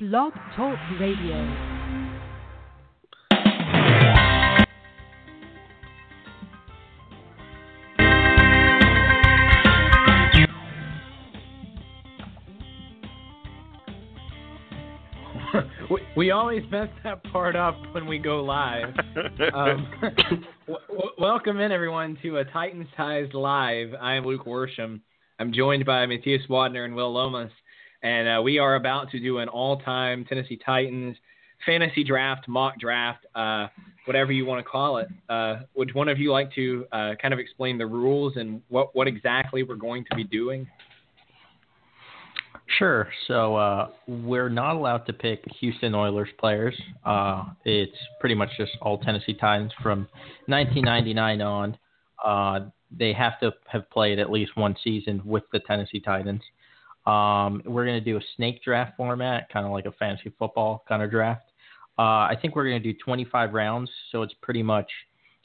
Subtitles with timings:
[0.00, 1.12] Blog Talk Radio.
[16.16, 18.94] we always mess that part up when we go live.
[18.94, 19.12] Um,
[20.04, 23.88] w- w- welcome in everyone to a Titan Sized Live.
[24.00, 25.00] I'm Luke Worsham.
[25.40, 27.50] I'm joined by Matthias Wadner and Will Lomas.
[28.02, 31.16] And uh, we are about to do an all time Tennessee Titans
[31.66, 33.66] fantasy draft, mock draft, uh,
[34.06, 35.08] whatever you want to call it.
[35.28, 38.94] Uh, would one of you like to uh, kind of explain the rules and what,
[38.94, 40.68] what exactly we're going to be doing?
[42.78, 43.08] Sure.
[43.26, 46.80] So uh, we're not allowed to pick Houston Oilers players.
[47.04, 50.06] Uh, it's pretty much just all Tennessee Titans from
[50.46, 52.70] 1999 on.
[52.96, 56.42] they have to have played at least one season with the Tennessee Titans.
[57.08, 60.84] Um, we're going to do a snake draft format, kind of like a fantasy football
[60.86, 61.50] kind of draft.
[61.98, 64.88] Uh, I think we're going to do 25 rounds, so it's pretty much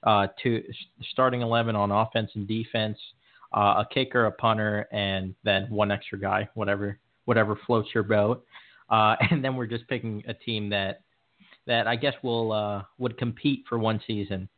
[0.04, 0.62] uh, two
[1.14, 2.98] starting 11 on offense and defense,
[3.56, 8.44] uh, a kicker, a punter, and then one extra guy, whatever whatever floats your boat.
[8.90, 11.00] Uh, and then we're just picking a team that
[11.66, 14.50] that I guess will uh, would compete for one season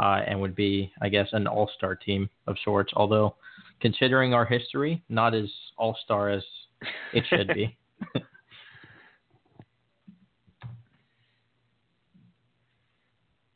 [0.00, 2.90] uh, and would be, I guess, an all-star team of sorts.
[2.96, 3.34] Although
[3.80, 6.42] considering our history, not as all star as
[7.12, 7.76] it should be.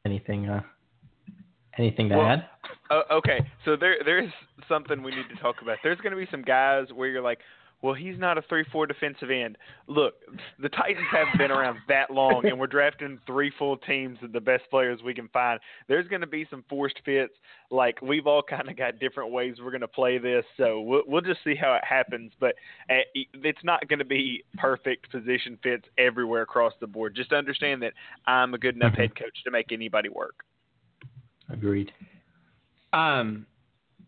[0.04, 0.62] anything uh,
[1.78, 2.46] anything to well, add?
[2.90, 4.30] Uh, okay, so there there's
[4.68, 5.78] something we need to talk about.
[5.82, 7.38] There's going to be some guys where you're like,
[7.80, 9.56] well, he's not a 3 4 defensive end.
[9.86, 10.14] Look,
[10.58, 14.40] the Titans haven't been around that long, and we're drafting three full teams of the
[14.40, 15.60] best players we can find.
[15.86, 17.34] There's going to be some forced fits.
[17.70, 21.02] Like, we've all kind of got different ways we're going to play this, so we'll,
[21.06, 22.32] we'll just see how it happens.
[22.40, 22.54] But
[22.90, 27.14] uh, it's not going to be perfect position fits everywhere across the board.
[27.14, 27.92] Just understand that
[28.26, 29.02] I'm a good enough mm-hmm.
[29.02, 30.44] head coach to make anybody work.
[31.48, 31.92] Agreed.
[32.92, 33.46] Um,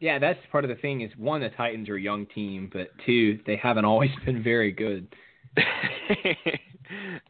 [0.00, 2.88] yeah, that's part of the thing is one, the Titans are a young team, but
[3.04, 5.06] two, they haven't always been very good.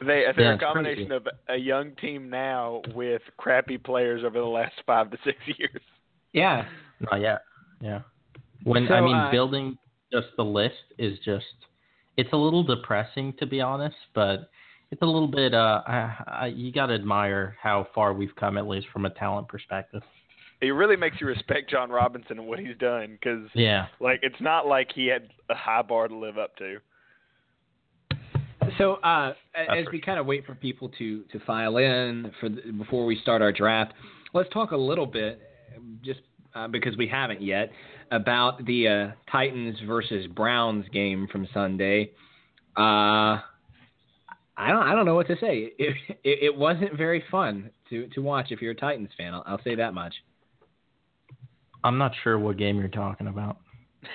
[0.06, 4.44] they are yeah, a combination of a young team now with crappy players over the
[4.44, 5.82] last five to six years.
[6.32, 6.64] Yeah.
[7.10, 7.40] not yet.
[7.80, 8.02] Yeah.
[8.62, 9.76] When so, I mean uh, building
[10.12, 11.44] just the list is just
[12.18, 14.50] it's a little depressing to be honest, but
[14.90, 18.58] it's a little bit uh I, I, you got to admire how far we've come
[18.58, 20.02] at least from a talent perspective
[20.60, 24.40] it really makes you respect Jon Robinson and what he's done because yeah, like it's
[24.40, 26.78] not like he had a high bar to live up to.
[28.78, 32.72] So uh, as we kind of wait for people to to file in for the,
[32.72, 33.94] before we start our draft,
[34.34, 35.40] let's talk a little bit
[36.04, 36.20] just
[36.54, 37.70] uh, because we haven't yet
[38.10, 42.10] about the uh, Titans versus Browns game from Sunday.
[42.76, 43.40] Uh,
[44.56, 45.72] I don't I don't know what to say.
[45.78, 49.32] It, it, it wasn't very fun to to watch if you're a Titans fan.
[49.32, 50.12] I'll, I'll say that much.
[51.84, 53.58] I'm not sure what game you're talking about.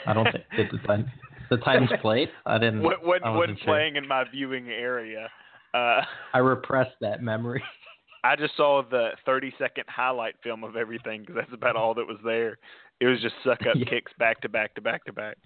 [0.05, 1.05] I don't think the,
[1.49, 2.29] the Titans played.
[2.45, 2.81] I didn't.
[2.83, 4.01] When, when, I when playing sure.
[4.03, 5.27] in my viewing area,
[5.73, 6.01] uh,
[6.33, 7.63] I repressed that memory.
[8.23, 12.05] I just saw the 30 second highlight film of everything because that's about all that
[12.07, 12.57] was there.
[12.99, 13.85] It was just suck up yeah.
[13.87, 15.37] kicks back to back to back to back.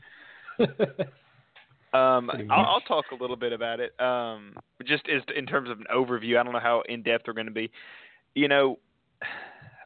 [1.93, 3.99] um, I'll, I'll, talk a little bit about it.
[3.99, 4.53] Um,
[4.85, 7.47] just as in terms of an overview, I don't know how in depth we're going
[7.47, 7.69] to be.
[8.35, 8.77] You know,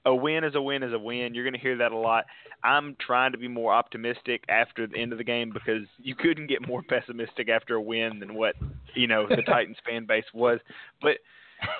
[0.05, 1.33] a win is a win is a win.
[1.33, 2.25] You're going to hear that a lot.
[2.63, 6.47] I'm trying to be more optimistic after the end of the game because you couldn't
[6.47, 8.55] get more pessimistic after a win than what
[8.95, 10.59] you know the Titans fan base was.
[11.01, 11.17] But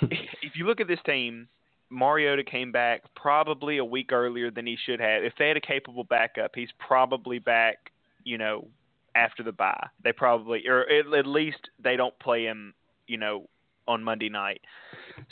[0.04, 1.48] if you look at this team,
[1.90, 5.24] Mariota came back probably a week earlier than he should have.
[5.24, 7.78] If they had a capable backup, he's probably back.
[8.26, 8.68] You know,
[9.16, 12.74] after the bye, they probably or at, at least they don't play him.
[13.08, 13.48] You know,
[13.86, 14.62] on Monday night.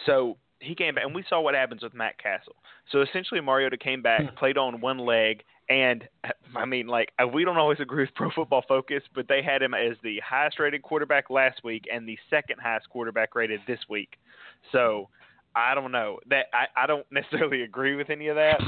[0.06, 2.56] So he came back, and we saw what happens with Matt Cassel.
[2.92, 4.36] So essentially, Mariota came back, hmm.
[4.38, 6.08] played on one leg, and
[6.56, 9.62] I mean, like uh, we don't always agree with Pro Football Focus, but they had
[9.62, 13.80] him as the highest rated quarterback last week and the second highest quarterback rated this
[13.90, 14.14] week.
[14.72, 15.10] So
[15.56, 18.62] I don't know that I, I don't necessarily agree with any of that,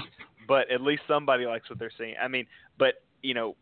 [0.48, 2.16] but at least somebody likes what they're seeing.
[2.22, 2.46] I mean,
[2.78, 3.56] but you know,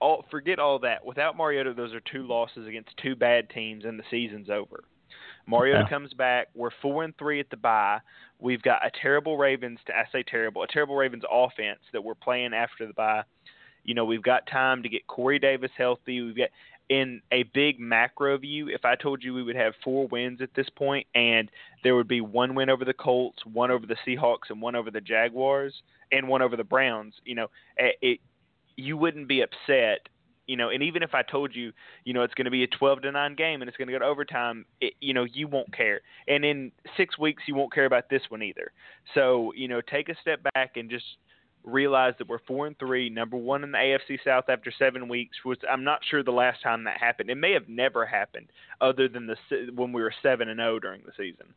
[0.00, 1.04] all forget all that.
[1.04, 4.82] Without Mariota, those are two losses against two bad teams, and the season's over.
[5.46, 5.88] Mariota yeah.
[5.88, 6.48] comes back.
[6.54, 7.98] We're four and three at the bye.
[8.40, 9.78] We've got a terrible Ravens.
[9.86, 13.22] To, I say terrible, a terrible Ravens offense that we're playing after the bye.
[13.84, 16.20] You know, we've got time to get Corey Davis healthy.
[16.20, 16.48] We've got
[16.88, 20.50] in a big macro view, if I told you we would have four wins at
[20.54, 21.50] this point and
[21.82, 24.90] there would be one win over the Colts, one over the Seahawks, and one over
[24.92, 25.74] the Jaguars,
[26.12, 28.20] and one over the Browns, you know, it,
[28.76, 29.98] you wouldn't be upset
[30.46, 31.72] you know, and even if I told you,
[32.04, 33.92] you know, it's going to be a 12 to 9 game and it's going to
[33.92, 36.00] go to overtime, it, you know, you won't care.
[36.28, 38.70] And in six weeks, you won't care about this one either.
[39.14, 41.04] So, you know, take a step back and just
[41.64, 45.36] realize that we're four and three, number one in the AFC South after seven weeks.
[45.44, 47.28] Was I'm not sure the last time that happened.
[47.28, 48.46] It may have never happened,
[48.80, 49.36] other than the
[49.74, 51.52] when we were seven and zero oh during the season.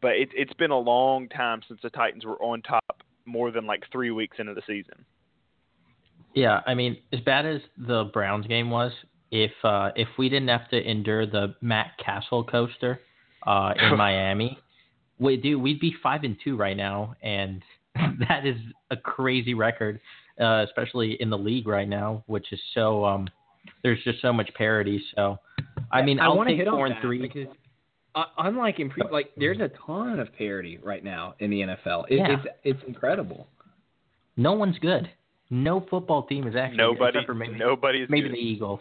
[0.00, 2.84] But it, it's been a long time since the Titans were on top
[3.26, 5.04] more than like three weeks into the season.
[6.34, 8.92] Yeah, I mean, as bad as the Browns game was,
[9.32, 13.00] if uh, if we didn't have to endure the Matt Cassel coaster
[13.46, 14.58] uh, in Miami,
[15.18, 17.62] we do we'd be five and two right now, and
[18.28, 18.56] that is
[18.90, 20.00] a crazy record,
[20.40, 23.26] uh, especially in the league right now, which is so um,
[23.82, 25.02] there's just so much parity.
[25.16, 25.36] So,
[25.90, 27.52] I mean, I i to take hit four and three because
[28.14, 32.04] uh, unlike in pre, like there's a ton of parity right now in the NFL.
[32.08, 32.28] It, yeah.
[32.30, 33.48] It's it's incredible.
[34.36, 35.10] No one's good.
[35.50, 37.18] No football team is actually nobody.
[37.26, 38.32] for maybe, nobody's maybe good.
[38.36, 38.80] the Eagles.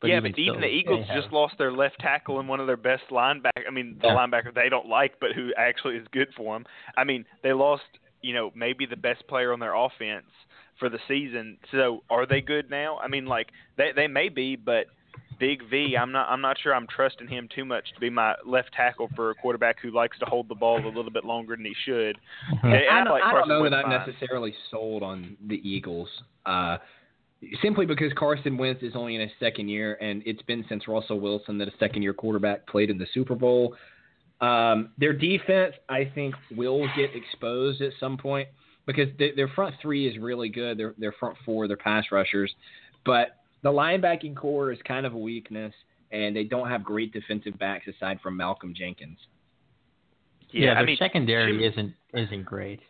[0.00, 2.66] But yeah, even but even the Eagles just lost their left tackle and one of
[2.66, 3.66] their best linebacker.
[3.68, 4.14] I mean, the yeah.
[4.16, 6.64] linebacker they don't like, but who actually is good for them.
[6.96, 7.82] I mean, they lost
[8.22, 10.24] you know maybe the best player on their offense
[10.78, 11.58] for the season.
[11.70, 12.96] So are they good now?
[12.96, 14.86] I mean, like they they may be, but
[15.40, 18.34] Big V, I'm not I'm not sure I'm trusting him too much to be my
[18.46, 21.56] left tackle for a quarterback who likes to hold the ball a little bit longer
[21.56, 22.18] than he should.
[22.54, 22.66] Mm-hmm.
[22.66, 26.08] I, I, don't, I don't know that I'm necessarily sold on the Eagles.
[26.44, 26.76] Uh,
[27.62, 31.18] simply because Carson Wentz is only in his second year, and it's been since Russell
[31.18, 33.74] Wilson that a second year quarterback played in the Super Bowl.
[34.42, 38.48] Um, their defense, I think, will get exposed at some point
[38.86, 40.78] because they, their front three is really good.
[40.78, 42.54] Their, their front four, their pass rushers,
[43.06, 45.74] but the linebacking core is kind of a weakness,
[46.12, 49.18] and they don't have great defensive backs aside from Malcolm Jenkins.
[50.52, 52.80] Yeah, yeah their I mean, secondary Jim, isn't isn't great.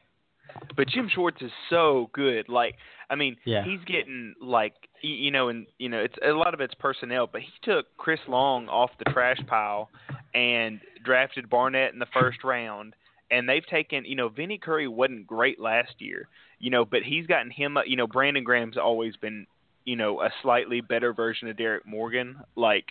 [0.76, 2.49] But Jim Schwartz is so good.
[2.49, 2.75] Like,
[3.08, 3.64] I mean, yeah.
[3.64, 7.28] he's getting like you know, and you know, it's a lot of it's personnel.
[7.31, 9.88] But he took Chris Long off the trash pile
[10.34, 12.94] and drafted Barnett in the first round.
[13.32, 16.26] And they've taken, you know, Vinny Curry wasn't great last year,
[16.58, 17.76] you know, but he's gotten him.
[17.87, 19.46] You know, Brandon Graham's always been
[19.85, 22.87] you know, a slightly better version of Derrick Morgan, like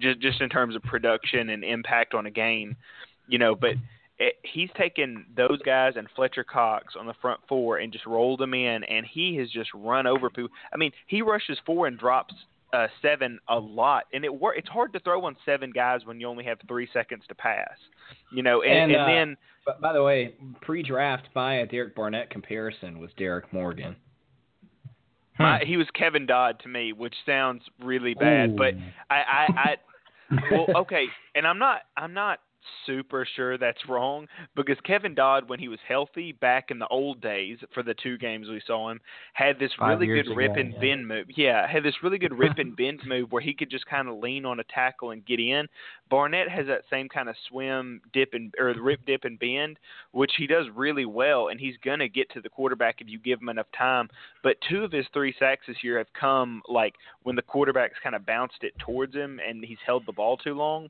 [0.00, 2.76] just just in terms of production and impact on a game,
[3.26, 3.72] you know, but
[4.18, 8.40] it, he's taken those guys and Fletcher Cox on the front four and just rolled
[8.40, 10.50] them in and he has just run over people.
[10.72, 12.34] I mean, he rushes four and drops
[12.72, 16.20] uh, seven a lot, and it wor- it's hard to throw on seven guys when
[16.20, 17.70] you only have three seconds to pass,
[18.30, 18.60] you know.
[18.60, 19.36] And, and, and uh, then,
[19.80, 23.96] by the way, pre-draft a Derek Barnett comparison was Derrick Morgan.
[25.38, 25.42] Hmm.
[25.44, 28.56] My, he was Kevin Dodd to me, which sounds really bad, Ooh.
[28.56, 28.74] but
[29.10, 29.76] I, I, I
[30.50, 32.40] well, okay, and I'm not, I'm not
[32.86, 34.26] super sure that's wrong
[34.56, 38.16] because Kevin Dodd, when he was healthy back in the old days for the two
[38.18, 39.00] games we saw him,
[39.34, 40.80] had this Five really good ago, rip and yeah.
[40.80, 41.26] bend move.
[41.36, 44.18] Yeah, had this really good rip and bend move where he could just kind of
[44.18, 45.66] lean on a tackle and get in.
[46.10, 49.78] Barnett has that same kind of swim, dip, and or rip, dip, and bend,
[50.12, 53.18] which he does really well, and he's going to get to the quarterback if you
[53.18, 54.08] give him enough time.
[54.42, 56.94] But two of his three sacks this year have come like
[57.24, 60.54] when the quarterback's kind of bounced it towards him and he's held the ball too
[60.54, 60.88] long.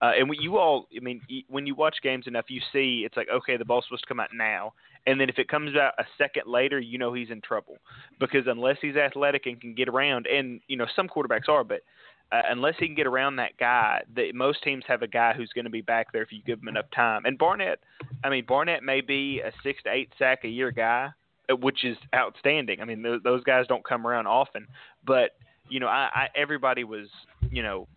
[0.00, 3.28] Uh, and you all, I mean, when you watch games enough, you see it's like,
[3.32, 4.72] okay, the ball's supposed to come out now.
[5.06, 7.78] And then if it comes out a second later, you know he's in trouble
[8.20, 11.80] because unless he's athletic and can get around, and, you know, some quarterbacks are, but
[12.30, 15.50] uh, unless he can get around that guy, that most teams have a guy who's
[15.54, 17.24] going to be back there if you give him enough time.
[17.24, 17.80] And Barnett,
[18.22, 21.08] I mean, Barnett may be a six to eight sack a year guy,
[21.50, 22.80] uh, which is outstanding.
[22.80, 24.68] I mean, those, those guys don't come around often,
[25.04, 25.30] but
[25.70, 27.08] you know, I, I everybody was,
[27.50, 27.88] you know,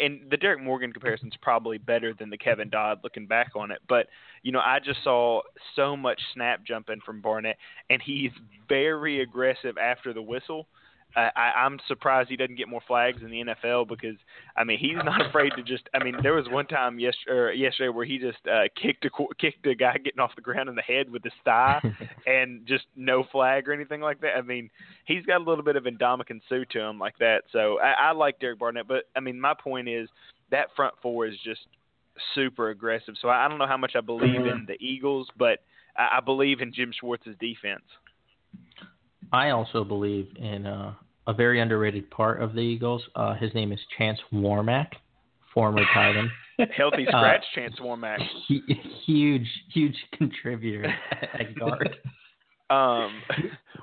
[0.00, 3.70] and the Derrick Morgan comparison is probably better than the Kevin Dodd looking back on
[3.70, 3.78] it.
[3.88, 4.06] But
[4.42, 5.42] you know, I just saw
[5.76, 7.56] so much snap jumping from Barnett,
[7.90, 8.30] and he's
[8.68, 10.66] very aggressive after the whistle.
[11.16, 14.16] I, I, I'm surprised he doesn't get more flags in the NFL because
[14.56, 15.88] I mean he's not afraid to just.
[15.94, 19.10] I mean there was one time yesterday, yesterday where he just uh, kicked a
[19.40, 21.80] kicked a guy getting off the ground in the head with his thigh
[22.26, 24.36] and just no flag or anything like that.
[24.36, 24.70] I mean
[25.06, 27.42] he's got a little bit of Ndamukong Suh to him like that.
[27.52, 30.08] So I, I like Derek Barnett, but I mean my point is
[30.50, 31.60] that front four is just
[32.34, 33.14] super aggressive.
[33.20, 34.64] So I, I don't know how much I believe in mm-hmm.
[34.66, 35.60] the Eagles, but
[35.96, 37.82] I, I believe in Jim Schwartz's defense.
[39.32, 40.92] I also believe in uh,
[41.26, 43.02] a very underrated part of the Eagles.
[43.14, 44.88] Uh, his name is Chance Warmack,
[45.52, 46.30] former Titan.
[46.76, 48.18] Healthy uh, scratch, uh, Chance Warmack.
[49.06, 51.96] huge, huge contributor at guard.
[52.70, 53.22] Um,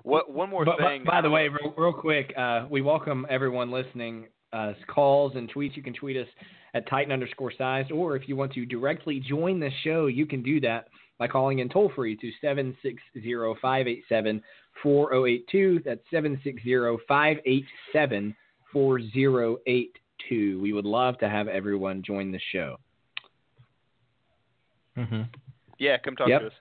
[0.04, 1.04] what one more but, thing?
[1.06, 4.28] By, by the way, real, real quick, uh, we welcome everyone listening.
[4.54, 5.76] Uh, calls and tweets.
[5.76, 6.28] You can tweet us
[6.76, 10.42] at Titan underscore size, or if you want to directly join the show, you can
[10.44, 10.88] do that
[11.18, 14.42] by calling in toll free to seven six zero five eight seven.
[14.82, 15.80] 4082.
[15.86, 16.76] That's 760
[17.08, 18.36] 587
[18.72, 20.60] 4082.
[20.62, 22.78] We would love to have everyone join the show.
[24.98, 25.24] Mm-hmm.
[25.78, 26.42] Yeah, come talk yep.
[26.42, 26.54] to us.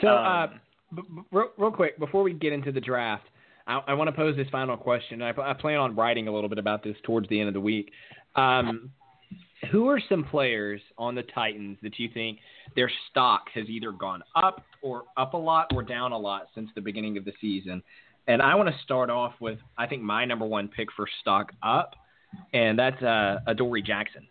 [0.00, 0.48] So, uh, um, uh,
[0.96, 3.24] b- b- real, real, quick, before we get into the draft,
[3.66, 5.20] I, I want to pose this final question.
[5.22, 7.90] I, plan on writing a little bit about this towards the end of the week.
[8.36, 8.90] Um,
[9.70, 12.38] who are some players on the Titans that you think
[12.76, 16.68] their stock has either gone up or up a lot or down a lot since
[16.74, 17.82] the beginning of the season?
[18.28, 21.52] And I want to start off with I think my number one pick for stock
[21.62, 21.94] up,
[22.52, 24.26] and that's uh, Dory Jackson.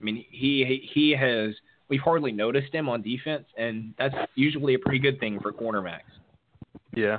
[0.00, 1.54] I mean, he he has
[1.88, 6.00] we've hardly noticed him on defense, and that's usually a pretty good thing for cornerbacks.
[6.94, 7.18] Yeah,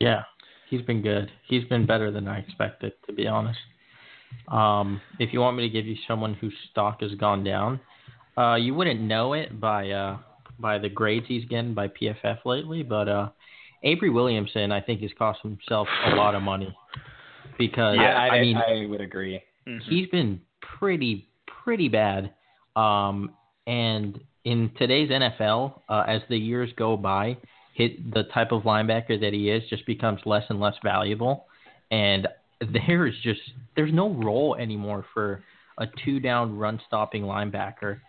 [0.00, 0.22] yeah,
[0.70, 1.30] he's been good.
[1.48, 3.58] He's been better than I expected, to be honest.
[4.48, 7.80] Um, if you want me to give you someone whose stock has gone down,
[8.36, 10.18] uh, you wouldn't know it by uh,
[10.58, 13.28] by the grades he's getting by PFF lately, but uh,
[13.82, 16.76] Avery Williamson, I think, has cost himself a lot of money
[17.58, 19.40] because yeah, I, I, mean, I would agree.
[19.66, 19.88] Mm-hmm.
[19.90, 20.40] He's been
[20.78, 21.28] pretty
[21.64, 22.32] pretty bad,
[22.76, 23.30] um,
[23.66, 27.38] and in today's NFL, uh, as the years go by,
[27.74, 31.46] hit the type of linebacker that he is just becomes less and less valuable.
[31.90, 32.28] And
[32.72, 33.40] there is just
[33.76, 35.42] there's no role anymore for
[35.78, 38.00] a two down run stopping linebacker.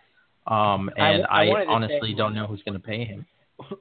[0.46, 3.26] Um, and I, I, I honestly say, don't know who's going to pay him.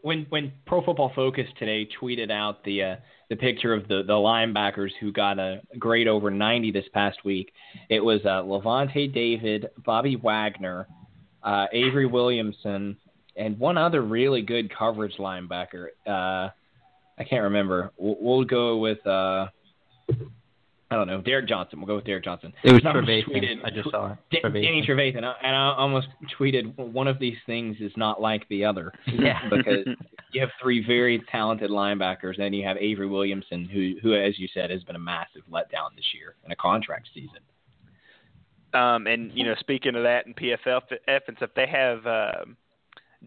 [0.01, 2.95] When when Pro Football Focus today tweeted out the uh,
[3.29, 7.51] the picture of the the linebackers who got a grade over 90 this past week,
[7.89, 10.87] it was uh, Lavonte David, Bobby Wagner,
[11.43, 12.95] uh, Avery Williamson,
[13.35, 15.87] and one other really good coverage linebacker.
[16.07, 16.49] Uh,
[17.17, 17.91] I can't remember.
[17.97, 19.47] We'll, we'll go with uh,
[20.91, 21.19] I don't know.
[21.19, 21.79] Derrick Johnson.
[21.79, 22.53] We'll go with Derrick Johnson.
[22.63, 23.25] It was Trevathan.
[23.27, 24.17] Tweeted, I just saw it.
[24.29, 25.23] D- Danny Trevathan.
[25.43, 26.07] And I, almost
[26.39, 28.91] tweeted one of these things is not like the other.
[29.07, 29.39] Yeah.
[29.49, 29.87] because
[30.31, 34.47] you have three very talented linebackers, and you have Avery Williamson, who, who as you
[34.53, 37.39] said, has been a massive letdown this year in a contract season.
[38.75, 42.31] Um, and you know, speaking of that, in PFF and stuff, they have uh,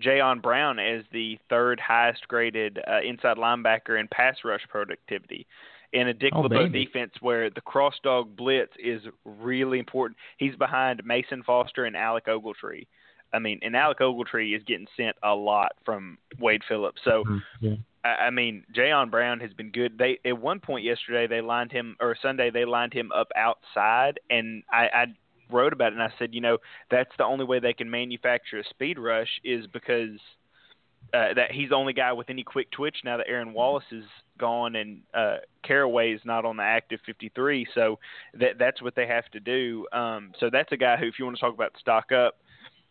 [0.00, 5.44] Jayon Brown as the third highest graded uh, inside linebacker in pass rush productivity
[5.92, 6.84] in a Dick oh, LeBeau baby.
[6.86, 10.16] defense where the cross dog blitz is really important.
[10.38, 12.86] He's behind Mason Foster and Alec Ogletree.
[13.32, 17.00] I mean, and Alec Ogletree is getting sent a lot from Wade Phillips.
[17.04, 17.36] So, mm-hmm.
[17.60, 17.74] yeah.
[18.04, 19.98] I, I mean, Jayon Brown has been good.
[19.98, 24.18] They at one point yesterday they lined him, or Sunday they lined him up outside,
[24.30, 25.04] and I, I
[25.50, 26.58] wrote about it and I said, you know,
[26.90, 30.10] that's the only way they can manufacture a speed rush is because–
[31.14, 34.04] uh, that he's the only guy with any quick twitch now that Aaron Wallace is
[34.38, 37.66] gone and uh, Carraway is not on the active 53.
[37.74, 37.98] So
[38.34, 39.86] that that's what they have to do.
[39.92, 42.38] Um, so that's a guy who, if you want to talk about stock up,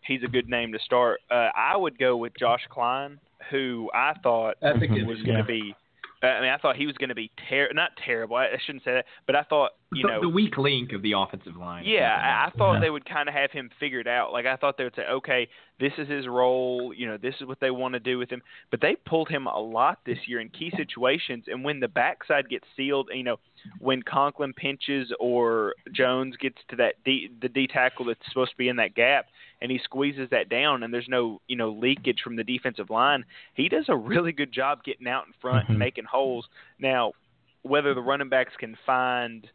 [0.02, 1.22] he's a good name to start.
[1.30, 3.20] Uh, I would go with Josh Kline,
[3.52, 5.76] who I thought I was going to be.
[6.24, 8.38] Uh, I mean, I thought he was going to be ter- not terrible.
[8.38, 11.02] I, I shouldn't say that, but I thought you the, know the weak link of
[11.02, 11.86] the offensive line.
[11.86, 12.80] Yeah, I, I thought yeah.
[12.82, 14.34] they would kind of have him figured out.
[14.34, 15.48] Like I thought they would say, okay,
[15.80, 16.94] this is his role.
[16.96, 18.42] You know, this is what they want to do with him.
[18.70, 22.50] But they pulled him a lot this year in key situations, and when the backside
[22.50, 23.38] gets sealed, you know,
[23.80, 28.58] when Conklin pinches or Jones gets to that D, the D tackle that's supposed to
[28.58, 29.28] be in that gap,
[29.62, 33.24] and he squeezes that down, and there's no you know leakage from the defensive line.
[33.54, 35.78] He does a really good job getting out in front and mm-hmm.
[35.80, 36.46] making holes.
[36.78, 37.14] Now,
[37.62, 39.48] whether the running backs can find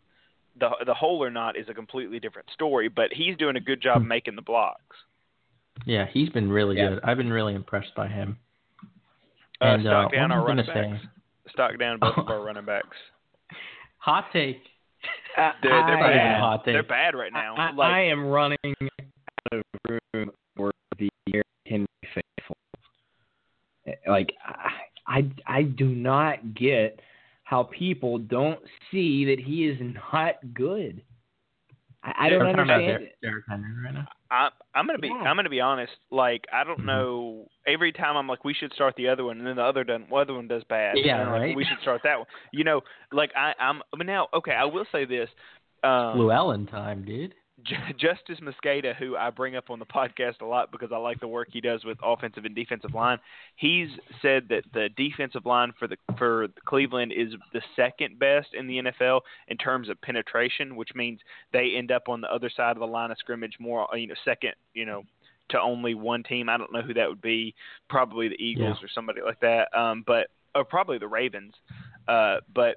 [0.61, 2.89] the the hole or not is a completely different story.
[2.89, 4.09] But he's doing a good job hmm.
[4.09, 4.97] making the blocks.
[5.87, 6.91] Yeah, he's been really yeah.
[6.91, 7.01] good.
[7.03, 8.37] I've been really impressed by him.
[9.61, 11.03] Uh, and, stock uh, down our running backs.
[11.05, 11.09] Say?
[11.53, 12.97] Stock down both of our running backs.
[13.99, 14.59] Hot take.
[15.37, 16.41] Uh, they're, I bad.
[16.41, 16.75] Hot take.
[16.75, 17.55] They're bad right now.
[17.57, 18.83] I, I, like, I am running out
[19.53, 19.63] of
[20.13, 22.57] room for the year Henry Faithful.
[23.87, 24.71] Eh, like I,
[25.07, 27.01] I, I do not get–
[27.53, 28.59] how people don't
[28.91, 31.03] see that he is not good.
[32.03, 33.17] I, I don't understand it.
[33.21, 34.09] Derrick Henry right now.
[34.31, 35.29] I, I'm gonna be yeah.
[35.29, 35.93] I'm gonna be honest.
[36.11, 36.87] Like I don't mm-hmm.
[36.87, 37.47] know.
[37.67, 40.11] Every time I'm like, we should start the other one, and then the other doesn't.
[40.11, 40.97] other one does bad.
[40.97, 41.47] Yeah, and right.
[41.49, 42.27] Like, we should start that one.
[42.55, 42.81] You know,
[43.13, 44.53] like I I'm but now okay.
[44.53, 45.29] I will say this.
[45.85, 47.35] Um, Llewellyn time, dude.
[47.99, 51.29] Justis Mosqueda, who I bring up on the podcast a lot because I like the
[51.29, 53.19] work he does with offensive and defensive line,
[53.57, 53.89] he's
[54.21, 58.79] said that the defensive line for the for Cleveland is the second best in the
[58.89, 61.21] NFL in terms of penetration, which means
[61.53, 64.07] they end up on the other side of the line of scrimmage more, uh, you
[64.09, 65.03] know, second, you know,
[65.51, 66.49] to only one team.
[66.49, 67.55] I don't know who that would be,
[67.89, 68.85] probably the Eagles yeah.
[68.85, 71.55] or somebody like that, um, but or probably the Ravens,
[72.09, 72.77] uh, but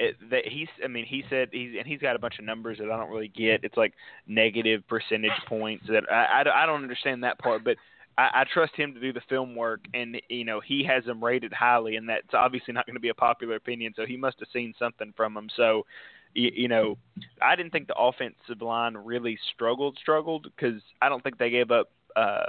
[0.00, 2.78] it, that he's I mean he said he's and he's got a bunch of numbers
[2.78, 3.64] that I don't really get.
[3.64, 3.94] It's like
[4.26, 7.76] negative percentage points that I, I, I don't understand that part, but
[8.16, 11.22] I, I trust him to do the film work, and you know he has them
[11.22, 13.92] rated highly, and that's obviously not going to be a popular opinion.
[13.96, 15.48] So he must have seen something from them.
[15.56, 15.84] So
[16.34, 16.96] you, you know
[17.42, 21.70] I didn't think the offensive line really struggled struggled because I don't think they gave
[21.70, 21.90] up.
[22.14, 22.46] Uh,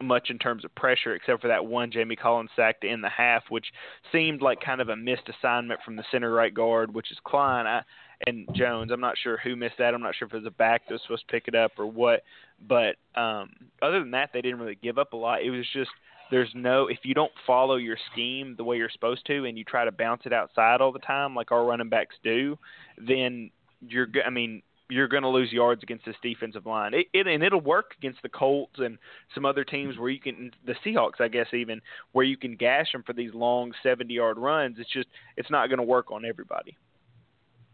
[0.00, 3.08] much in terms of pressure, except for that one Jamie Collins sack to end the
[3.08, 3.66] half, which
[4.12, 7.66] seemed like kind of a missed assignment from the center right guard, which is Kline
[7.66, 7.82] I,
[8.26, 8.90] and Jones.
[8.92, 9.94] I'm not sure who missed that.
[9.94, 11.72] I'm not sure if it was a back that was supposed to pick it up
[11.78, 12.22] or what.
[12.66, 13.50] But um,
[13.82, 15.42] other than that, they didn't really give up a lot.
[15.42, 15.90] It was just
[16.30, 19.62] there's no if you don't follow your scheme the way you're supposed to and you
[19.64, 22.58] try to bounce it outside all the time like our running backs do,
[22.98, 23.48] then
[23.86, 26.94] you're I mean you're going to lose yards against this defensive line.
[26.94, 28.98] It, it, and it'll work against the Colts and
[29.34, 31.80] some other teams where you can the Seahawks, I guess even
[32.12, 34.76] where you can gash them for these long 70-yard runs.
[34.78, 36.76] It's just it's not going to work on everybody.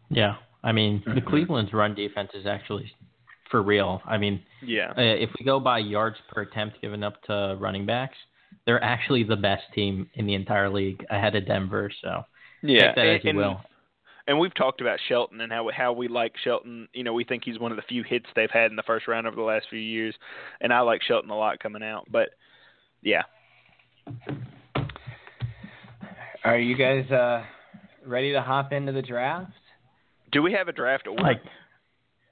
[0.09, 0.35] Yeah.
[0.63, 1.27] I mean, the mm-hmm.
[1.29, 2.91] Cleveland's run defense is actually
[3.51, 4.01] for real.
[4.05, 4.91] I mean, yeah.
[4.97, 8.15] Uh, if we go by yards per attempt given up to running backs,
[8.65, 12.21] they're actually the best team in the entire league ahead of Denver, so
[12.61, 13.57] yeah, and, and
[14.27, 16.87] and we've talked about Shelton and how how we like Shelton.
[16.93, 19.07] You know, we think he's one of the few hits they've had in the first
[19.07, 20.15] round over the last few years,
[20.61, 22.07] and I like Shelton a lot coming out.
[22.09, 22.29] But
[23.01, 23.23] yeah.
[26.43, 27.43] Are you guys uh,
[28.05, 29.53] ready to hop into the draft?
[30.33, 31.21] Do we have a draft order?
[31.23, 31.41] Like,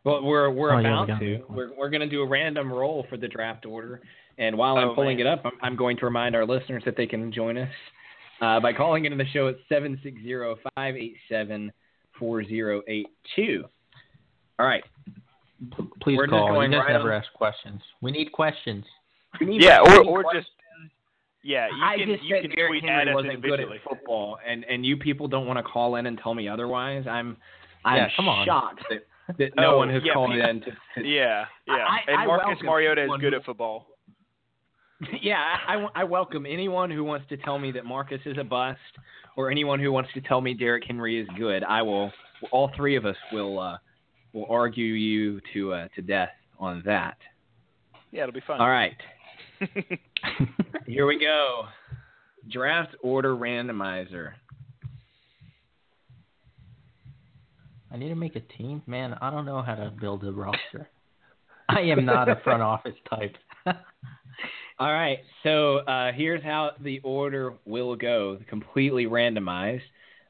[0.04, 1.44] well, we're we're oh, about yeah, we to.
[1.50, 4.02] We're we're going to do a random roll for the draft order.
[4.38, 5.28] And while I'm oh, pulling man.
[5.28, 7.70] it up, I'm, I'm, going to remind our listeners that they can join us
[8.42, 10.24] uh, by calling into the show at 760
[10.64, 11.72] 587
[12.22, 13.64] 4082.
[14.60, 14.84] All right.
[16.02, 16.46] Please We're call.
[16.64, 17.20] You guys right never on.
[17.22, 17.82] ask questions.
[18.02, 18.86] We need questions.
[19.40, 20.46] We need yeah, or, or questions.
[20.46, 20.56] just
[21.44, 24.98] yeah, you I just you said Derrick Henry wasn't good at football, and and you
[24.98, 27.06] people don't want to call in and tell me otherwise.
[27.10, 27.38] I'm
[27.86, 28.46] I'm yeah, come on.
[28.46, 30.62] shocked that, that no oh, one has yeah, called in.
[30.62, 33.88] To, to, yeah, yeah, I, and I Marcus Mariota is good at football.
[35.22, 38.80] yeah, I, I, welcome anyone who wants to tell me that Marcus is a bust
[39.38, 42.12] or anyone who wants to tell me Derrick Henry is good, I will.
[42.52, 43.78] All three of us will uh,
[44.34, 47.18] will argue you to uh, to death on that.
[48.12, 48.60] Yeah, it'll be fun.
[48.60, 48.96] All right.
[50.86, 51.64] Here we go.
[52.52, 54.32] Draft order randomizer.
[57.92, 59.16] I need to make a team, man.
[59.22, 60.90] I don't know how to build a roster.
[61.70, 63.36] I am not a front office type.
[64.80, 65.20] All right.
[65.44, 69.82] So uh, here's how the order will go completely randomized.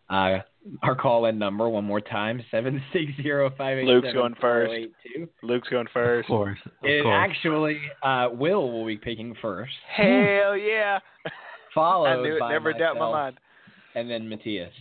[0.09, 0.39] Uh,
[0.83, 3.15] our call in number, one more time, 760
[3.85, 4.71] Luke's going oh first.
[5.41, 6.25] Luke's going first.
[6.25, 6.57] Of course.
[6.65, 7.05] Of course.
[7.09, 9.71] Actually, uh, Will will be picking first.
[9.89, 10.99] Hell yeah.
[11.73, 13.37] Followed it, by never doubt my mind.
[13.95, 14.73] And then Matthias.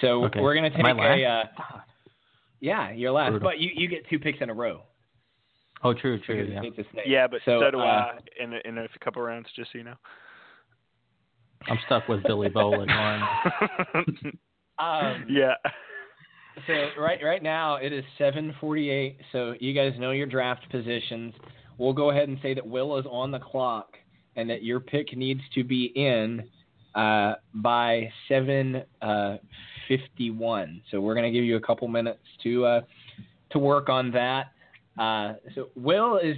[0.00, 0.40] So okay.
[0.40, 0.90] we're going to take a.
[1.24, 1.42] Uh,
[2.60, 3.30] yeah, you're last.
[3.30, 3.48] Brutal.
[3.48, 4.82] But you, you get two picks in a row.
[5.86, 6.52] Oh, true, true.
[6.52, 6.62] Yeah.
[7.06, 9.84] yeah, but so, so do uh, I in, in a couple rounds, just so you
[9.84, 9.94] know.
[11.68, 12.90] I'm stuck with Billy Boland
[14.80, 15.52] um, yeah.
[16.66, 19.16] So right right now it is 7:48.
[19.30, 21.34] So you guys know your draft positions.
[21.78, 23.92] We'll go ahead and say that Will is on the clock,
[24.34, 26.42] and that your pick needs to be in
[26.96, 28.60] uh, by 7:51.
[29.00, 29.36] Uh,
[30.90, 32.80] so we're going to give you a couple minutes to uh,
[33.52, 34.46] to work on that.
[34.98, 36.36] Uh, so Will is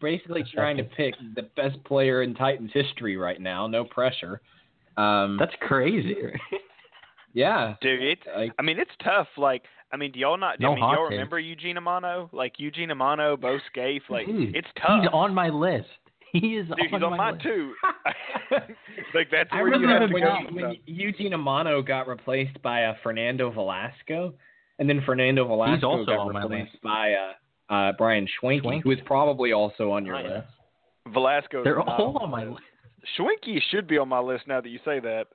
[0.00, 0.90] basically trying second.
[0.90, 3.66] to pick the best player in Titans history right now.
[3.68, 4.40] No pressure.
[4.96, 6.14] Um, That's crazy.
[7.34, 8.18] yeah, dude.
[8.36, 9.28] like, I mean, it's tough.
[9.36, 10.58] Like, I mean, do y'all not?
[10.58, 12.32] No I mean, y'all remember Eugene Amano?
[12.32, 14.02] Like Eugene Amano, Bo Scaife.
[14.10, 15.00] Like, dude, it's tough.
[15.00, 15.86] He's on my list.
[16.32, 17.74] He is Dude, on he's on my too.
[19.14, 20.36] like that's where I you have to when, go.
[20.50, 24.34] When Eugene Amano got replaced by uh, Fernando Velasco,
[24.80, 27.32] and then Fernando Velasco got replaced by uh,
[27.70, 30.46] uh, Brian Schwenke, Schwenke, who is probably also on your list.
[31.12, 31.62] Velasco.
[31.64, 32.60] They're all on my list.
[33.18, 35.26] Schwenke should be on my list now that you say that.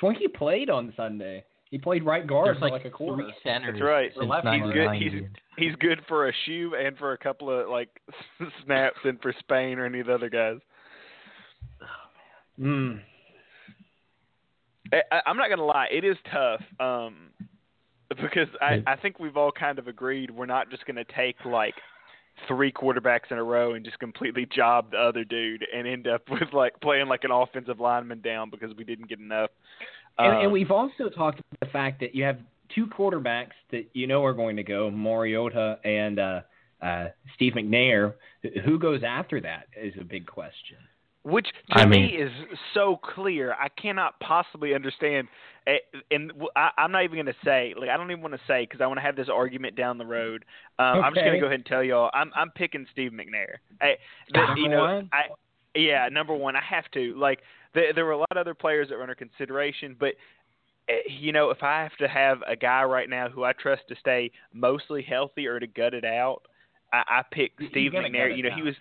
[0.00, 1.44] Schwenke played on Sunday.
[1.70, 3.22] He played right guard for like, like a quarter.
[3.22, 3.74] Three centers.
[3.74, 4.10] That's right.
[4.12, 4.90] He's good.
[4.96, 5.22] He's
[5.56, 7.88] he's good for a shoe and for a couple of like
[8.64, 10.56] snaps and for Spain or any of the other guys.
[11.80, 13.00] Oh man.
[14.92, 15.00] Mm.
[15.12, 15.86] I, am not gonna lie.
[15.92, 16.60] It is tough.
[16.80, 17.30] Um,
[18.20, 21.36] because I, I think we've all kind of agreed we're not just going to take
[21.44, 21.74] like
[22.48, 26.22] three quarterbacks in a row and just completely job the other dude and end up
[26.30, 29.50] with like playing like an offensive lineman down because we didn't get enough.
[30.18, 32.38] Um, and, and, uh, we've also talked about the fact that you have
[32.74, 36.40] two quarterbacks that you know are going to go Mariota and uh,
[36.82, 38.14] uh, Steve McNair.
[38.64, 40.78] Who goes after that is a big question
[41.22, 42.32] which to I mean, me is
[42.72, 43.54] so clear.
[43.60, 45.28] I cannot possibly understand,
[45.66, 45.76] eh,
[46.10, 47.74] and I, am not even going to say.
[47.78, 49.98] Like, I don't even want to say because I want to have this argument down
[49.98, 50.44] the road.
[50.78, 51.06] Um, okay.
[51.06, 52.10] I'm just going to go ahead and tell y'all.
[52.14, 53.56] I'm I'm picking Steve McNair.
[53.82, 53.94] I, eh,
[54.32, 55.10] the, you know, one?
[55.12, 55.22] I
[55.78, 56.56] yeah, number one.
[56.56, 57.14] I have to.
[57.18, 57.40] Like,
[57.74, 60.14] the, there were a lot of other players that were under consideration, but
[60.88, 63.82] eh, you know, if I have to have a guy right now who I trust
[63.90, 66.40] to stay mostly healthy or to gut it out,
[66.94, 68.34] I, I pick Steve McNair.
[68.34, 68.74] You know, he was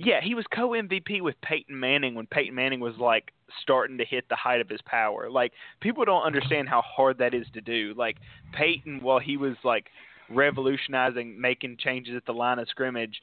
[0.00, 4.04] yeah, he was co MVP with Peyton Manning when Peyton Manning was like starting to
[4.04, 5.28] hit the height of his power.
[5.28, 7.94] Like people don't understand how hard that is to do.
[7.96, 8.16] Like
[8.52, 9.86] Peyton, while he was like
[10.30, 13.20] revolutionizing, making changes at the line of scrimmage,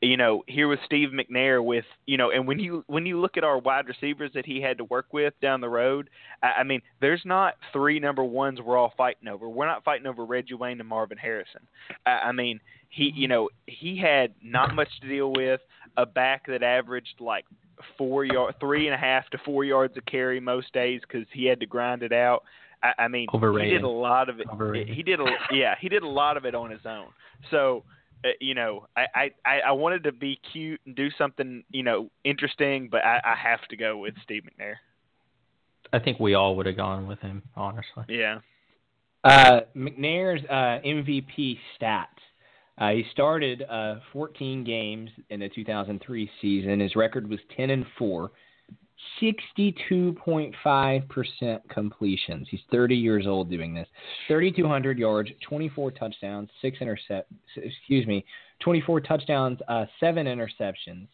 [0.00, 3.36] you know, here was Steve McNair with you know, and when you when you look
[3.36, 6.08] at our wide receivers that he had to work with down the road,
[6.40, 9.48] I, I mean, there's not three number ones we're all fighting over.
[9.48, 11.66] We're not fighting over Reggie Wayne and Marvin Harrison.
[12.06, 15.60] I, I mean, he you know he had not much to deal with
[15.96, 17.44] a back that averaged like
[17.98, 21.44] four yard, three and a half to four yards of carry most days because he
[21.46, 22.42] had to grind it out.
[22.82, 23.70] I, I mean, Overrated.
[23.70, 24.46] he did a lot of it.
[24.52, 24.94] Overrated.
[24.94, 27.06] He did a yeah, he did a lot of it on his own.
[27.50, 27.84] So
[28.24, 32.08] uh, you know, I, I I wanted to be cute and do something you know
[32.24, 34.74] interesting, but I, I have to go with Steve McNair.
[35.92, 38.04] I think we all would have gone with him, honestly.
[38.08, 38.38] Yeah.
[39.24, 42.06] Uh, McNair's uh, MVP stats
[42.78, 46.78] uh, he started uh, 14 games in the 2003 season.
[46.80, 48.30] His record was 10 and 4,
[49.20, 52.46] 62.5% completions.
[52.50, 53.86] He's 30 years old doing this.
[54.28, 57.30] 3,200 yards, 24 touchdowns, six intercept.
[57.56, 58.24] Excuse me,
[58.60, 61.08] 24 touchdowns, uh, seven interceptions.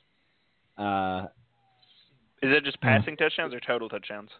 [0.77, 1.27] Uh,
[2.43, 3.23] Is that just passing hmm.
[3.25, 4.31] touchdowns or total touchdowns?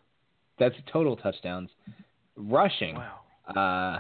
[0.61, 1.71] That's total touchdowns.
[2.37, 2.95] Rushing.
[2.97, 3.23] Wow.
[3.57, 3.99] Uh,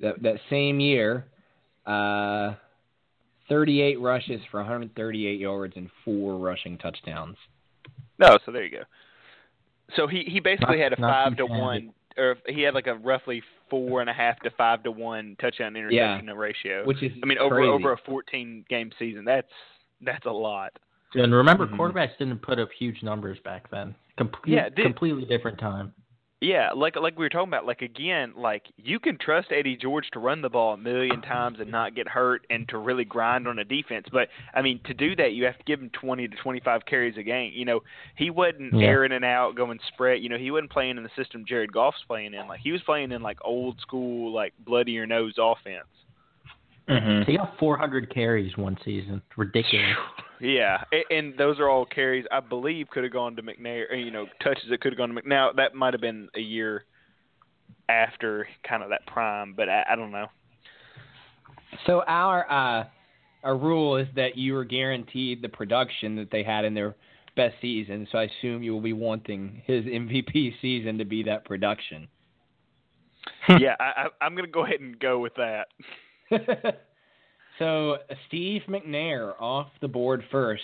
[0.00, 1.26] that that same year,
[1.86, 2.54] uh,
[3.48, 7.36] 38 rushes for 138 yards and four rushing touchdowns.
[8.18, 8.84] No, oh, so there you go.
[9.96, 12.94] So he he basically not, had a five to one, or he had like a
[12.96, 17.12] roughly four and a half to five to one touchdown interception yeah, ratio, which is
[17.22, 17.68] I mean over crazy.
[17.70, 19.24] over a 14 game season.
[19.24, 19.48] That's
[20.02, 20.72] that's a lot.
[21.14, 21.80] And remember, mm-hmm.
[21.80, 23.94] quarterbacks didn't put up huge numbers back then.
[24.46, 25.94] yeah, completely different time.
[26.40, 30.06] Yeah, like like we were talking about, like again, like you can trust Eddie George
[30.12, 33.48] to run the ball a million times and not get hurt and to really grind
[33.48, 34.06] on a defense.
[34.12, 36.82] But I mean, to do that, you have to give him twenty to twenty five
[36.86, 37.50] carries a game.
[37.56, 37.80] You know,
[38.16, 38.86] he wasn't yeah.
[38.86, 40.22] airing it out, going spread.
[40.22, 42.46] You know, he wasn't playing in the system Jared Goff's playing in.
[42.46, 45.86] Like he was playing in like old school, like bloody your nose offense.
[46.88, 47.30] Mm-hmm.
[47.30, 49.22] He got 400 carries one season.
[49.36, 49.92] Ridiculous.
[50.40, 53.86] Yeah, and those are all carries I believe could have gone to McNair.
[53.92, 55.50] Uh, you know, touches that could have gone to McNair.
[55.56, 56.84] That might have been a year
[57.88, 60.28] after kind of that prime, but I, I don't know.
[61.88, 62.84] So our uh,
[63.42, 66.94] our rule is that you are guaranteed the production that they had in their
[67.34, 68.06] best season.
[68.12, 72.06] So I assume you will be wanting his MVP season to be that production.
[73.58, 75.66] yeah, I, I, I'm going to go ahead and go with that.
[77.58, 80.62] so Steve McNair off the board first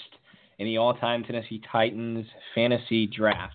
[0.58, 3.54] in the all-time Tennessee Titans fantasy draft.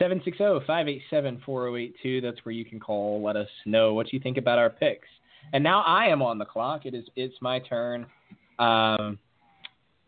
[0.00, 2.20] 760-587-4082.
[2.22, 3.20] That's where you can call.
[3.22, 5.08] Let us know what you think about our picks.
[5.52, 6.86] And now I am on the clock.
[6.86, 8.06] It is it's my turn.
[8.58, 9.18] Um,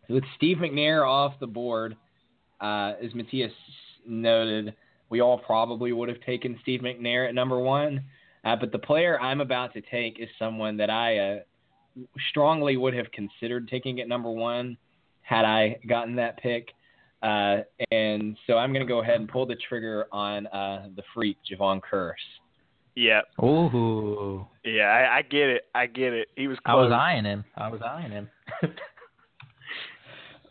[0.08, 1.96] with Steve McNair off the board,
[2.60, 3.50] uh, as Matthias
[4.06, 4.74] noted,
[5.08, 8.04] we all probably would have taken Steve McNair at number one.
[8.44, 11.36] Uh, but the player I'm about to take is someone that I uh,
[12.30, 14.78] strongly would have considered taking at number one
[15.22, 16.68] had I gotten that pick.
[17.22, 17.58] Uh,
[17.90, 21.36] and so I'm going to go ahead and pull the trigger on uh, the freak,
[21.50, 22.12] Jevon Kearse.
[22.96, 23.20] Yeah.
[23.44, 24.46] Ooh.
[24.64, 25.62] Yeah, I, I, get it.
[25.74, 26.28] I get it.
[26.36, 26.58] He was.
[26.64, 26.74] Close.
[26.74, 27.44] I was eyeing him.
[27.56, 28.28] I was eyeing him.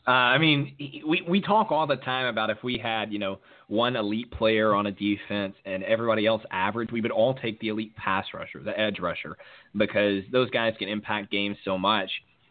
[0.10, 0.76] Uh, I mean,
[1.08, 4.74] we we talk all the time about if we had you know one elite player
[4.74, 8.64] on a defense and everybody else average, we would all take the elite pass rusher,
[8.64, 9.38] the edge rusher,
[9.78, 12.10] because those guys can impact games so much.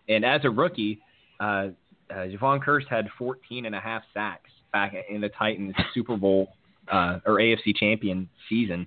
[0.09, 1.01] And as a rookie,
[1.41, 1.71] uh,
[2.09, 6.53] uh, Jevon Kearse had 14 and a half sacks back in the Titans Super Bowl
[6.93, 8.87] uh, or AFC champion season.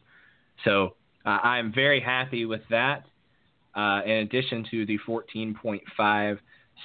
[0.64, 3.04] So uh, I'm very happy with that.
[3.76, 6.38] Uh, in addition to the 14.5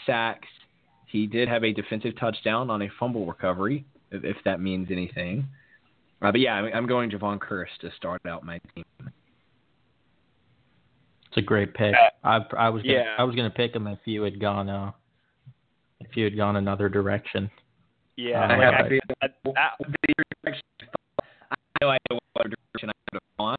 [0.04, 0.48] sacks
[1.10, 5.44] he did have a defensive touchdown on a fumble recovery, if, if that means anything.
[6.20, 8.84] Uh, but yeah, I'm, going Jevon Kearse to start out my team.
[11.28, 11.94] It's a great pick.
[12.24, 13.14] I, I was gonna, yeah.
[13.18, 14.90] I was going to pick him if you had gone uh,
[16.00, 17.50] if you had gone another direction.
[18.16, 18.82] Yeah, um, like I, I,
[19.56, 20.64] I, the direction
[21.50, 23.56] I no idea what direction I would have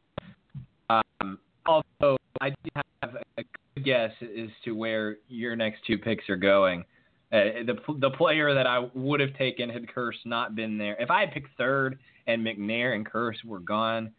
[0.90, 1.02] gone.
[1.20, 2.54] Um, although I do
[3.02, 3.44] have a
[3.76, 6.84] good guess as to where your next two picks are going.
[7.30, 10.96] Uh, the the player that I would have taken had Kearse not been there.
[10.98, 14.10] If I had picked third and McNair and Kearse were gone,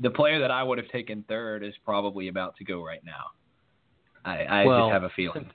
[0.00, 3.24] the player that I would have taken third is probably about to go right now.
[4.24, 5.48] I, I well, just have a feeling.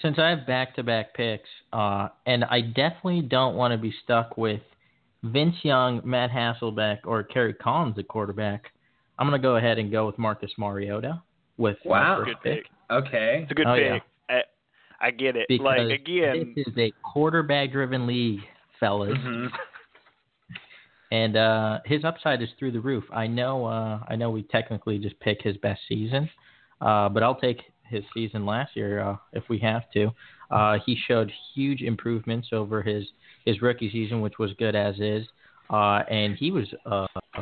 [0.00, 3.92] Since, I have back to back picks, uh, and I definitely don't want to be
[4.02, 4.62] stuck with
[5.22, 8.64] Vince Young, Matt Hasselbeck, or Kerry Collins at quarterback,
[9.18, 11.22] I'm going to go ahead and go with Marcus Mariota
[11.58, 12.22] with wow.
[12.24, 12.62] good pick.
[12.62, 12.66] pick.
[12.90, 13.84] Okay, it's a good oh, pick.
[13.84, 13.98] Yeah.
[15.02, 15.46] I get it.
[15.48, 18.40] Because like again, this is a quarterback-driven league,
[18.78, 19.18] fellas.
[19.18, 19.46] Mm-hmm.
[21.10, 23.04] and uh, his upside is through the roof.
[23.12, 23.66] I know.
[23.66, 26.30] Uh, I know we technically just pick his best season,
[26.80, 27.60] uh, but I'll take
[27.90, 30.10] his season last year uh, if we have to.
[30.52, 33.04] Uh, he showed huge improvements over his
[33.44, 35.26] his rookie season, which was good as is.
[35.68, 36.66] Uh, and he was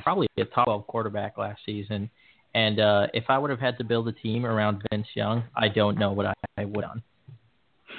[0.02, 2.08] probably a top 12 quarterback last season.
[2.54, 2.76] And
[3.12, 6.12] if I would have had to build a team around Vince Young, I don't know
[6.12, 7.02] what I, I would have done.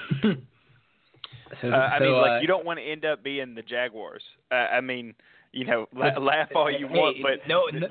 [0.22, 0.28] so,
[1.64, 4.22] uh, I so, mean, like uh, you don't want to end up being the Jaguars.
[4.52, 5.14] Uh, I mean,
[5.52, 7.88] you know, la- laugh all you hey, want, but no, no,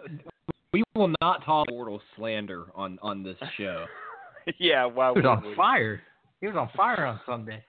[0.73, 3.85] we will not talk Bortles slander on on this show.
[4.59, 5.55] yeah, why he was on we?
[5.55, 6.01] fire.
[6.41, 7.63] He was on fire on Sunday.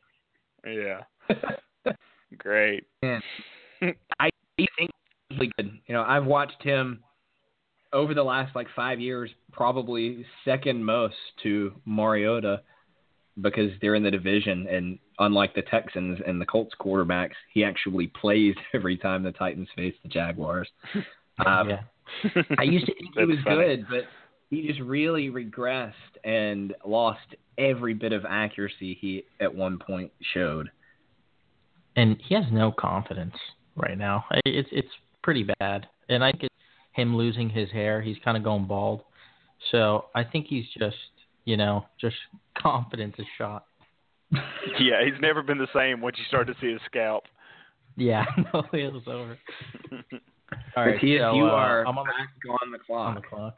[0.66, 1.02] Yeah.
[2.38, 2.86] Great.
[3.04, 3.22] Man,
[4.20, 4.88] I think he's
[5.32, 5.72] really good.
[5.88, 7.00] You know, I've watched him
[7.92, 12.62] over the last like five years, probably second most to Mariota
[13.40, 18.08] because they're in the division, and unlike the Texans and the Colts quarterbacks, he actually
[18.20, 20.68] plays every time the Titans face the Jaguars.
[21.46, 21.72] Um,
[22.60, 23.64] I used to think he was funny.
[23.78, 24.04] good, but
[24.52, 27.20] he just really regressed and lost
[27.58, 30.70] every bit of accuracy he at one point showed.
[31.96, 33.34] And he has no confidence
[33.76, 34.26] right now.
[34.46, 34.90] It's it's
[35.24, 36.52] pretty bad, and I get
[36.92, 38.02] him losing his hair.
[38.02, 39.02] He's kind of going bald,
[39.72, 40.98] so I think he's just
[41.46, 42.16] you know, just
[42.58, 43.66] confidence is shot.
[44.80, 47.24] yeah, he's never been the same once you start to see his scalp.
[47.98, 49.38] Yeah, no, it was over.
[50.78, 53.10] All right, he, so, you uh, are I'm on the, on the clock.
[53.10, 53.58] On the clock.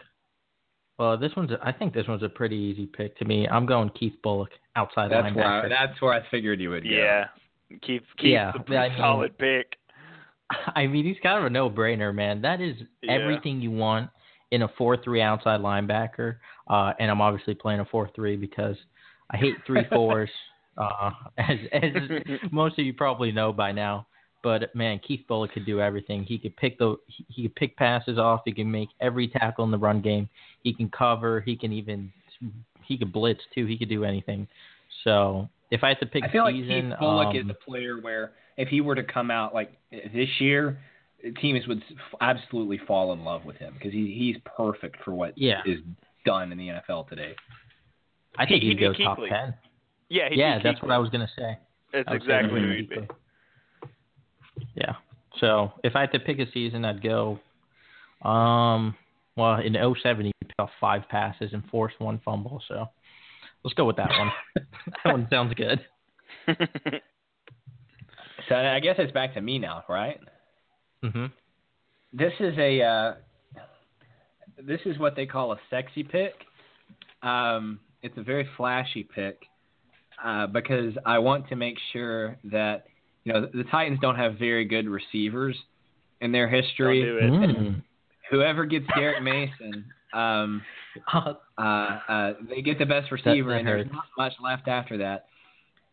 [0.97, 1.51] Well, this one's.
[1.63, 3.47] I think this one's a pretty easy pick to me.
[3.47, 5.35] I'm going Keith Bulluck outside that's linebacker.
[5.35, 6.89] Where I, that's where I figured you would go.
[6.89, 7.25] Yeah,
[7.81, 8.01] Keith.
[8.17, 9.73] Keith's yeah, a I mean, solid pick.
[10.75, 12.41] I mean, he's kind of a no-brainer, man.
[12.41, 13.11] That is yeah.
[13.11, 14.09] everything you want
[14.53, 16.35] in a four-three outside linebacker,
[16.69, 18.75] uh, and I'm obviously playing a four-three because
[19.31, 20.29] I hate three fours,
[20.77, 24.05] uh, as as most of you probably know by now.
[24.43, 26.23] But man, Keith Bulluck could do everything.
[26.23, 26.97] He could pick the
[27.29, 28.41] he, could pick passes off.
[28.45, 30.29] He can make every tackle in the run game.
[30.63, 31.41] He can cover.
[31.41, 32.11] He can even
[32.85, 33.65] he could blitz too.
[33.65, 34.47] He could do anything.
[35.03, 37.65] So if I had to pick, I feel season, like Keith Bulluck um, is a
[37.69, 39.71] player where if he were to come out like
[40.13, 40.77] this year,
[41.41, 41.83] teams would
[42.21, 45.61] absolutely fall in love with him because he, he's perfect for what yeah.
[45.65, 45.77] is
[46.25, 47.35] done in the NFL today.
[48.37, 49.53] I think he'd, he'd go top ten.
[50.09, 51.57] Yeah, yeah, that's what I was gonna say.
[51.91, 53.07] That's exactly who he'd be.
[54.75, 54.93] Yeah.
[55.39, 57.39] So if I had to pick a season, I'd go.
[58.27, 58.93] Um,
[59.35, 62.61] well, in 07, he picked off five passes and forced one fumble.
[62.67, 62.85] So
[63.63, 64.31] let's go with that one.
[65.03, 65.83] that one sounds good.
[68.49, 70.19] so I guess it's back to me now, right?
[71.03, 71.25] Mm-hmm.
[72.13, 73.13] This is a uh,
[74.65, 76.33] this is what they call a sexy pick.
[77.21, 79.41] Um, it's a very flashy pick
[80.23, 82.85] uh, because I want to make sure that
[83.25, 85.57] you know the, the Titans don't have very good receivers
[86.21, 87.03] in their history.
[87.03, 87.81] Do mm.
[88.31, 90.61] whoever gets Derrick Mason, um,
[91.11, 95.25] uh, uh, they get the best receiver, and there's not much left after that.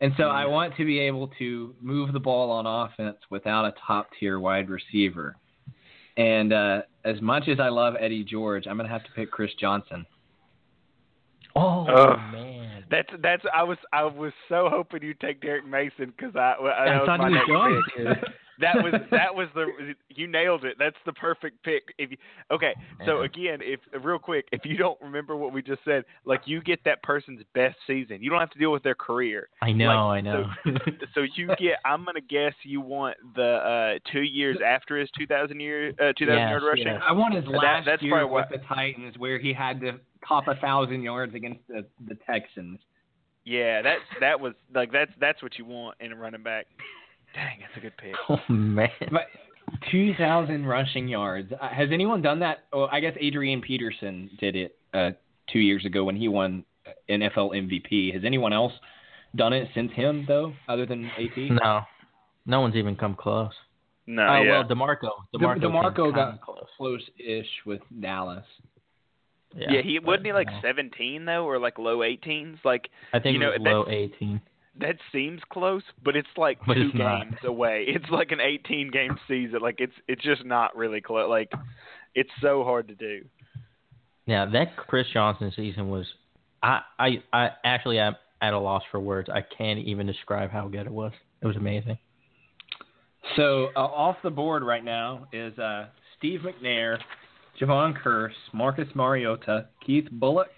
[0.00, 3.74] And so I want to be able to move the ball on offense without a
[3.86, 5.36] top tier wide receiver.
[6.16, 9.30] And uh, as much as I love Eddie George, I'm going to have to pick
[9.30, 10.04] Chris Johnson.
[11.56, 16.12] Oh uh, man, that's that's I was I was so hoping you take Derrick Mason
[16.16, 18.14] because I, I, I thought he was going to
[18.60, 20.76] that was that was the you nailed it.
[20.78, 21.82] That's the perfect pick.
[21.98, 22.16] If you,
[22.50, 22.74] okay,
[23.06, 26.60] so again, if real quick, if you don't remember what we just said, like you
[26.62, 28.22] get that person's best season.
[28.22, 29.48] You don't have to deal with their career.
[29.62, 30.44] I know, like, I know.
[30.64, 30.70] So,
[31.16, 31.78] so, you get.
[31.84, 36.26] I'm gonna guess you want the uh, two years after his 2000 year uh, 2000
[36.26, 36.86] yes, yard rushing.
[36.86, 37.00] Yes.
[37.06, 39.92] I want his last that, year with the Titans, where he had to
[40.26, 42.78] top a thousand yards against the, the Texans.
[43.44, 46.66] Yeah, that's that was like that's that's what you want in a running back.
[47.34, 48.14] Dang, that's a good pick.
[48.28, 48.88] Oh man.
[49.92, 51.52] 2,000 rushing yards.
[51.60, 52.64] Uh, has anyone done that?
[52.72, 55.10] Well, I guess Adrian Peterson did it uh,
[55.52, 58.12] two years ago when he won uh, NFL MVP.
[58.12, 58.72] Has anyone else
[59.36, 61.50] done it since him, though, other than AP?
[61.62, 61.80] No.
[62.46, 63.50] No one's even come close.
[64.08, 64.26] No.
[64.26, 64.50] Oh, yeah.
[64.50, 65.10] well, DeMarco.
[65.36, 68.44] DeMarco, DeMarco got close ish with Dallas.
[69.54, 70.60] Yeah, yeah he would wasn't he like no.
[70.62, 72.56] 17, though, or like low 18s?
[72.64, 74.40] Like, I think you know, low 18
[74.78, 77.84] that seems close, but it's like but two it's games away.
[77.88, 79.60] It's like an 18 game season.
[79.60, 81.28] Like it's it's just not really close.
[81.28, 81.50] Like
[82.14, 83.24] it's so hard to do.
[84.26, 86.06] Now that Chris Johnson season was,
[86.62, 89.28] I I, I actually I'm at a loss for words.
[89.28, 91.12] I can't even describe how good it was.
[91.42, 91.98] It was amazing.
[93.36, 96.98] So uh, off the board right now is uh, Steve McNair,
[97.60, 100.48] Jevon Kearse, Marcus Mariota, Keith Bulluck,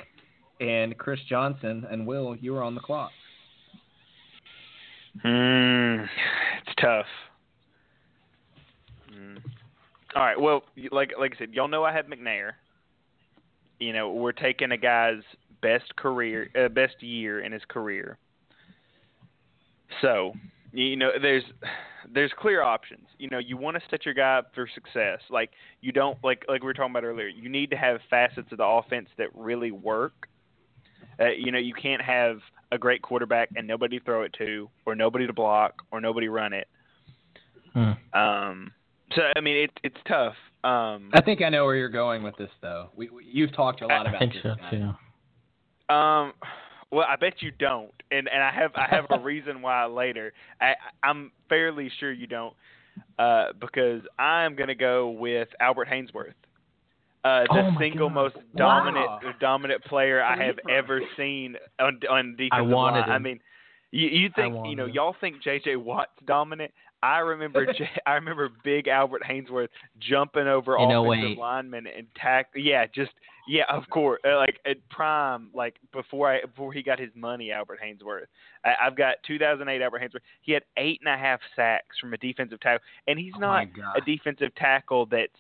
[0.61, 1.85] and Chris Johnson.
[1.91, 3.11] And Will, you are on the clock.
[5.21, 6.05] Mm,
[6.61, 7.07] it's tough.
[9.13, 9.39] Mm.
[10.17, 10.41] All right.
[10.41, 12.53] Well, like like I said, y'all know I have McNair.
[13.79, 15.23] You know, we're taking a guy's
[15.61, 18.17] best career, uh, best year in his career.
[20.01, 20.33] So,
[20.73, 21.45] you know, there's
[22.15, 23.07] there's clear options.
[23.19, 25.19] You know, you want to set your guy up for success.
[25.29, 25.51] Like
[25.83, 27.29] you don't like like we were talking about earlier.
[27.29, 30.29] You need to have facets of the offense that really work.
[31.21, 32.39] Uh, you know, you can't have
[32.73, 36.53] a great quarterback and nobody throw it to, or nobody to block, or nobody run
[36.55, 36.67] it.
[37.75, 37.93] Hmm.
[38.19, 38.73] Um,
[39.15, 40.35] so I mean, it, it's tough.
[40.65, 42.89] Um, I think I know where you're going with this, though.
[42.97, 44.43] We, we you've talked a lot I, about I think this.
[44.71, 44.77] So,
[45.89, 45.95] too.
[45.95, 46.33] Um,
[46.91, 50.33] well, I bet you don't, and and I have I have a reason why later.
[50.61, 52.55] I I'm fairly sure you don't,
[53.19, 56.33] uh, because I'm gonna go with Albert Haynesworth
[57.25, 58.15] uh, the oh single God.
[58.15, 59.19] most dominant wow.
[59.41, 63.09] dominant player I have ever seen on on defensive I wanted line.
[63.11, 63.15] Him.
[63.15, 63.41] I mean,
[63.93, 64.91] you, you think you know him.
[64.93, 65.77] y'all think J.J.
[65.77, 66.73] Watt's dominant?
[67.03, 69.69] I remember J- I remember Big Albert Haynesworth
[70.01, 72.49] jumping over In offensive linemen and tack.
[72.57, 73.13] Yeah, just
[73.47, 74.21] yeah, of course.
[74.27, 78.25] Uh, like at prime, like before I before he got his money, Albert Haynesworth.
[78.65, 80.27] I, I've got 2008 Albert Haynesworth.
[80.41, 83.69] He had eight and a half sacks from a defensive tackle, and he's oh not
[83.97, 85.31] a defensive tackle that's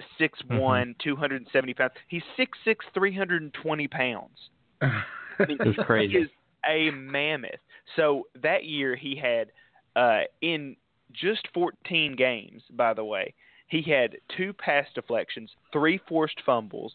[0.00, 0.22] Mm-hmm.
[0.22, 1.92] six one, two hundred and seventy pounds.
[2.08, 4.36] He's six six, three hundred and twenty pounds.
[4.80, 5.52] That's
[5.86, 6.16] crazy.
[6.16, 6.28] Is
[6.68, 7.60] a mammoth.
[7.96, 9.52] So that year he had
[9.94, 10.76] uh, in
[11.12, 12.62] just fourteen games.
[12.72, 13.34] By the way,
[13.68, 16.92] he had two pass deflections, three forced fumbles.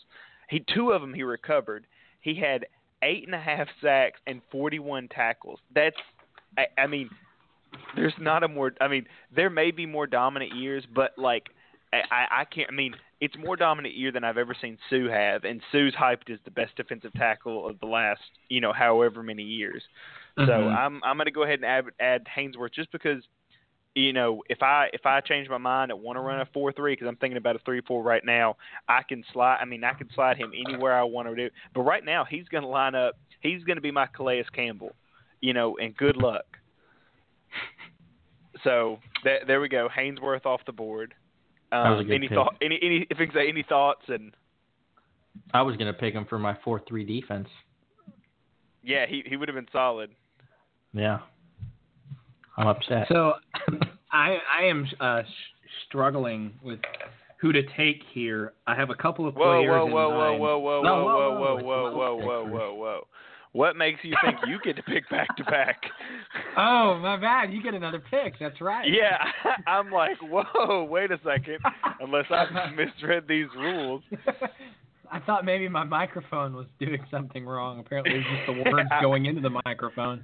[0.49, 1.85] He two of them he recovered.
[2.21, 2.65] He had
[3.01, 5.59] eight and a half sacks and forty one tackles.
[5.73, 5.95] That's
[6.57, 7.09] I, I mean,
[7.95, 8.73] there's not a more.
[8.81, 11.43] I mean, there may be more dominant years, but like
[11.93, 12.69] I, I can't.
[12.71, 16.29] I mean, it's more dominant year than I've ever seen Suh have, and Suh's hyped
[16.31, 19.81] as the best defensive tackle of the last, you know, however many years.
[20.37, 20.49] Mm-hmm.
[20.49, 23.23] So I'm I'm going to go ahead and add, add Haynesworth just because,
[23.95, 26.71] you know, if I if I change my mind and want to run a four
[26.71, 28.55] three because I'm thinking about a three four right now,
[28.87, 29.57] I can slide.
[29.59, 31.49] I mean, I can slide him anywhere I want to do.
[31.73, 33.15] But right now, he's going to line up.
[33.41, 34.93] He's going to be my Calais Campbell,
[35.41, 36.45] you know, and good luck.
[38.65, 39.87] So th- there we go.
[39.97, 41.15] Haynesworth off the board.
[41.71, 42.35] Um, any thoughts?
[42.35, 42.55] thought?
[42.61, 43.33] Any any things?
[43.35, 44.01] Any thoughts?
[44.07, 44.33] And
[45.53, 47.47] I was gonna pick him for my four three defense.
[48.83, 50.09] Yeah, he he would have been solid.
[50.93, 51.19] Yeah,
[52.57, 53.07] I'm upset.
[53.09, 53.33] So
[54.11, 55.21] I I am uh,
[55.87, 56.79] struggling with
[57.39, 58.53] who to take here.
[58.65, 59.69] I have a couple of players.
[59.69, 63.01] Whoa whoa whoa whoa whoa whoa whoa whoa whoa whoa whoa whoa whoa whoa whoa.
[63.53, 65.81] What makes you think you get to pick back to back?
[66.57, 67.53] Oh, my bad.
[67.53, 68.33] You get another pick.
[68.37, 68.87] That's right.
[68.89, 69.17] Yeah.
[69.67, 71.57] I'm like, whoa, wait a second.
[72.01, 74.01] Unless I misread these rules.
[75.11, 77.79] I thought maybe my microphone was doing something wrong.
[77.79, 80.21] Apparently, it's just the words going into the microphone.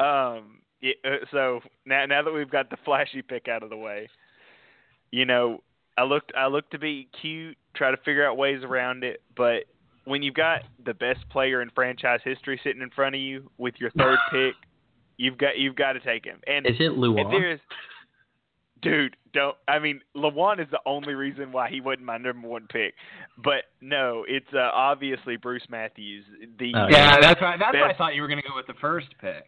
[0.00, 0.56] um.
[0.80, 4.08] Yeah, uh, so now, now that we've got the flashy pick out of the way,
[5.10, 5.62] you know,
[5.96, 9.64] I looked I looked to be cute, try to figure out ways around it, but
[10.08, 13.74] when you've got the best player in franchise history sitting in front of you with
[13.78, 14.54] your third pick,
[15.18, 16.40] you've got you've got to take him.
[16.46, 17.58] And is it Lewan?
[18.80, 19.56] Dude, don't.
[19.66, 22.94] I mean, Lewan is the only reason why he wasn't my number one pick.
[23.42, 26.24] But no, it's uh, obviously Bruce Matthews.
[26.60, 27.56] The oh, yeah, that's why.
[27.58, 27.82] That's best.
[27.82, 29.44] why I thought you were going to go with the first pick.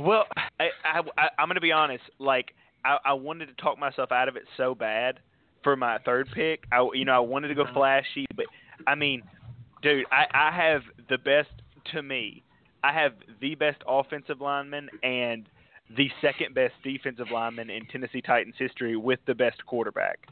[0.00, 0.24] Well,
[0.58, 2.02] I, I, I, am going to be honest.
[2.18, 2.52] Like,
[2.84, 5.20] I, I wanted to talk myself out of it so bad
[5.62, 6.64] for my third pick.
[6.72, 7.74] I, you know, I wanted to go mm-hmm.
[7.74, 8.46] flashy, but
[8.86, 9.20] I mean,
[9.84, 11.50] dude, I, I have the best
[11.92, 12.42] to me.
[12.82, 15.48] I have the best offensive lineman and
[15.96, 20.26] the second best defensive lineman in Tennessee Titans history with the best quarterback.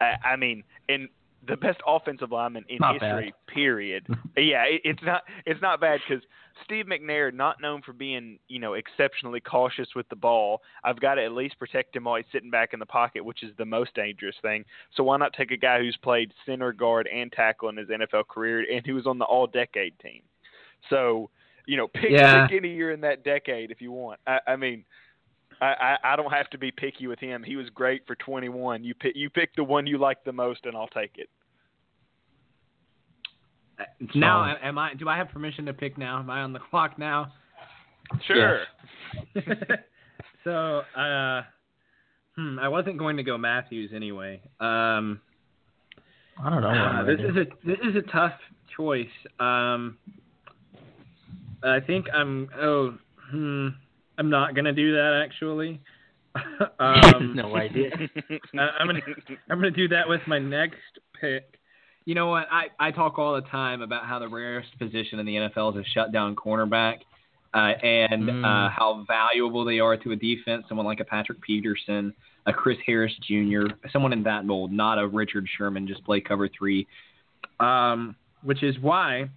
[0.00, 1.08] I, I mean, and
[1.46, 3.32] the best offensive lineman in not history.
[3.48, 3.54] Bad.
[3.54, 4.06] Period.
[4.36, 6.22] yeah, it, it's not it's not bad because
[6.64, 11.14] Steve McNair, not known for being you know exceptionally cautious with the ball, I've got
[11.16, 13.64] to at least protect him while he's sitting back in the pocket, which is the
[13.64, 14.64] most dangerous thing.
[14.96, 18.26] So why not take a guy who's played center guard and tackle in his NFL
[18.28, 20.22] career and who was on the All Decade team?
[20.90, 21.30] So
[21.66, 22.46] you know, pick, yeah.
[22.46, 24.20] pick any year in that decade if you want.
[24.26, 24.84] I, I mean.
[25.60, 25.66] I,
[26.04, 27.42] I, I don't have to be picky with him.
[27.42, 28.84] He was great for 21.
[28.84, 31.28] You pick you pick the one you like the most, and I'll take it.
[33.78, 33.84] Uh,
[34.14, 34.94] now, am I?
[34.94, 36.18] Do I have permission to pick now?
[36.18, 37.32] Am I on the clock now?
[38.26, 38.60] Sure.
[40.44, 40.52] so,
[40.98, 41.42] uh,
[42.36, 44.40] hmm, I wasn't going to go Matthews anyway.
[44.60, 45.20] Um,
[46.42, 46.68] I don't know.
[46.68, 48.32] Uh, this is a this is a tough
[48.76, 49.06] choice.
[49.40, 49.96] Um,
[51.64, 52.48] I think I'm.
[52.60, 52.94] Oh,
[53.30, 53.68] hmm.
[54.18, 55.80] I'm not gonna do that actually.
[56.78, 57.90] um, no idea.
[58.58, 59.00] I'm gonna
[59.50, 60.78] I'm gonna do that with my next
[61.20, 61.58] pick.
[62.04, 62.46] You know what?
[62.50, 65.84] I I talk all the time about how the rarest position in the NFL is
[65.84, 66.98] a shutdown cornerback,
[67.54, 68.44] uh, and uh, mm.
[68.66, 70.64] uh, how valuable they are to a defense.
[70.68, 72.14] Someone like a Patrick Peterson,
[72.46, 76.48] a Chris Harris Jr., someone in that mold, not a Richard Sherman, just play cover
[76.56, 76.86] three.
[77.60, 79.28] Um, which is why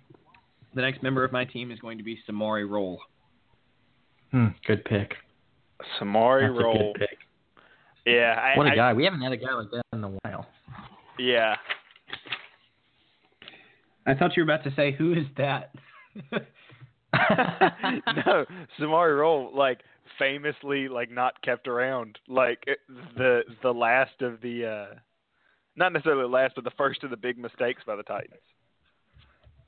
[0.75, 2.99] the next member of my team is going to be Samari Rolle.
[4.31, 5.13] Hmm, good pick.
[5.99, 6.93] Samari That's Rolle.
[6.97, 7.17] pick.
[8.05, 8.39] Yeah.
[8.41, 8.93] I, what a I, guy.
[8.93, 10.45] We haven't had a guy like that in a while.
[11.17, 11.55] Yeah.
[14.05, 15.73] I thought you were about to say, who is that?
[16.35, 16.41] no,
[18.79, 19.79] Samari Rolle, like,
[20.17, 22.17] famously, like, not kept around.
[22.27, 22.63] Like,
[23.17, 24.95] the the last of the, uh,
[25.75, 28.39] not necessarily the last, but the first of the big mistakes by the Titans.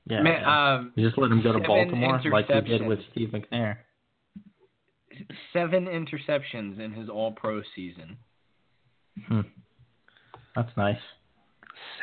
[0.05, 0.21] Yeah.
[0.23, 3.77] Man, um, you just let him go to Baltimore like you did with Steve McNair
[5.53, 8.17] seven interceptions in his All Pro season.
[9.27, 9.41] Hmm.
[10.55, 10.95] That's nice.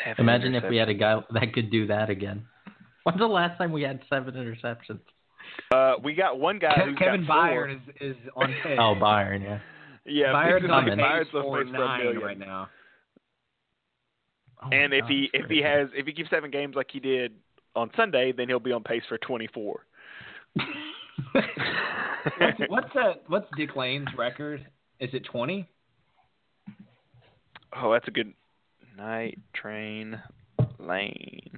[0.05, 2.45] Seven Imagine if we had a guy that could do that again.
[3.05, 5.01] When's the last time we had seven interceptions?
[5.73, 6.75] Uh, we got one guy.
[6.95, 8.79] Ke- Kevin Byard is, is on pace.
[8.81, 9.59] oh, Byron, yeah.
[10.05, 12.69] Yeah, Byard's on pace Byard's for nine right now.
[14.63, 17.33] Oh and if he if he has if he keeps having games like he did
[17.77, 19.87] on Sunday, then he'll be on pace for twenty four.
[22.69, 24.67] what's uh, what's Dick Lane's record?
[25.01, 25.69] Is it twenty?
[27.77, 28.33] Oh, that's a good
[28.97, 30.21] night train
[30.79, 31.57] lane.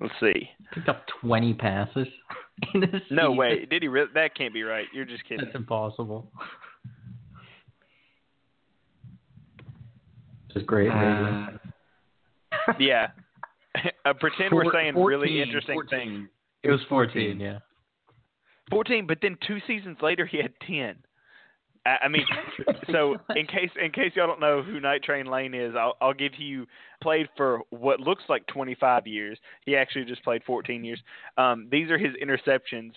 [0.00, 0.48] Let's see.
[0.72, 2.06] Picked up twenty passes.
[3.10, 3.66] no way!
[3.66, 3.88] Did he?
[3.88, 4.86] Re- that can't be right.
[4.94, 5.44] You're just kidding.
[5.44, 6.30] That's impossible.
[10.54, 10.90] It's great.
[10.90, 11.48] Uh,
[12.80, 13.08] yeah.
[14.06, 15.88] uh, pretend we we're saying 14, really interesting 14.
[15.98, 16.28] things.
[16.62, 17.58] It was 14, yeah.
[18.70, 20.96] 14, but then two seasons later he had 10.
[22.02, 22.26] I mean,
[22.90, 26.14] so in case in case y'all don't know who Night Train Lane is, I'll, I'll
[26.14, 26.66] give you
[27.00, 29.38] played for what looks like 25 years.
[29.64, 30.98] He actually just played 14 years.
[31.38, 32.92] Um, these are his interceptions: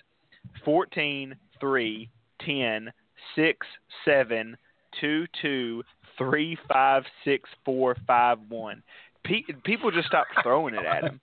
[0.66, 2.10] 14, 3,
[2.44, 2.92] 10,
[3.36, 3.68] 6,
[4.06, 4.58] 7,
[5.00, 5.84] 2, 2,
[6.18, 8.84] 3, 5, 6, 4, 5, 1.
[9.24, 11.20] Pe- people just stopped throwing it at him.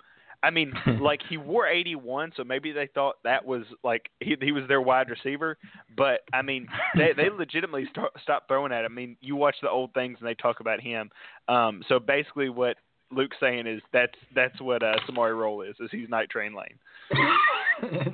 [0.47, 4.53] I mean, like he wore 81, so maybe they thought that was like he he
[4.53, 5.59] was their wide receiver.
[5.97, 6.66] But I mean,
[6.97, 8.92] they they legitimately start, stopped throwing at him.
[8.92, 11.11] I mean, you watch the old things and they talk about him.
[11.49, 12.76] Um, so basically, what
[13.11, 15.74] Luke's saying is that's that's what uh, Samari Rolle is.
[15.80, 16.78] Is he's Night Train Lane?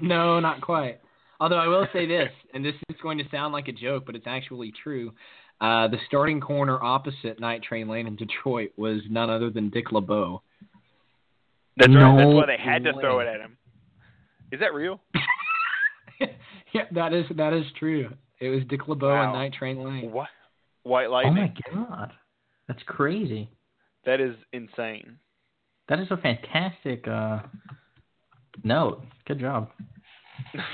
[0.02, 1.00] no, not quite.
[1.38, 4.14] Although I will say this, and this is going to sound like a joke, but
[4.14, 5.12] it's actually true.
[5.60, 9.90] Uh, the starting corner opposite Night Train Lane in Detroit was none other than Dick
[9.92, 10.40] LeBeau.
[11.76, 12.16] That's no right.
[12.16, 12.92] That's why they had way.
[12.92, 13.56] to throw it at him.
[14.50, 15.00] Is that real?
[16.72, 18.10] yeah, that is that is true.
[18.40, 19.24] It was Dick LeBeau wow.
[19.24, 20.10] and Night Train Lane.
[20.10, 20.28] What?
[20.82, 21.54] White Lightning.
[21.72, 22.12] Oh my god,
[22.68, 23.48] that's crazy.
[24.04, 25.16] That is insane.
[25.88, 27.40] That is a fantastic uh,
[28.64, 29.02] note.
[29.26, 29.70] Good job.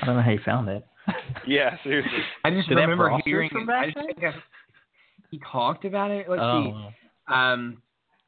[0.01, 0.85] I don't know how you found it.
[1.47, 2.17] yeah, seriously.
[2.43, 3.49] I just Did remember hearing.
[3.51, 3.73] From it.
[3.73, 4.31] I just I,
[5.31, 6.25] he talked about it.
[6.27, 6.63] Let's oh.
[6.63, 7.33] see.
[7.33, 7.77] Um,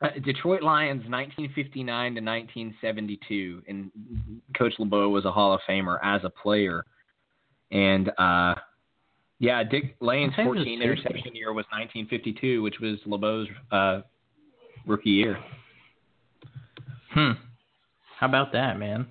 [0.02, 1.86] uh, Detroit Lions, 1959
[2.16, 3.91] to 1972, and
[4.58, 6.84] Coach LeBeau was a Hall of Famer as a player.
[7.72, 8.56] And uh,
[9.38, 14.02] yeah, Dick Lane's 14 interception year was 1952, which was LeBeau's uh,
[14.88, 15.38] rookie year.
[17.12, 17.32] Hmm.
[18.20, 19.06] How about that, man?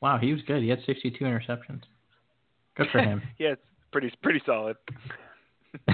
[0.00, 0.62] Wow, he was good.
[0.62, 1.82] He had 62 interceptions.
[2.76, 3.20] Good for him.
[3.38, 4.76] yeah, it's pretty pretty solid.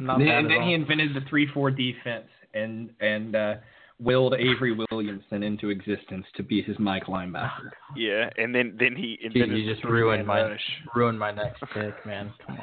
[0.00, 3.54] Not and then, then he invented the three-four defense and and uh,
[4.00, 7.70] willed Avery Williamson into existence to be his Mike linebacker.
[7.96, 10.60] Yeah, and then then he Jeez, you just ruined my rush.
[10.94, 12.32] ruined my next pick, man.
[12.46, 12.58] Come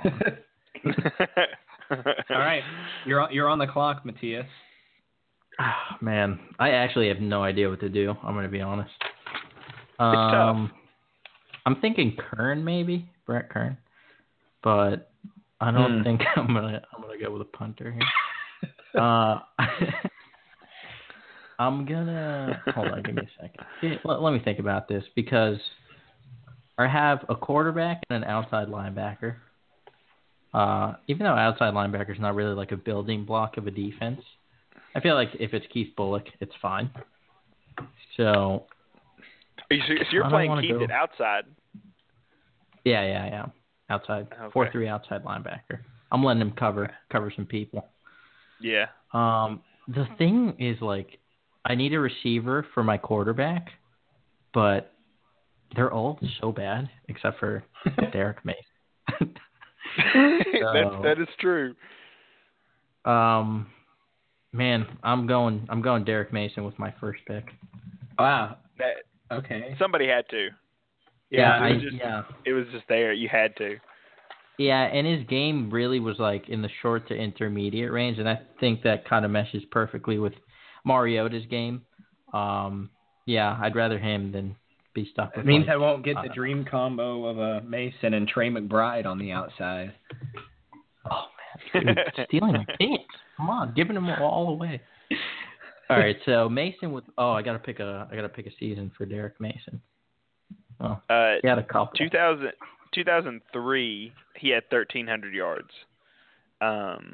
[0.85, 0.93] on.
[2.29, 2.61] All right,
[3.05, 4.45] you're on, you're on the clock, Matthias.
[5.59, 8.13] Oh, man, I actually have no idea what to do.
[8.23, 8.91] I'm going to be honest.
[9.97, 10.71] Um,
[11.65, 13.75] I'm thinking Kern maybe Brett Kern,
[14.63, 15.11] but
[15.59, 16.03] I don't hmm.
[16.03, 18.01] think I'm gonna I'm gonna go with a punter here
[18.95, 19.39] uh,
[21.59, 23.01] I'm gonna hold on.
[23.03, 23.99] Give me a second.
[24.03, 25.57] Let, let, me think about this because
[26.77, 29.35] I have a quarterback and an outside linebacker.
[30.53, 34.21] Uh, even though outside linebacker is not really like a building block of a defense,
[34.95, 36.89] I feel like if it's Keith Bulluck, it's fine.
[38.17, 38.63] So,
[39.69, 39.75] so
[40.11, 41.43] you're playing Keith at outside.
[42.85, 43.45] Yeah, yeah, yeah.
[43.89, 44.51] Outside okay.
[44.53, 45.79] four three outside linebacker.
[46.11, 47.85] I'm letting him cover cover some people.
[48.61, 48.85] Yeah.
[49.13, 50.15] Um, the hmm.
[50.15, 51.17] thing is, like,
[51.65, 53.67] I need a receiver for my quarterback,
[54.53, 54.93] but
[55.75, 57.63] they're all so bad except for
[58.11, 58.63] Derrick Mason.
[59.19, 59.33] so,
[60.13, 61.75] that, that is true.
[63.05, 63.67] Um,
[64.51, 65.65] man, I'm going.
[65.69, 67.45] I'm going Derrick Mason with my first pick.
[68.17, 68.57] Wow.
[68.77, 69.75] That okay.
[69.79, 70.49] Somebody had to.
[71.29, 71.59] Yeah.
[71.61, 72.21] Yeah it, was I, just, yeah.
[72.45, 73.13] it was just there.
[73.13, 73.77] You had to.
[74.59, 78.41] Yeah, and his game really was like in the short to intermediate range, and I
[78.59, 80.33] think that kind of meshes perfectly with
[80.83, 81.81] Mariota's game.
[82.33, 82.89] Um,
[83.25, 84.57] yeah, I'd rather him than
[84.93, 85.31] be stuck.
[85.37, 86.71] It means like, I won't get I the dream know.
[86.71, 89.93] combo of a uh, Mason and Trey McBride on the outside.
[91.09, 91.23] Oh
[91.73, 93.03] man, Dude, stealing my kids!
[93.37, 94.81] Come on, giving them all away.
[95.89, 98.91] All right, so Mason with oh, I gotta pick a I gotta pick a season
[98.97, 99.79] for Derrick Mason.
[100.81, 101.97] Oh, uh, got a couple.
[101.97, 102.51] 2000,
[102.93, 105.67] 2003, he had 1,300 yards.
[106.61, 107.13] Um,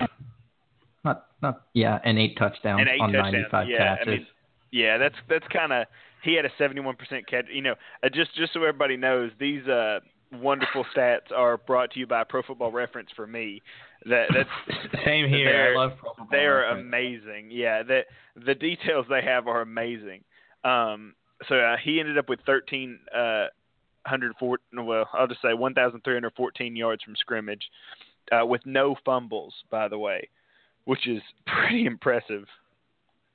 [1.04, 3.34] not, not, yeah, and eight touchdowns and eight on touchdowns.
[3.34, 4.08] 95 yeah, catches.
[4.08, 4.28] I mean,
[4.72, 5.86] yeah, that's that's kind of
[6.24, 6.96] he had a 71%
[7.30, 7.46] catch.
[7.54, 10.00] You know, uh, just just so everybody knows, these uh,
[10.34, 13.62] wonderful stats are brought to you by Pro Football Reference for me.
[14.08, 15.76] That that's same here.
[15.78, 16.28] I love Pro Football.
[16.32, 17.50] They are amazing.
[17.52, 18.06] Yeah, that
[18.44, 20.24] the details they have are amazing.
[20.64, 21.14] Um,
[21.48, 23.46] so uh, he ended up with 13 uh,
[24.06, 24.58] 104.
[24.84, 27.64] Well, I'll just say 1,314 yards from scrimmage,
[28.32, 30.30] uh, with no fumbles, by the way,
[30.86, 32.46] which is pretty impressive,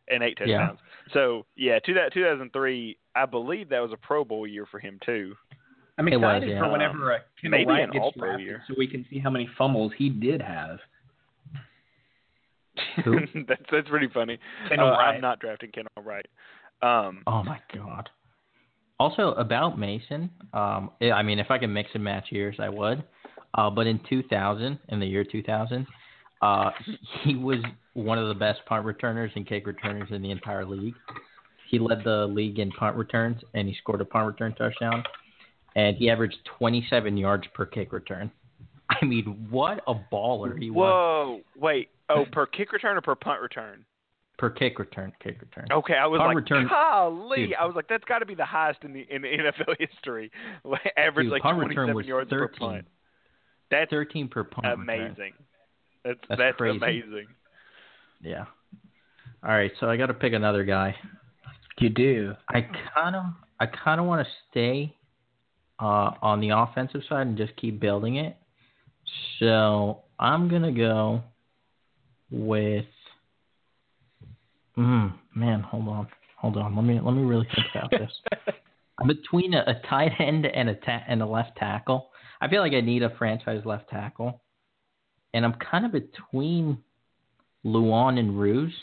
[0.08, 0.78] and eight touchdowns.
[1.08, 1.12] Yeah.
[1.12, 5.34] So yeah, that 2003, I believe that was a Pro Bowl year for him too.
[5.98, 6.60] I'm excited was, yeah.
[6.64, 8.62] for whenever uh, Maybe Wright gets drafted, year.
[8.66, 10.78] so we can see how many fumbles he did have.
[13.46, 14.38] that's that's pretty funny.
[14.76, 16.26] Uh, I'm not drafting Ken Wright.
[16.82, 18.08] Um, oh my god.
[19.01, 23.03] Also about Mason, um, I mean, if I could mix and match years, I would.
[23.55, 25.86] Uh, but in 2000, in the year 2000,
[26.42, 26.70] uh,
[27.22, 27.57] he was
[27.94, 30.92] one of the best punt returners and kick returners in the entire league.
[31.70, 35.03] He led the league in punt returns, and he scored a punt return touchdown.
[35.76, 38.30] And he averaged 27 yards per kick return.
[38.90, 41.26] I mean, what a baller he Whoa, was!
[41.26, 43.82] Whoa, wait, oh, per kick return or per punt return?
[44.41, 45.12] per kick return.
[45.22, 45.68] Kick return.
[45.70, 47.55] Okay, I was Punt like, return, golly, dude.
[47.61, 50.32] I was like, that's got to be the highest in the in the NFL history.
[50.97, 52.49] Average dude, like twenty seven yards 13.
[52.49, 52.86] per punt.
[53.70, 54.66] That's thirteen per punt.
[54.66, 55.34] Amazing.
[56.05, 57.26] That's that's, amazing.
[58.22, 58.47] Yeah.
[59.43, 60.95] All right, so I got to pick another guy.
[61.78, 62.34] You do.
[62.49, 63.22] I kind of
[63.61, 64.95] I kind of want to stay
[65.78, 68.36] uh, on the offensive side and just keep building it.
[69.38, 71.22] So I'm gonna go
[72.30, 72.84] with
[74.80, 76.08] Mm, man, hold on,
[76.38, 76.74] hold on.
[76.74, 78.10] Let me let me really think about this.
[79.06, 82.08] Between a, a, tight end and a ta- and a left tackle,
[82.40, 84.40] I feel like I need a franchise left tackle,
[85.34, 86.76] and I'm kind of between
[87.64, 88.74] Lewan and Roos.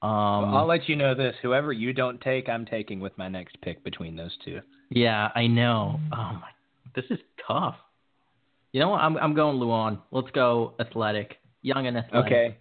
[0.00, 3.28] Um, well, I'll let you know this: whoever you don't take, I'm taking with my
[3.28, 4.60] next pick between those two.
[4.90, 5.98] Yeah, I know.
[6.12, 6.48] Oh my,
[6.96, 7.74] this is tough.
[8.72, 9.00] You know what?
[9.02, 9.98] I'm I'm going Lewan.
[10.12, 12.32] Let's go athletic, young and athletic.
[12.32, 12.56] Okay.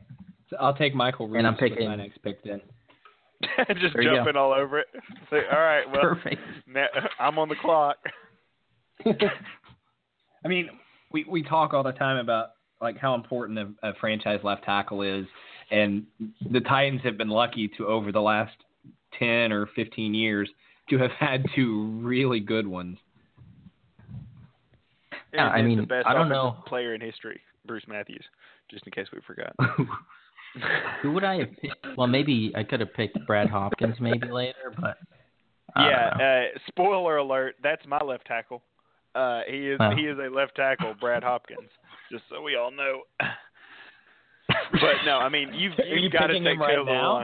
[0.60, 2.62] I'll take Michael Reeves and I'm picking my next pick then.
[3.80, 4.88] Just there jumping all over it.
[5.32, 6.42] all right, well, Perfect.
[6.68, 6.88] Now,
[7.20, 7.98] I'm on the clock.
[9.06, 10.70] I mean,
[11.12, 12.50] we we talk all the time about
[12.82, 15.26] like how important a, a franchise left tackle is,
[15.70, 16.04] and
[16.52, 18.54] the Titans have been lucky to over the last
[19.20, 20.50] ten or fifteen years
[20.90, 22.98] to have had two really good ones.
[25.32, 28.24] Yeah, I mean, the best I don't know player in history, Bruce Matthews.
[28.72, 29.56] Just in case we forgot.
[31.02, 31.86] Who would I have picked?
[31.98, 34.98] Well, maybe I could have picked Brad Hopkins maybe later, but.
[35.76, 38.64] Yeah, uh, spoiler alert, that's my left tackle.
[39.14, 39.92] Uh, he is oh.
[39.96, 41.70] he is a left tackle, Brad Hopkins.
[42.12, 43.02] Just so we all know.
[43.20, 47.24] but no, I mean you've you've you got to take right over now?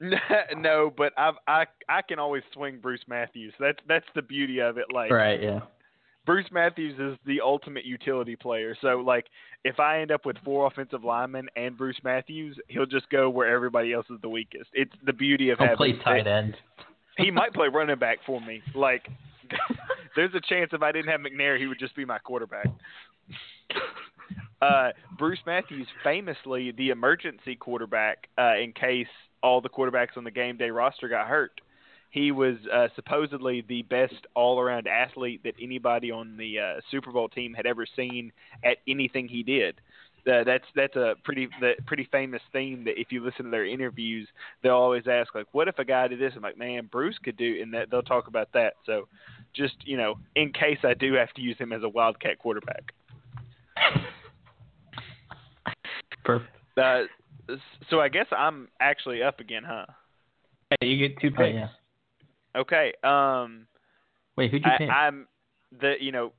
[0.56, 3.54] no, but I've I I can always swing Bruce Matthews.
[3.58, 4.84] That's that's the beauty of it.
[4.92, 5.60] Like right, yeah.
[6.26, 8.74] Bruce Matthews is the ultimate utility player.
[8.80, 9.26] So like
[9.64, 13.52] if I end up with four offensive linemen and Bruce Matthews, he'll just go where
[13.54, 14.70] everybody else is the weakest.
[14.72, 16.56] It's the beauty of I'll having play tight end.
[17.18, 18.62] he might play running back for me.
[18.74, 19.06] Like
[20.16, 22.66] there's a chance if I didn't have McNair, he would just be my quarterback.
[24.62, 29.06] Uh, Bruce Matthews, famously the emergency quarterback uh, in case
[29.42, 31.60] all the quarterbacks on the game day roster got hurt.
[32.14, 37.28] He was uh, supposedly the best all-around athlete that anybody on the uh, Super Bowl
[37.28, 38.30] team had ever seen
[38.64, 39.80] at anything he did.
[40.24, 41.48] Uh, that's that's a pretty
[41.86, 44.28] pretty famous theme that if you listen to their interviews,
[44.62, 47.36] they'll always ask like, "What if a guy did this?" I'm like, "Man, Bruce could
[47.36, 48.74] do," and that they'll talk about that.
[48.86, 49.08] So,
[49.54, 52.84] just you know, in case I do have to use him as a wildcat quarterback.
[56.24, 56.50] Perfect.
[56.80, 57.00] Uh,
[57.90, 59.86] so I guess I'm actually up again, huh?
[60.80, 61.40] Hey, you get two picks.
[61.42, 61.68] Oh, yeah.
[62.56, 62.92] Okay.
[63.02, 63.66] Um,
[64.36, 64.90] Wait, who'd you I, pick?
[64.90, 65.26] I'm
[65.80, 66.32] the you know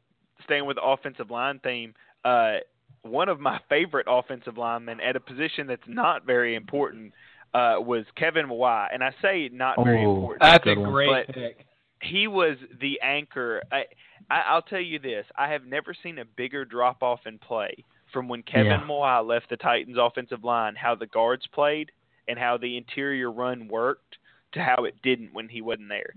[0.46, 1.94] staying with the offensive line theme.
[2.24, 2.58] Uh,
[3.04, 7.14] one of my favorite offensive linemen at a position that's not very important
[7.54, 10.42] uh, was Kevin Mawae, and I say not oh, very important.
[10.42, 11.66] That's a great pick.
[12.02, 13.62] He was the anchor.
[13.72, 13.84] I,
[14.30, 17.72] I, will tell you this: I have never seen a bigger drop off in play
[18.12, 19.20] from when Kevin yeah.
[19.20, 21.92] left the Titans' offensive line, how the guards played,
[22.28, 24.18] and how the interior run worked
[24.56, 26.16] to how it didn't when he wasn't there.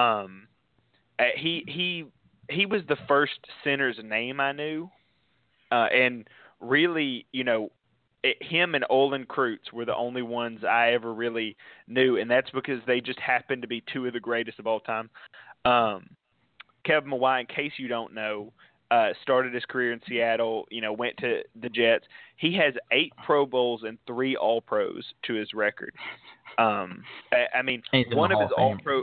[0.00, 0.46] Um,
[1.18, 2.04] uh, he he
[2.50, 4.88] he was the first center's name I knew,
[5.70, 6.26] uh, and
[6.60, 7.70] really, you know,
[8.24, 11.56] it, him and Olin Kreutz were the only ones I ever really
[11.86, 14.80] knew, and that's because they just happened to be two of the greatest of all
[14.80, 15.10] time.
[15.66, 16.06] Um,
[16.86, 18.52] Kevin Mawae, in case you don't know,
[18.90, 20.64] uh, started his career in Seattle.
[20.70, 22.06] You know, went to the Jets.
[22.36, 25.94] He has eight Pro Bowls and three All Pros to his record.
[26.58, 27.82] Um, I, I mean,
[28.12, 29.02] one of his all pro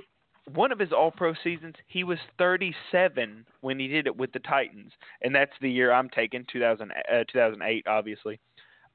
[0.54, 4.40] one of his all pro seasons, he was 37 when he did it with the
[4.40, 4.92] Titans,
[5.22, 8.40] and that's the year I'm taking 2000 uh, 2008, obviously.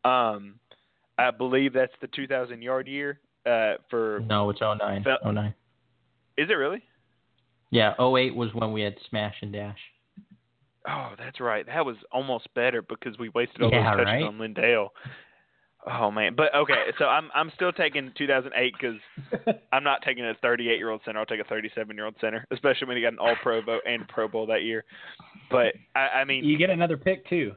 [0.04, 0.54] Um,
[1.18, 5.04] I believe that's the 2000 yard year uh, for no, it's 09.
[5.04, 5.54] Fel- 09.
[6.36, 6.82] Is it really?
[7.70, 9.78] Yeah, 08 was when we had Smash and Dash.
[10.88, 11.64] Oh, that's right.
[11.66, 14.22] That was almost better because we wasted all yeah, those touches right?
[14.24, 14.88] on LenDale.
[15.86, 20.32] Oh man, but okay, so I'm I'm still taking 2008 because I'm not taking a
[20.40, 21.18] 38 year old center.
[21.20, 23.82] I'll take a 37 year old center, especially when he got an All Pro vote
[23.86, 24.82] and Pro Bowl that year.
[25.50, 27.52] But I, I mean, you get another pick too.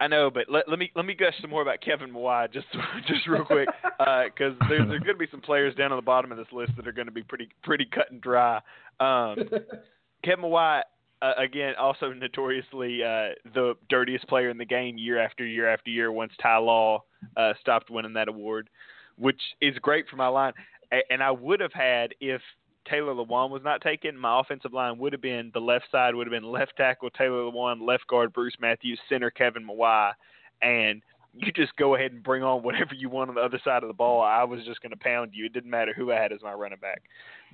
[0.00, 2.66] I know, but let, let me let me gush some more about Kevin Mawae just
[3.08, 3.68] just real quick
[3.98, 6.46] because uh, there's there's going to be some players down on the bottom of this
[6.52, 8.56] list that are going to be pretty pretty cut and dry.
[9.00, 9.36] Um,
[10.24, 10.82] Kevin Mawae
[11.22, 15.90] uh, again, also notoriously uh, the dirtiest player in the game year after year after
[15.90, 17.02] year once Ty Law
[17.36, 18.68] uh, stopped winning that award,
[19.16, 20.52] which is great for my line.
[20.92, 22.42] A- and I would have had if
[22.88, 26.26] Taylor Lewan was not taken, my offensive line would have been the left side would
[26.26, 30.12] have been left tackle Taylor Lewan, left guard Bruce Matthews, center Kevin Mawae,
[30.60, 31.02] and
[31.34, 33.88] you just go ahead and bring on whatever you want on the other side of
[33.88, 34.20] the ball.
[34.22, 35.44] I was just going to pound you.
[35.46, 37.02] It didn't matter who I had as my running back,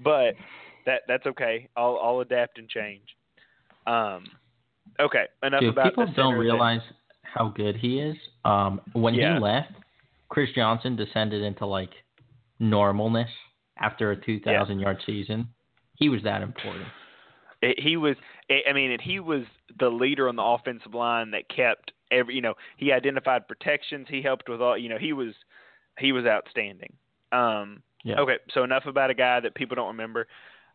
[0.03, 0.35] but
[0.85, 1.69] that that's okay.
[1.77, 3.03] I'll I'll adapt and change.
[3.87, 4.25] Um,
[5.01, 6.91] okay, enough Dude, about people don't realize thing.
[7.23, 8.17] how good he is.
[8.45, 9.35] Um, when yeah.
[9.35, 9.73] he left,
[10.29, 11.91] Chris Johnson descended into like
[12.61, 13.29] normalness
[13.79, 14.85] after a 2,000 yeah.
[14.87, 15.49] yard season.
[15.97, 16.87] He was that important.
[17.61, 18.17] It, he was.
[18.49, 19.43] It, I mean, it, he was
[19.79, 22.35] the leader on the offensive line that kept every.
[22.35, 24.07] You know, he identified protections.
[24.11, 24.77] He helped with all.
[24.77, 25.29] You know, he was
[26.01, 26.93] he was outstanding.
[27.31, 28.19] Um, yeah.
[28.19, 30.27] Okay, so enough about a guy that people don't remember.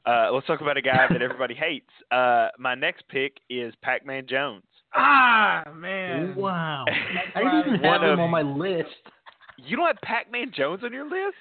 [0.08, 1.90] Uh, let's talk about a guy that everybody hates.
[2.12, 4.64] Uh, my next pick is Pac-Man Jones.
[4.96, 6.34] Ah, man!
[6.34, 6.86] Wow,
[7.36, 8.88] I didn't even have One him of- on my list.
[9.58, 11.36] You don't have Pac-Man Jones on your list,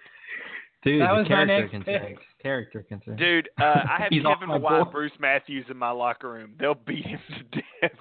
[0.82, 2.18] Dude, That was my character next concerns.
[2.42, 3.16] Character concern.
[3.16, 3.48] dude.
[3.60, 6.54] Uh, I have off Kevin my White, Bruce Matthews in my locker room.
[6.58, 7.20] They'll beat him
[7.52, 7.96] to death.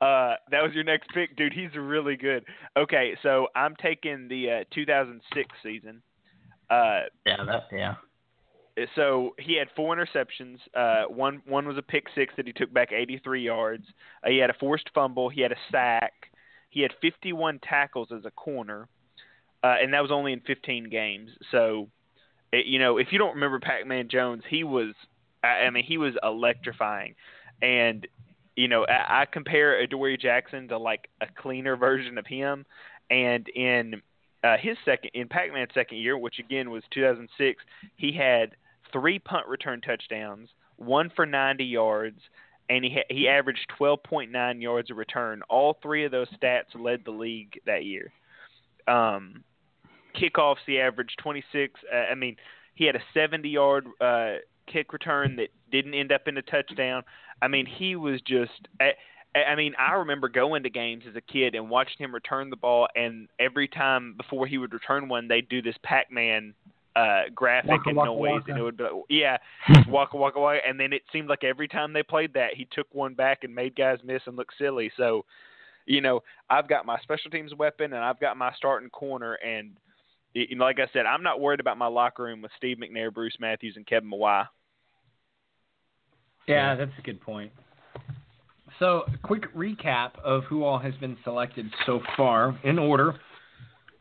[0.00, 1.52] Uh, that was your next pick, dude.
[1.52, 2.44] He's really good.
[2.78, 6.00] Okay, so I'm taking the uh, 2006 season.
[6.70, 7.94] Uh, Yeah, that, yeah
[8.96, 10.56] so he had four interceptions.
[10.74, 13.84] Uh, one one was a pick six that he took back 83 yards.
[14.26, 15.28] Uh, he had a forced fumble.
[15.28, 16.12] He had a sack.
[16.70, 18.88] He had 51 tackles as a corner,
[19.62, 21.30] uh, and that was only in 15 games.
[21.52, 21.88] So,
[22.52, 24.92] it, eh, you know, if you don't remember Pac-Man Jones, he was,
[25.44, 27.14] I, I mean, he was electrifying,
[27.62, 28.06] and
[28.56, 32.66] you know, I, I compare Adoree Jackson to like a cleaner version of him,
[33.08, 34.02] and in
[34.42, 37.62] uh, his second in Pac-Man's second year, which again was 2006,
[37.96, 38.56] he had
[38.94, 42.20] three punt return touchdowns, one for 90 yards,
[42.70, 45.42] and he he averaged 12.9 yards a return.
[45.50, 48.10] All three of those stats led the league that year.
[48.88, 49.42] Um,
[50.16, 51.78] kickoffs he averaged 26.
[51.92, 52.36] Uh, I mean,
[52.74, 54.34] he had a 70 yard uh,
[54.72, 57.02] kick return that didn't end up in a touchdown.
[57.42, 58.52] I mean, he was just.
[59.36, 62.56] I mean, I remember going to games as a kid and watching him return the
[62.56, 66.54] ball, and every time before he would return one, they'd do this Pac-Man
[66.96, 68.50] uh, graphic waka, and waka, noise, waka.
[68.50, 69.36] and it would be like, yeah,
[69.88, 70.58] waka waka waka.
[70.66, 73.54] And then it seemed like every time they played that, he took one back and
[73.54, 74.90] made guys miss and look silly.
[74.96, 75.24] So,
[75.86, 76.20] you know,
[76.50, 79.72] I've got my special teams weapon and I've got my starting corner, and
[80.34, 83.12] you know, like I said, I'm not worried about my locker room with Steve McNair,
[83.12, 84.46] Bruce Matthews, and Kevin Mawae.
[86.46, 87.50] Yeah, that's a good point.
[88.80, 93.14] So, quick recap of who all has been selected so far in order: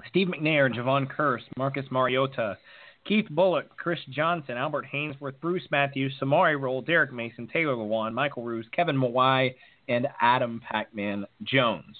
[0.09, 2.57] Steve McNair, Jevon Kearse, Marcus Mariota,
[3.05, 8.43] Keith Bulluck, Chris Johnson, Albert Haynesworth, Bruce Matthews, Samari Rolle, Derrick Mason, Taylor Lewan, Michael
[8.43, 9.53] Roos, Kevin Mawae,
[9.89, 11.97] and Adam Pacman Jones.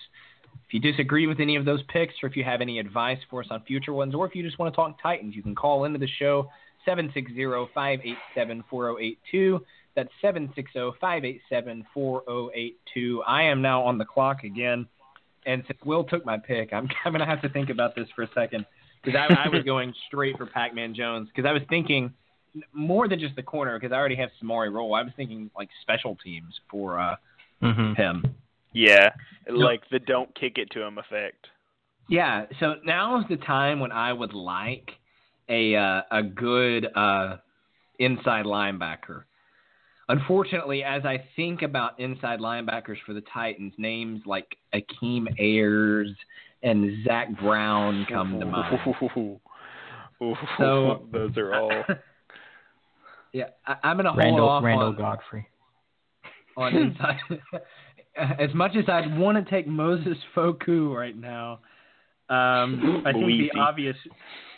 [0.68, 3.42] If you disagree with any of those picks, or if you have any advice for
[3.42, 5.84] us on future ones, or if you just want to talk Titans, you can call
[5.84, 6.48] into the show
[6.86, 7.34] 760
[7.74, 9.66] 587 4082.
[9.96, 10.70] That's 760
[11.02, 13.24] 587 4082.
[13.28, 14.88] I am now on the clock again.
[15.46, 18.08] And since Will took my pick, I'm, I'm going to have to think about this
[18.16, 18.66] for a second
[19.04, 22.14] because I, I, was going straight for Pac-Man Jones because I was thinking
[22.74, 24.94] more than just the corner because I already have Samari Rolle.
[24.96, 27.16] I was thinking like special teams for uh,
[27.62, 27.94] mm-hmm.
[27.94, 28.26] him.
[28.74, 29.10] Yeah,
[29.52, 31.48] like the don't kick it to him effect.
[32.10, 34.92] Yeah, so now is the time when I would like
[35.48, 37.38] a uh, a good uh,
[38.00, 39.24] inside linebacker.
[40.10, 46.10] Unfortunately, as I think about inside linebackers for the Titans, names like Akeem Ayers
[46.64, 48.80] and Zach Brown come to mind.
[50.58, 51.72] so those are all.
[53.34, 55.48] yeah, I, am gonna hold Randall, off Randall on, Godfrey.
[56.56, 57.18] On inside,
[58.40, 61.54] as much as I'd want to take Moses Foku right now,
[62.30, 63.96] um, I think the obvious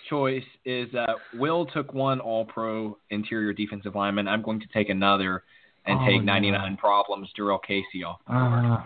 [0.09, 4.27] choice is uh, Will took one All Pro interior defensive lineman.
[4.27, 5.43] I'm going to take another
[5.87, 8.65] and oh, take 99 problems Jurrell Casey off the uh, board.
[8.65, 8.83] Uh,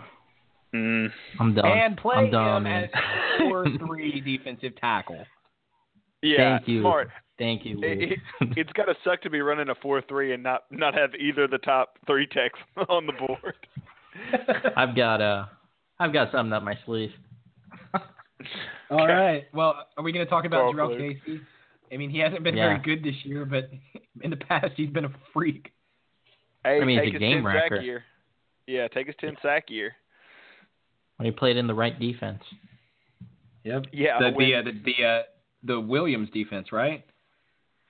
[0.74, 1.08] Mm.
[1.40, 1.66] I'm done.
[1.66, 2.84] And play I'm done, him man.
[2.84, 2.90] as
[3.40, 5.24] four three defensive tackle.
[6.22, 6.80] Yeah, Thank you.
[6.82, 7.08] smart.
[7.38, 7.80] Thank you.
[7.82, 8.18] It, it,
[8.56, 11.48] it's got to suck to be running a four three and not not have either
[11.48, 12.58] the top three techs
[12.88, 13.54] on the board.
[14.76, 15.46] I've got uh,
[15.98, 17.10] I've got something up my sleeve.
[18.90, 19.12] All okay.
[19.12, 19.42] right.
[19.52, 21.40] Well, are we going to talk about Jurrell Casey?
[21.92, 22.70] I mean, he hasn't been yeah.
[22.70, 23.70] very good this year, but
[24.22, 25.70] in the past he's been a freak.
[26.64, 27.80] Hey, I mean, take he's a game wrecker.
[27.80, 28.02] Year.
[28.66, 29.92] Yeah, take his ten sack year
[31.20, 32.40] when he played in the right defense.
[33.64, 33.84] Yep.
[33.92, 34.18] Yeah.
[34.18, 35.22] The the uh, the, the, uh,
[35.64, 37.04] the, Williams defense, right?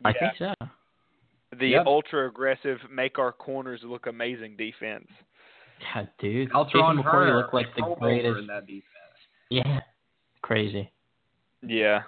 [0.04, 0.14] I yeah.
[0.36, 1.56] think so.
[1.60, 1.86] The yep.
[1.86, 5.06] ultra aggressive, make our corners look amazing defense.
[5.94, 6.50] Yeah, dude.
[6.52, 8.40] on Before look like the greatest.
[9.48, 9.78] Yeah.
[10.42, 10.90] Crazy.
[11.62, 12.00] Yeah.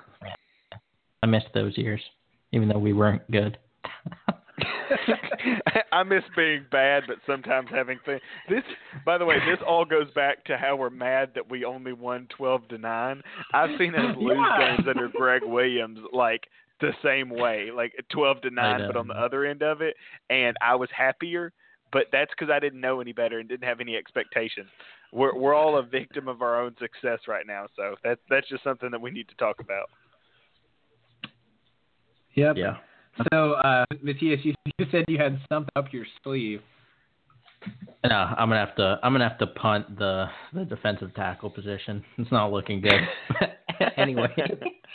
[1.22, 2.00] I missed those years,
[2.50, 3.58] even though we weren't good.
[5.92, 8.20] I miss being bad, but sometimes having things.
[8.48, 8.62] This,
[9.04, 12.26] by the way, this all goes back to how we're mad that we only won
[12.36, 13.20] twelve to nine.
[13.52, 14.76] I've seen us lose yeah.
[14.76, 16.44] games under Gregg Williams like
[16.80, 19.94] the same way, like twelve to nine, but on the other end of it.
[20.30, 21.52] And I was happier,
[21.92, 24.68] but that's because I didn't know any better and didn't have any expectations.
[25.12, 28.64] We're we're all a victim of our own success right now, so that's that's just
[28.64, 29.88] something that we need to talk about.
[32.34, 32.56] Yep.
[32.56, 32.76] Yeah.
[33.32, 36.60] So, uh, Matthias, you, you said you had something up your sleeve.
[38.08, 38.98] No, I'm gonna have to.
[39.04, 42.02] I'm gonna have to punt the the defensive tackle position.
[42.18, 43.48] It's not looking good.
[43.96, 44.34] anyway,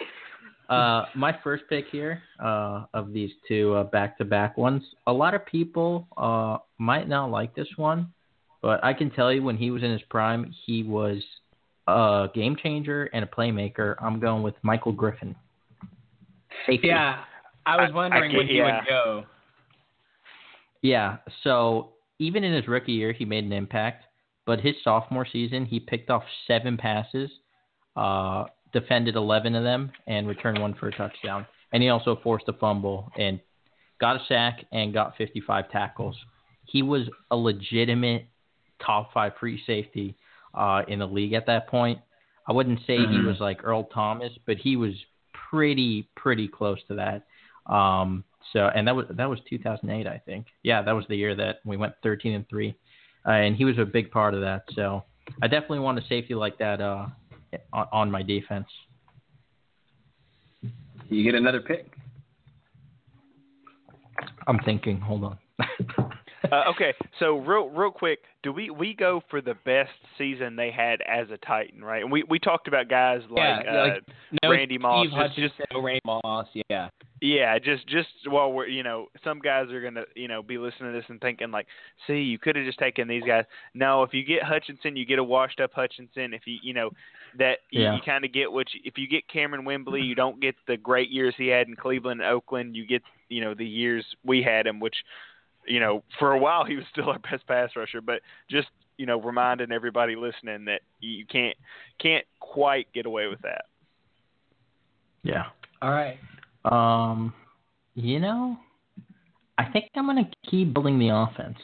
[0.70, 4.84] uh, my first pick here uh, of these two back to back ones.
[5.06, 8.12] A lot of people uh, might not like this one,
[8.62, 11.24] but I can tell you when he was in his prime, he was
[11.88, 13.96] a game changer and a playmaker.
[14.02, 15.38] I'm going with Michael Griffin.
[16.66, 16.88] Safety.
[16.90, 17.16] Yeah,
[17.68, 18.64] I was wondering I, I, when he yeah.
[18.78, 19.24] would go.
[20.82, 21.18] Yeah.
[21.44, 21.90] So
[22.20, 24.06] even in his rookie year, he made an impact.
[24.46, 27.30] But his sophomore season, he picked off seven passes,
[27.98, 31.46] uh, defended 11 of them, and returned one for a touchdown.
[31.74, 33.42] And he also forced a fumble and
[34.00, 36.16] got a sack and got 55 tackles.
[36.66, 37.02] He was
[37.32, 38.26] a legitimate
[38.86, 40.16] top five free safety
[40.54, 42.00] uh, in the league at that point.
[42.48, 43.12] I wouldn't say mm-hmm.
[43.22, 44.94] he was like Earl Thomas, but he was
[45.50, 47.26] pretty, pretty close to that.
[47.70, 50.48] Um, so and that was that was 2008, I think.
[50.64, 52.76] Yeah, that was the year that we went 13 and three,
[53.26, 54.64] uh, and he was a big part of that.
[54.74, 55.04] So
[55.42, 57.08] I definitely want a safety like that uh,
[57.74, 58.68] on, on my defense.
[61.10, 61.92] You get another pick.
[64.48, 65.00] I'm thinking.
[65.02, 65.38] Hold on.
[65.98, 70.72] uh, okay, so real real quick, do we we go for the best season they
[70.72, 72.02] had as a Titan, right?
[72.02, 74.12] And we we talked about guys like, yeah, like uh,
[74.44, 76.88] no Randy Moss, Steve just, just no Randy Moss, yeah.
[77.22, 80.92] Yeah, just just while we're you know some guys are gonna you know be listening
[80.94, 81.66] to this and thinking like,
[82.06, 83.46] see, you could have just taken these guys.
[83.74, 86.34] No, if you get Hutchinson, you get a washed up Hutchinson.
[86.36, 86.92] If you you know
[87.40, 87.92] that yeah.
[87.92, 90.56] you, you kind of get what you, if you get Kamerion Wimbley, you don't get
[90.68, 92.76] the great years he had in Cleveland, and Oakland.
[92.76, 94.96] You get you know the years we had him, which
[95.66, 98.00] you know for a while he was still our best pass rusher.
[98.00, 101.58] But just you know reminding everybody listening that you can't
[102.00, 103.66] can't quite get away with that.
[105.24, 105.46] Yeah.
[105.82, 106.20] All right.
[106.72, 107.34] Um,
[107.96, 108.58] you know,
[109.58, 111.58] I think I'm going to keep building the offense.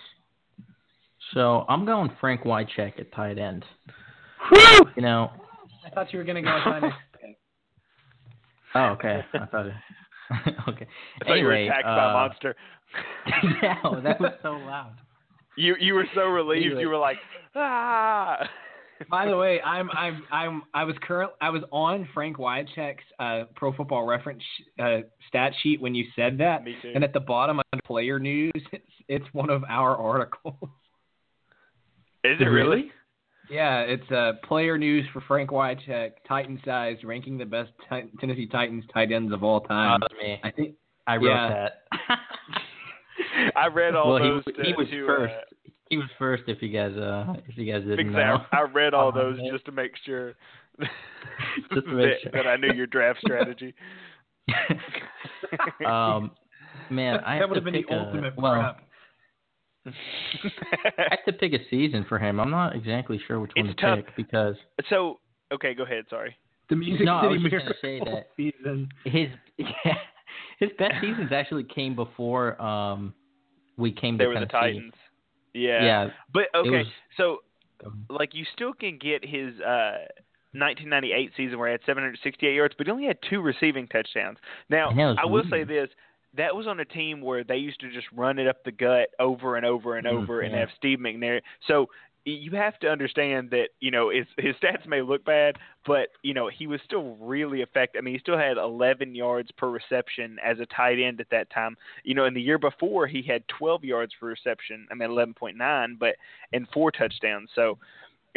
[1.33, 3.65] So I'm going Frank Wycheck at tight end.
[4.95, 5.31] You know,
[5.85, 6.83] I thought you were going to go tight
[7.23, 7.35] end.
[8.75, 9.21] oh, okay.
[9.33, 9.65] I thought.
[9.65, 9.71] okay.
[10.29, 10.65] I
[11.23, 12.55] thought anyway, you were attacked uh, by a monster.
[13.61, 14.95] yeah, that was so loud.
[15.55, 16.65] You you were so relieved.
[16.67, 16.81] Anyway.
[16.81, 17.17] You were like,
[17.55, 18.37] ah.
[19.09, 23.43] By the way, I'm I'm I'm I was current I was on Frank Wycheck's uh,
[23.55, 24.41] Pro Football Reference
[24.79, 24.97] uh,
[25.27, 26.91] stat sheet when you said that, Me too.
[26.93, 30.55] and at the bottom on player news, it's it's one of our articles.
[32.23, 32.91] Is it really?
[33.49, 38.47] Yeah, it's uh, player news for Frank Wycheck, Titan sized, ranking the best t- Tennessee
[38.47, 39.99] Titans tight ends of all time.
[40.21, 40.39] me.
[40.43, 40.75] I think
[41.07, 41.67] I wrote yeah.
[42.07, 42.17] that.
[43.55, 44.43] I read all well, those.
[44.45, 45.33] He, to, he was to, uh, first.
[45.33, 45.52] Uh,
[45.89, 46.43] he was first.
[46.47, 49.37] If you guys, uh, if you guys didn't because know, I, I read all those
[49.39, 49.51] uh-huh.
[49.51, 50.33] just to make sure,
[50.79, 52.31] just to make that, sure.
[52.33, 53.73] that I knew your draft strategy.
[55.85, 56.31] um,
[56.89, 58.75] man, that, I that would have been the ultimate a, well,
[59.85, 59.91] I
[61.09, 62.39] have to pick a season for him.
[62.39, 63.97] I'm not exactly sure which one to tough.
[63.97, 64.55] pick because.
[64.89, 65.17] So
[65.53, 66.05] okay, go ahead.
[66.09, 66.35] Sorry.
[66.69, 68.87] The Music no, City I was Miracle say that season.
[69.05, 69.27] His
[69.57, 69.67] yeah,
[70.59, 73.13] his best seasons actually came before um
[73.77, 74.49] we came they to Tennessee.
[74.51, 74.93] The Titans.
[75.53, 75.83] Yeah.
[75.83, 76.07] Yeah.
[76.33, 76.87] But okay, was...
[77.17, 77.37] so
[78.09, 80.05] like you still can get his uh
[80.53, 84.37] 1998 season where he had 768 yards, but he only had two receiving touchdowns.
[84.69, 85.89] Now, I, will say this.
[86.37, 89.07] That was on a team where they used to just run it up the gut
[89.19, 90.15] over and over and mm-hmm.
[90.17, 91.41] over and have Steve McNair.
[91.67, 91.85] So
[92.25, 95.55] you have to understand that you know his his stats may look bad,
[95.85, 97.99] but you know he was still really effective.
[97.99, 101.49] I mean, he still had 11 yards per reception as a tight end at that
[101.49, 101.75] time.
[102.03, 104.87] You know, in the year before he had 12 yards per reception.
[104.91, 106.15] I mean, 11.9, but
[106.53, 107.49] and four touchdowns.
[107.55, 107.77] So,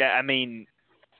[0.03, 0.65] I mean,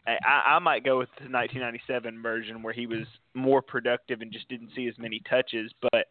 [0.05, 4.49] I, I might go with the 1997 version where he was more productive and just
[4.49, 5.71] didn't see as many touches.
[5.81, 6.07] But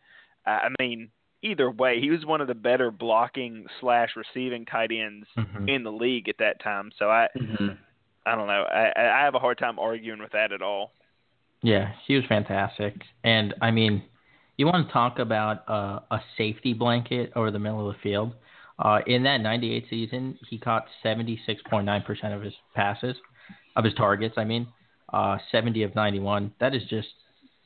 [0.47, 1.11] I mean,
[1.47, 5.69] either way, he was one of the better blocking slash receiving tight ends mm-hmm.
[5.69, 6.91] in the league at that time.
[6.99, 7.69] So I, mm-hmm.
[8.27, 8.65] I don't know.
[8.69, 10.93] I, I have a hard time arguing with that at all.
[11.63, 12.95] Yeah, he was fantastic,
[13.25, 14.03] and I mean,
[14.59, 18.35] you want to talk about uh, a safety blanket over the middle of the field.
[18.79, 23.17] Uh, in that '98 season, he caught 76.9 percent of his passes,
[23.75, 24.35] of his targets.
[24.37, 24.69] I mean,
[25.13, 26.53] uh, 70 of 91.
[26.61, 27.09] That is just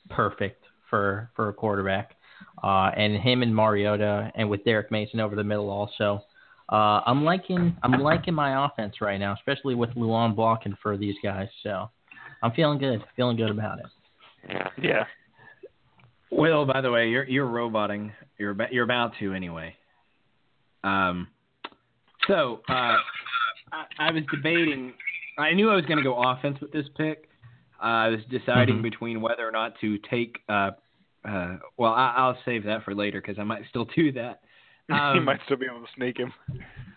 [0.09, 2.13] perfect for for a quarterback
[2.63, 6.23] uh, and him and Mariota, and with Derrick Mason over the middle also.
[6.71, 11.17] Uh, I'm liking I'm liking my offense right now, especially with Lewan blocking for these
[11.23, 11.49] guys.
[11.63, 11.91] So
[12.43, 14.57] I'm feeling good, feeling good about it.
[14.81, 15.05] Yeah.
[16.31, 18.13] Will, by the way, you're you're roboting.
[18.39, 19.75] You're about, you're about to anyway.
[20.85, 21.27] Um,
[22.29, 22.97] so uh, I,
[23.99, 24.93] I, was debating.
[25.39, 27.29] I knew I was going to go offense with this pick.
[27.83, 28.83] Uh, I was deciding mm-hmm.
[28.83, 30.71] between whether or not to take uh,
[31.25, 34.41] uh, well, I, will save that for later because I might still do that.
[34.91, 36.33] Um, might still be able to sneak him.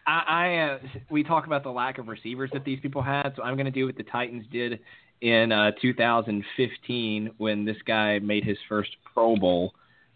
[0.08, 0.80] I, I uh,
[1.12, 3.72] we talk about the lack of receivers that these people had, so I'm going to
[3.72, 4.80] do what the Titans did
[5.22, 9.76] in uh, 2015 when this guy made his first Pro Bowl.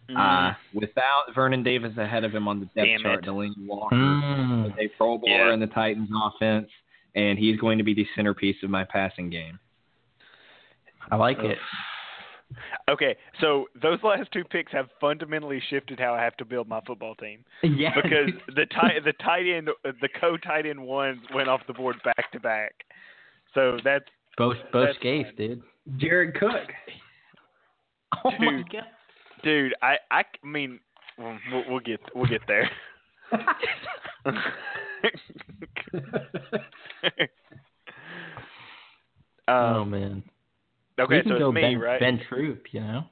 [0.10, 0.49] Uh, mm.
[0.49, 4.74] Uh, without Vernon Davis ahead of him on the depth Damn chart, Delanie Walker mm.
[4.80, 5.53] a Pro Bowler yeah.
[5.53, 6.70] in the Titans offense,
[7.14, 9.60] and he's going to be the centerpiece of my passing game.
[11.12, 11.51] I like Oof.
[11.51, 11.58] it.
[12.89, 16.80] Okay, so those last two picks have fundamentally shifted how I have to build my
[16.88, 17.43] football team.
[17.62, 17.89] Yeah.
[18.02, 21.98] Because the tight the tight end the co tight end ones went off the board
[22.06, 22.72] back to back.
[23.54, 24.06] So that's
[24.38, 25.62] both both Scaife, dude.
[25.98, 26.70] Jared Cook.
[28.24, 28.84] Oh dude, my god.
[29.43, 30.80] Dude, I I mean
[31.18, 31.38] we'll,
[31.70, 32.70] we'll get we'll get there.
[39.50, 40.24] um, oh man.
[41.00, 42.00] Okay, we can so go it's me, ben, right?
[42.00, 43.04] Ben Troupe, you know.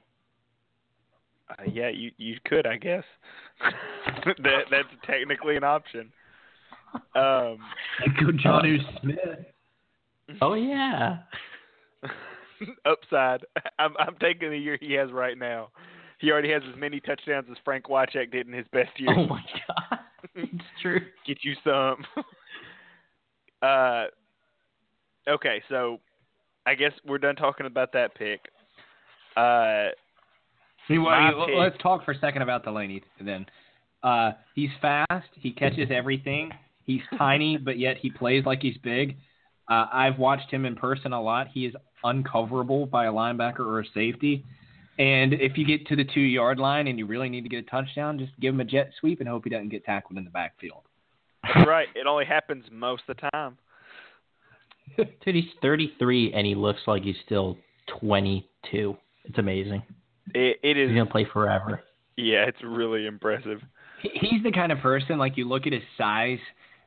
[1.50, 3.04] Uh, yeah, you you could, I guess.
[4.24, 6.12] that that's technically an option.
[7.14, 7.58] Um,
[8.18, 9.14] go John uh, Smith.
[10.42, 11.18] Oh yeah.
[12.84, 13.46] upside.
[13.78, 15.68] I'm I'm taking the year he has right now.
[16.18, 19.14] He already has as many touchdowns as Frank Wycheck did in his best year.
[19.16, 20.00] Oh my god,
[20.34, 21.00] it's true.
[21.28, 22.04] Get you some.
[23.62, 24.06] uh,
[25.28, 26.00] okay, so
[26.66, 28.40] I guess we're done talking about that pick.
[29.36, 29.86] Uh,
[30.88, 33.46] See, well, pick, let's talk for a second about Delanie then.
[34.02, 35.28] Uh, he's fast.
[35.34, 36.50] He catches everything.
[36.84, 39.16] He's tiny, but yet he plays like he's big.
[39.70, 41.46] Uh, I've watched him in person a lot.
[41.52, 44.44] He is uncoverable by a linebacker or a safety.
[44.98, 47.58] And if you get to the two yard line and you really need to get
[47.64, 50.24] a touchdown, just give him a jet sweep and hope he doesn't get tackled in
[50.24, 50.82] the backfield.
[51.42, 51.88] That's right.
[51.94, 53.56] It only happens most of the time.
[54.96, 57.56] Dude, he's 33 and he looks like he's still
[58.00, 58.96] 22.
[59.24, 59.82] It's amazing.
[60.34, 60.90] it, it is.
[60.90, 61.82] He's gonna play forever.
[62.16, 63.60] Yeah, it's really impressive.
[64.02, 66.38] He's the kind of person like you look at his size,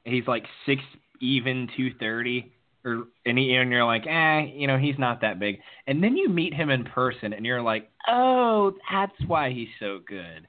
[0.05, 0.81] he's like six
[1.21, 2.49] even 230,
[2.85, 5.59] or any, and you're like, eh, you know, he's not that big.
[5.85, 9.99] And then you meet him in person, and you're like, oh, that's why he's so
[10.07, 10.47] good.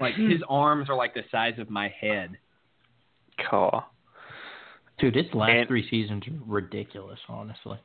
[0.00, 2.30] Like his arms are like the size of my head.
[3.48, 3.82] Cool.
[5.00, 7.78] Dude, his last and, three seasons are ridiculous, honestly.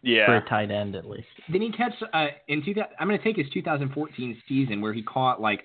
[0.00, 0.26] Yeah.
[0.26, 1.26] For a tight end, at least.
[1.50, 2.74] Then he catch uh, in two?
[2.98, 5.62] I'm going to take his 2014 season where he caught like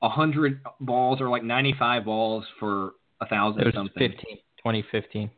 [0.00, 3.62] 100 balls or like 95 balls for a thousand.
[3.62, 4.10] It was something.
[4.10, 5.30] 15, 2015.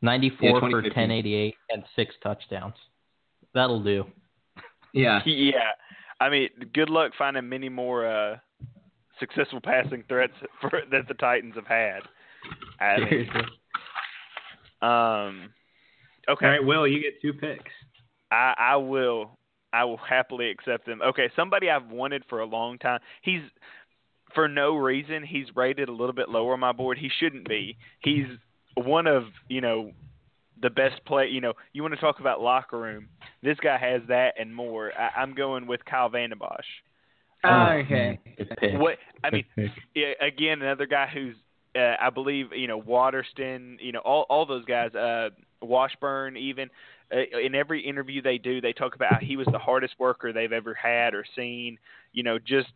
[0.00, 2.74] 94 yeah, for 1088 and six touchdowns.
[3.54, 4.04] That'll do.
[4.94, 5.20] Yeah.
[5.26, 5.70] yeah.
[6.20, 8.36] I mean, good luck finding many more uh,
[9.20, 12.00] successful passing threats for, that the Titans have had.
[12.80, 13.28] I mean,
[14.82, 15.50] um,
[16.28, 16.46] okay.
[16.46, 17.72] All right, Will, you get two picks.
[18.30, 19.32] I, I will.
[19.72, 21.00] I will happily accept them.
[21.02, 23.00] Okay, somebody I've wanted for a long time.
[23.22, 23.42] He's
[24.34, 25.22] for no reason.
[25.26, 26.96] He's rated a little bit lower on my board.
[26.98, 27.76] He shouldn't be.
[28.00, 28.24] He's
[28.76, 29.92] one of you know
[30.62, 31.28] the best play.
[31.28, 33.08] You know, you want to talk about locker room.
[33.42, 34.92] This guy has that and more.
[34.98, 36.66] I, am going with Kyle Vanden Bosch.
[37.44, 38.18] Oh, okay.
[38.78, 39.44] What I mean,
[40.20, 41.36] again, another guy who's
[41.76, 46.68] uh, I believe you know Waterston, you know all all those guys, uh, Washburn, even
[47.12, 50.52] uh, in every interview they do, they talk about he was the hardest worker they've
[50.52, 51.78] ever had or seen.
[52.12, 52.72] You know, just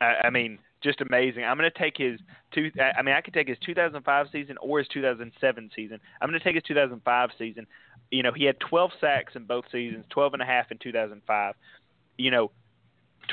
[0.00, 1.44] I, I mean, just amazing.
[1.44, 2.18] I'm going to take his
[2.52, 2.70] two.
[2.98, 6.00] I mean, I could take his 2005 season or his 2007 season.
[6.20, 7.66] I'm going to take his 2005 season.
[8.10, 11.54] You know, he had 12 sacks in both seasons, 12 and a half in 2005.
[12.18, 12.50] You know,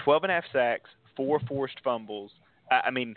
[0.06, 2.32] 12 and a half sacks, four forced fumbles.
[2.72, 3.16] I, I mean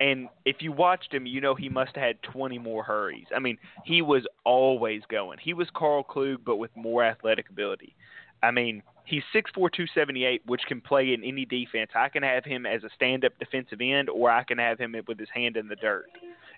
[0.00, 3.26] and if you watched him, you know he must have had 20 more hurries.
[3.34, 5.38] I mean, he was always going.
[5.42, 7.94] He was Carl Klug, but with more athletic ability.
[8.42, 11.90] I mean, he's 6'4, 278, which can play in any defense.
[11.94, 14.94] I can have him as a stand up defensive end, or I can have him
[15.06, 16.06] with his hand in the dirt.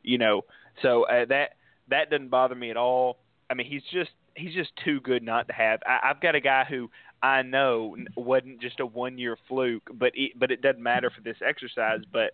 [0.05, 0.43] You know,
[0.81, 1.51] so uh, that
[1.89, 3.19] that doesn't bother me at all.
[3.51, 5.81] I mean, he's just he's just too good not to have.
[5.87, 6.91] I, I've got a guy who
[7.23, 11.21] I know wasn't just a one year fluke, but it, but it doesn't matter for
[11.23, 12.01] this exercise.
[12.13, 12.33] But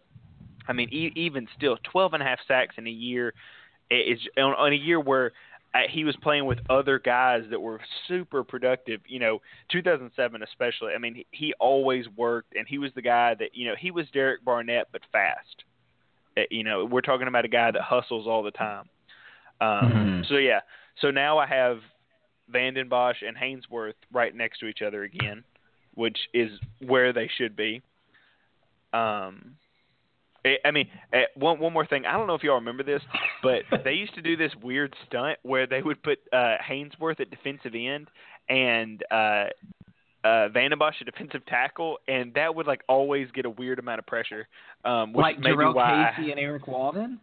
[0.68, 3.32] I mean, e- even still, 12 and a half sacks in a year
[3.90, 5.32] is on, on a year where
[5.74, 9.00] uh, he was playing with other guys that were super productive.
[9.06, 9.40] You know,
[9.72, 10.92] 2007 especially.
[10.94, 13.90] I mean, he, he always worked, and he was the guy that you know he
[13.90, 15.64] was Derek Barnett but fast.
[16.36, 18.84] Uh, you know, we're talking about a guy that hustles all the time.
[19.60, 20.20] Um, mm-hmm.
[20.28, 20.60] So yeah,
[21.00, 21.78] so now I have
[22.50, 25.44] Vanden Bosch and Haynesworth right next to each other again,
[25.94, 26.50] which is
[26.86, 27.82] where they should be.
[28.92, 29.56] Um,
[30.48, 32.04] Eh, I mean, eh, one one more thing.
[32.06, 33.02] I don't know if y'all remember this,
[33.42, 37.30] but they used to do this weird stunt where they would put uh, Haynesworth at
[37.30, 38.08] defensive end
[38.48, 39.44] and uh,
[40.24, 43.98] uh, Vanden Bosch at defensive tackle, and that would like always get a weird amount
[43.98, 44.48] of pressure.
[44.84, 46.10] Um, which like Jurrell why...
[46.16, 47.20] Casey and Erik Walden.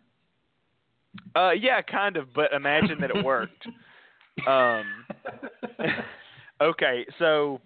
[1.36, 3.65] Uh, yeah, kind of, but imagine that it worked.
[4.47, 4.84] um,
[6.61, 7.61] okay, so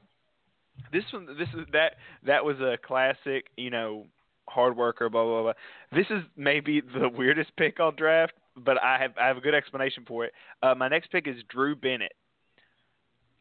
[0.93, 1.93] this one, this is that
[2.25, 4.05] that was a classic, you know,
[4.51, 5.53] hard worker, blah blah blah.
[5.93, 9.55] This is maybe the weirdest pick I'll draft, but I have I have a good
[9.55, 10.33] explanation for it.
[10.61, 12.13] Uh, my next pick is Drew Bennett.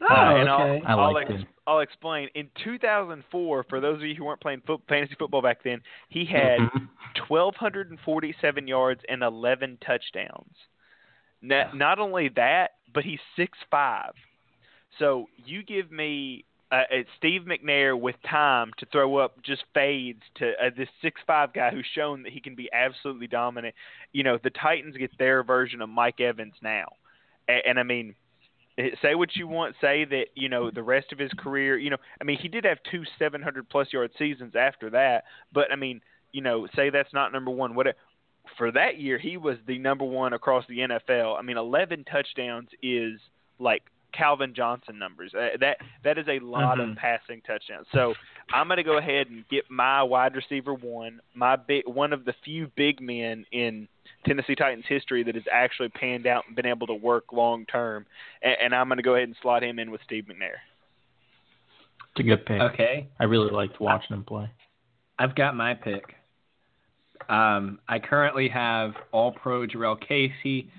[0.08, 0.82] Oh, uh, and okay.
[0.86, 1.32] I'll, I'll, ex-
[1.66, 2.28] I'll, explain.
[2.36, 6.24] In 2004, for those of you who weren't playing fo- fantasy football back then, he
[6.24, 6.60] had
[7.26, 8.68] 1,247 mm-hmm.
[8.68, 10.54] yards and 11 touchdowns.
[11.42, 14.12] Now, not only that, but he's six five.
[15.00, 19.64] So you give me uh, it's uh, Steve McNair with time to throw up just
[19.72, 23.74] fades to uh, this six five guy who's shown that he can be absolutely dominant.
[24.12, 26.86] You know, the Titans get their version of Mike Evans now,
[27.48, 28.14] and, and I mean,
[28.76, 31.78] eh, say what you want, say that you know the rest of his career.
[31.78, 35.24] You know, I mean, he did have two seven hundred plus yard seasons after that,
[35.54, 36.02] but I mean,
[36.32, 37.74] you know, say that's not number one.
[37.74, 37.86] What
[38.58, 41.38] for that year he was the number one across the NFL.
[41.38, 43.18] I mean, eleven touchdowns is
[43.58, 45.32] like Calvin Johnson numbers.
[45.36, 46.92] Uh, that that is a lot mm-hmm.
[46.92, 47.86] of passing touchdowns.
[47.92, 48.14] So
[48.54, 52.24] I'm going to go ahead and get my wide receiver one, my big, one of
[52.24, 53.86] the few big men in
[54.24, 58.06] Tennessee Titans history that has actually panned out and been able to work long term.
[58.42, 60.56] And, and, I'm going to go ahead and slot him in with Steve McNair.
[62.12, 62.60] It's a good pick.
[62.60, 63.08] Okay.
[63.20, 64.50] I really liked watching him play.
[65.18, 66.04] I've got my pick.
[67.28, 70.70] Um, I currently have All Pro Jurrell Casey,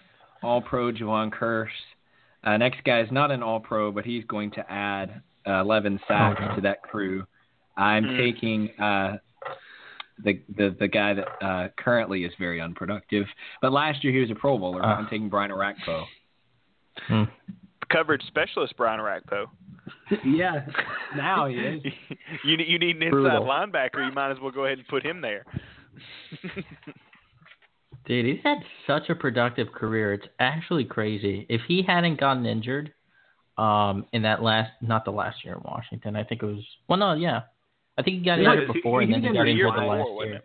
[0.42, 1.68] All Pro Jevon Kearse
[2.44, 6.00] uh, next guy is not an All Pro, but he's going to add uh, 11
[6.08, 7.24] sacks oh, to that crew.
[7.78, 8.18] I'm mm.
[8.18, 9.18] taking uh,
[10.24, 13.26] the, the the guy that uh, currently is very unproductive,
[13.62, 14.82] but last year he was a Pro Bowler.
[14.84, 14.96] Ah.
[14.98, 16.06] I'm taking Brian Orakpo.
[17.08, 17.24] Hmm.
[17.90, 19.46] Coverage specialist Brian Orakpo.
[20.26, 20.66] yeah,
[21.16, 21.84] now he is.
[22.44, 23.46] you you need an inside Brutal.
[23.46, 24.06] linebacker.
[24.08, 25.46] You might as well go ahead and put him there.
[28.10, 28.58] Dude, he's had
[28.88, 30.14] such a productive career.
[30.14, 31.46] It's actually crazy.
[31.48, 32.92] If he hadn't gotten injured
[33.56, 36.98] um, in that last, not the last year in Washington, I think it was, well,
[36.98, 37.42] no, yeah.
[38.00, 39.86] I think he got yeah, injured before he, and he then he got injured the
[39.86, 40.42] last year.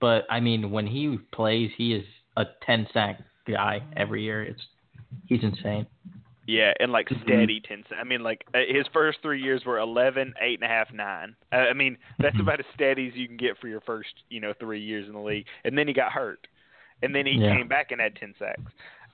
[0.00, 2.04] But, I mean, when he plays, he is
[2.34, 4.42] a 10 sack guy every year.
[4.42, 4.62] It's
[5.28, 5.86] He's insane.
[6.46, 7.22] Yeah, and like mm-hmm.
[7.24, 7.82] steady ten.
[8.00, 11.34] I mean, like uh, his first three years were eleven, eight and a half, nine.
[11.52, 12.42] Uh, I mean, that's mm-hmm.
[12.42, 15.14] about as steady as you can get for your first, you know, three years in
[15.14, 15.46] the league.
[15.64, 16.46] And then he got hurt,
[17.02, 17.56] and then he yeah.
[17.56, 18.60] came back and had ten sacks.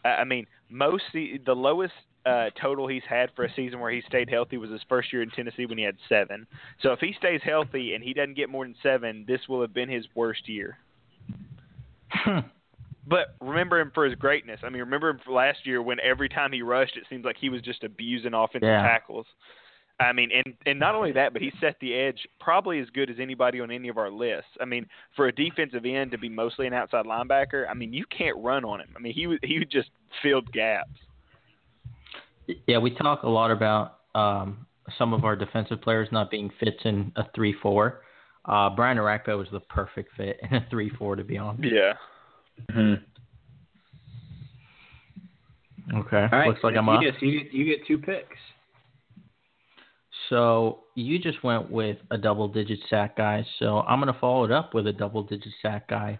[0.04, 1.94] Uh, I mean, most the, the lowest
[2.26, 5.22] uh, total he's had for a season where he stayed healthy was his first year
[5.22, 6.46] in Tennessee when he had seven.
[6.82, 9.72] So if he stays healthy and he doesn't get more than seven, this will have
[9.72, 10.76] been his worst year.
[12.10, 12.42] Huh.
[13.06, 14.60] But remember him for his greatness.
[14.62, 17.48] I mean, remember him last year when every time he rushed, it seems like he
[17.48, 18.82] was just abusing offensive yeah.
[18.82, 19.26] tackles.
[20.00, 23.10] I mean, and and not only that, but he set the edge probably as good
[23.10, 24.50] as anybody on any of our lists.
[24.60, 28.04] I mean, for a defensive end to be mostly an outside linebacker, I mean, you
[28.16, 28.88] can't run on him.
[28.96, 29.90] I mean, he he just
[30.22, 30.88] filled gaps.
[32.66, 34.66] Yeah, we talk a lot about um,
[34.98, 38.00] some of our defensive players not being fits in a three-four.
[38.44, 41.72] Uh, Brian Orakpo was the perfect fit in a three-four, to be honest.
[41.72, 41.92] Yeah.
[42.70, 43.04] Mm-hmm.
[45.98, 46.22] Okay.
[46.32, 46.48] All right.
[46.48, 47.02] Looks like I'm you up.
[47.02, 48.36] Just, you, get, you get two picks.
[50.28, 53.46] So you just went with a double digit sack guy.
[53.58, 56.18] So I'm going to follow it up with a double digit sack guy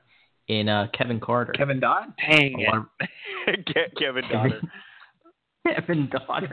[0.49, 1.53] in uh, Kevin Carter.
[1.53, 2.13] Kevin Dodd?
[2.19, 2.61] Dang
[2.99, 3.67] it.
[3.99, 4.53] Kevin Dodd.
[5.87, 6.45] Kevin Dodd.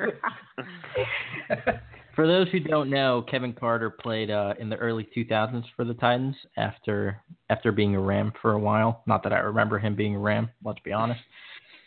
[2.19, 5.93] For those who don't know, Kevin Carter played uh, in the early 2000s for the
[5.93, 7.15] Titans after
[7.49, 9.03] after being a Ram for a while.
[9.07, 11.21] Not that I remember him being a Ram, let's be honest.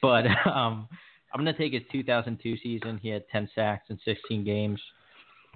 [0.00, 0.88] But um,
[1.34, 2.98] I'm going to take his 2002 season.
[3.02, 4.80] He had 10 sacks in 16 games,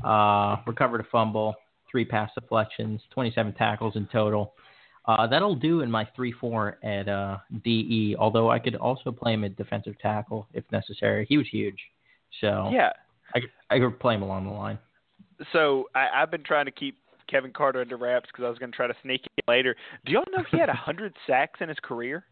[0.04, 1.54] uh, recovered a fumble,
[1.90, 4.52] three pass deflections, 27 tackles in total.
[5.08, 9.32] Uh, that'll do in my 3 4 at uh, DE, although I could also play
[9.32, 11.24] him at defensive tackle if necessary.
[11.26, 11.78] He was huge.
[12.42, 12.90] So, yeah.
[13.70, 14.78] I could, play him along the line.
[15.53, 16.97] So I, I've been trying to keep
[17.30, 19.76] Kevin Carter under wraps because I was going to try to sneak it later.
[20.05, 22.24] Do y'all know he had 100 sacks in his career?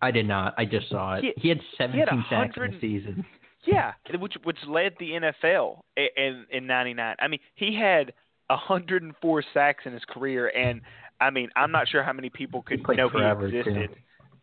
[0.00, 0.54] I did not.
[0.56, 1.24] I just saw it.
[1.24, 3.24] He, he had 17 he had sacks in the season.
[3.64, 5.10] Yeah, which which led the
[5.44, 7.16] NFL in in '99.
[7.18, 8.12] I mean, he had
[8.48, 10.80] 104 sacks in his career, and
[11.20, 13.88] I mean, I'm not sure how many people could know he existed.
[13.90, 13.94] Too.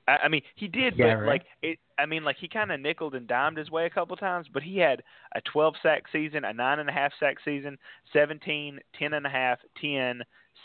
[0.08, 1.28] I, I mean, he did, yeah, but right.
[1.28, 1.80] like it.
[1.98, 4.64] I mean, like he kind of nickled and dimed his way a couple times, but
[4.64, 5.02] he had
[5.36, 7.78] a 12 sack season, a nine and a half sack season,
[8.14, 10.22] 17, 10 and a half, 10,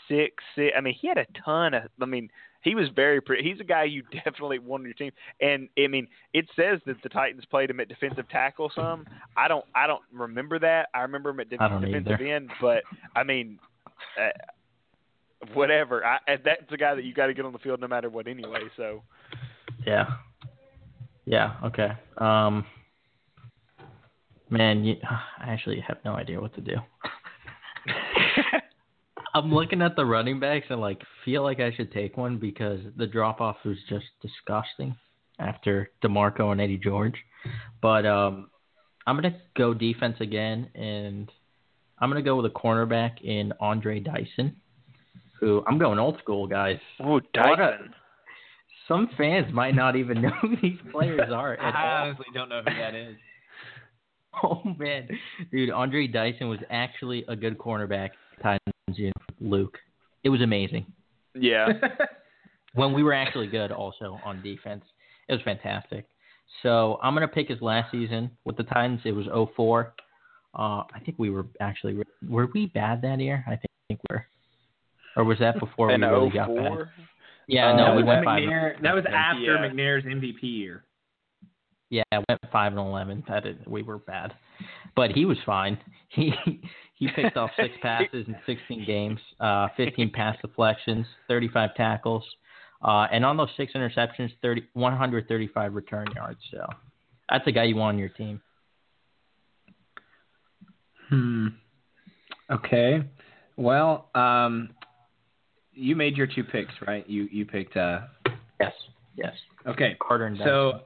[0.09, 0.73] six, six.
[0.77, 1.83] I mean, he had a ton of.
[2.01, 2.29] I mean,
[2.63, 3.49] he was very pretty.
[3.49, 5.11] He's a guy you definitely want on your team.
[5.41, 9.05] And I mean, it says that the Titans played him at defensive tackle some.
[9.37, 9.65] I don't.
[9.75, 10.89] I don't remember that.
[10.93, 12.15] I remember him at defensive either.
[12.15, 12.83] end, but
[13.15, 13.57] I mean.
[14.21, 14.29] Uh,
[15.53, 16.03] whatever.
[16.05, 18.27] I, that's a guy that you got to get on the field no matter what
[18.27, 18.61] anyway.
[18.77, 19.01] So.
[19.85, 20.05] Yeah.
[21.25, 21.53] Yeah.
[21.65, 21.89] Okay.
[22.17, 22.65] Um.
[24.49, 24.95] Man, you,
[25.39, 26.75] I actually have no idea what to do.
[29.33, 32.81] I'm looking at the running backs and like feel like I should take one because
[32.97, 34.97] the drop off was just disgusting
[35.39, 37.13] after DeMarco and Eddie George.
[37.81, 38.49] But um
[39.07, 41.31] I'm gonna go defense again and
[41.97, 44.57] I'm gonna go with a cornerback in Andre Dyson
[45.41, 46.77] who I'm going old school, guys.
[47.01, 47.93] Oh, Dyson.
[48.87, 51.59] some fans might not even know who these players are.
[51.59, 53.15] I honestly don't know who that is.
[54.43, 55.09] oh man,
[55.51, 58.11] dude, Andre Dyson was actually a good cornerback.
[58.41, 58.61] Times
[58.93, 59.77] you know, Luke,
[60.23, 60.85] it was amazing.
[61.33, 61.67] Yeah.
[62.75, 64.83] when we were actually good, also on defense,
[65.27, 66.05] it was fantastic.
[66.63, 69.01] So I'm gonna pick his last season with the Titans.
[69.05, 69.25] It was
[69.55, 69.93] 04.
[70.53, 71.97] Uh, I think we were actually
[72.27, 73.43] were we bad that year?
[73.47, 74.25] I think, I think we're
[75.15, 76.31] or was that before we really 04?
[76.33, 76.67] got bad?
[76.71, 76.85] Oh
[77.47, 78.43] yeah, uh, no, we went five.
[78.43, 79.57] McNair, that was after yeah.
[79.59, 80.83] McNair's MVP year.
[81.89, 83.23] Yeah, went five and eleven.
[83.27, 84.33] That is, we were bad,
[84.95, 85.77] but he was fine.
[86.13, 86.33] He
[86.95, 92.21] he picked off six passes in sixteen games, uh, fifteen pass deflections, thirty-five tackles,
[92.83, 96.39] uh, and on those six interceptions, 30, 135 return yards.
[96.51, 96.67] So
[97.29, 98.41] that's a guy you want on your team.
[101.07, 101.47] Hmm.
[102.51, 103.03] Okay.
[103.55, 104.71] Well, um,
[105.73, 107.07] you made your two picks, right?
[107.07, 107.75] You you picked.
[107.77, 108.01] Uh...
[108.59, 108.73] Yes.
[109.15, 109.33] Yes.
[109.67, 109.95] Okay.
[110.01, 110.81] Carter and so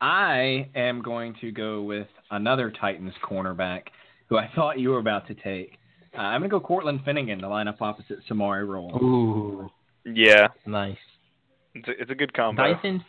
[0.00, 3.82] I am going to go with another Titans cornerback
[4.28, 5.72] who I thought you were about to take.
[6.16, 8.90] Uh, I'm going to go Cortland Finnegan to line up opposite Samari Rolle.
[9.02, 9.70] Ooh.
[10.04, 10.48] Yeah.
[10.66, 10.96] Nice.
[11.74, 12.74] It's a, it's a good combo.
[12.74, 13.04] Dyson,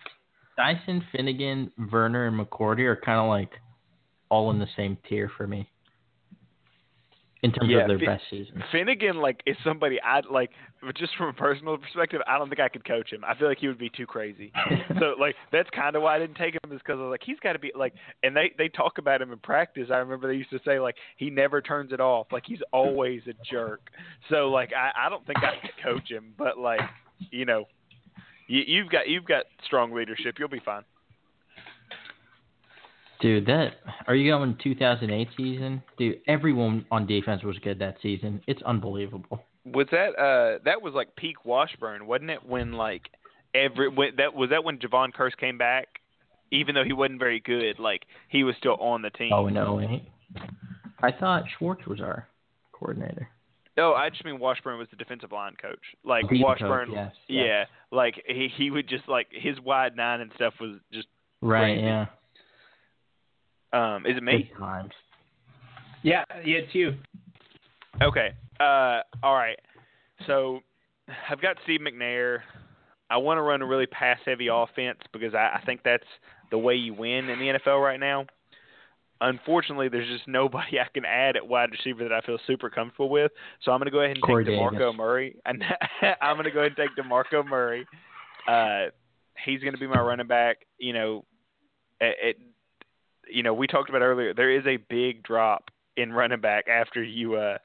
[0.58, 3.52] Dyson Finnegan, Verner, and McCourty are kind of like
[4.30, 5.68] all in the same tier for me
[7.44, 8.64] in terms yeah, of their fin- best season.
[8.72, 10.50] Finnegan, like, is somebody I like.
[10.98, 13.24] Just from a personal perspective, I don't think I could coach him.
[13.28, 14.52] I feel like he would be too crazy.
[15.00, 17.22] so, like, that's kind of why I didn't take him is because I was like,
[17.26, 17.94] he's got to be like.
[18.24, 19.88] And they they talk about him in practice.
[19.92, 22.28] I remember they used to say like he never turns it off.
[22.32, 23.90] Like he's always a jerk.
[24.30, 26.82] So like I I don't think I could coach him, but like
[27.32, 27.66] you know,
[28.48, 30.36] you, you've got you've got strong leadership.
[30.40, 30.84] You'll be fine.
[33.20, 33.72] Dude, that
[34.08, 35.84] are you going 2008 season?
[35.98, 38.42] Dude, everyone on defense was good that season.
[38.48, 39.44] It's unbelievable.
[39.66, 42.46] Was that uh that was like peak Washburn, wasn't it?
[42.46, 43.04] When like
[43.54, 45.88] every when, that was that when Jevon Kearse came back,
[46.52, 49.34] even though he wasn't very good, like he was still on the team.
[49.34, 49.82] Oh no,
[51.04, 52.26] I thought Schwartz was our
[52.72, 53.28] coordinator.
[53.76, 55.78] No, I just mean Washburn was the defensive line coach.
[56.06, 57.68] Like Washburn, coach, yes, yeah, yes.
[57.92, 61.08] like he he would just like his wide nine and stuff was just
[61.42, 61.64] right.
[61.76, 61.82] Crazy.
[61.84, 62.06] Yeah.
[63.74, 64.52] Um, is it me?
[64.58, 64.94] Times.
[66.04, 66.96] Yeah, yeah, it's you.
[68.02, 68.30] Okay.
[68.60, 69.60] Uh, all right.
[70.28, 70.60] So
[71.30, 72.40] I've got Steve McNair.
[73.10, 76.06] I want to run a really pass heavy offense because I, I think that's
[76.52, 78.26] the way you win in the NFL right now.
[79.22, 83.10] Unfortunately, there's just nobody I can add at wide receiver that I feel super comfortable
[83.10, 83.32] with.
[83.64, 84.74] So I'm going to go ahead and Corey take Davis.
[84.74, 85.36] DeMarco Murray.
[85.46, 85.62] And
[86.22, 87.86] I'm going to go ahead and take DeMarco Murray.
[88.48, 88.86] Uh,
[89.46, 90.60] he's going to be my running back.
[90.78, 91.26] You know,
[92.00, 92.36] at, at
[93.32, 97.04] you know, we talked about earlier, there is a big drop in running back after
[97.04, 97.58] you uh,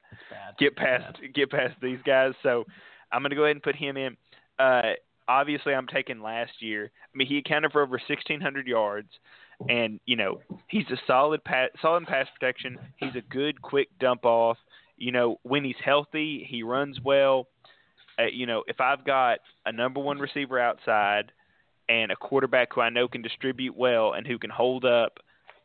[0.59, 2.32] get past get past these guys.
[2.43, 2.65] So
[3.12, 4.16] I'm going to go ahead and put him in.
[4.59, 4.93] Uh,
[5.28, 6.85] obviously, I'm taking last year.
[7.12, 9.09] I mean, he accounted for over 1,600 yards,
[9.69, 12.77] and you know he's a solid pass, solid pass protection.
[12.97, 14.59] He's a good quick dump off.
[14.97, 17.49] You know, when he's healthy, he runs well.
[18.19, 21.32] Uh, you know, if I've got a number one receiver outside
[21.89, 25.19] and a quarterback who I know can distribute well and who can hold up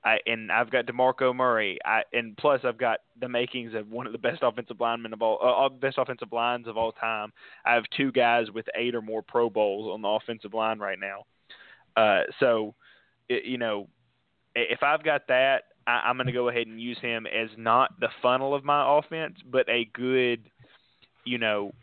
[0.03, 1.77] I, and I've got Demarco Murray.
[1.84, 5.21] I, and plus, I've got the makings of one of the best offensive linemen of
[5.21, 7.31] all, uh, best offensive lines of all time.
[7.65, 10.97] I have two guys with eight or more Pro Bowls on the offensive line right
[10.99, 11.23] now.
[11.97, 12.76] Uh, so,
[13.27, 13.88] it, you know,
[14.55, 17.99] if I've got that, I, I'm going to go ahead and use him as not
[17.99, 20.49] the funnel of my offense, but a good,
[21.26, 21.73] you know,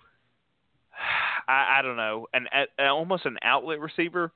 [1.48, 2.46] I, I don't know, an
[2.78, 4.32] a, almost an outlet receiver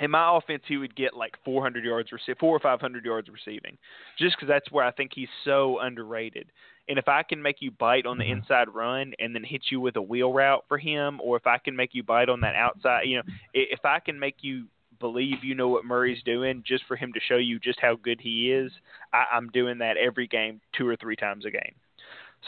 [0.00, 2.10] in my offense, he would get like 400 yards,
[2.40, 3.78] four or 500 yards receiving,
[4.18, 6.48] just because that's where I think he's so underrated.
[6.88, 8.40] And if I can make you bite on the mm-hmm.
[8.40, 11.58] inside run and then hit you with a wheel route for him, or if I
[11.58, 13.22] can make you bite on that outside, you know,
[13.54, 14.66] if I can make you
[15.00, 18.20] believe you know what Murray's doing just for him to show you just how good
[18.20, 18.70] he is,
[19.12, 21.74] I, I'm doing that every game, two or three times a game.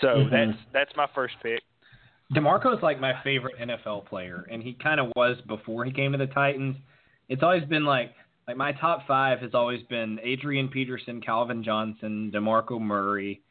[0.01, 0.33] So mm-hmm.
[0.51, 1.63] that's that's my first pick.
[2.35, 6.19] DeMarco's like my favorite NFL player, and he kind of was before he came to
[6.19, 6.77] the Titans
[7.29, 8.13] it's always been like
[8.49, 13.43] like my top five has always been Adrian Peterson, Calvin Johnson, Demarco Murray.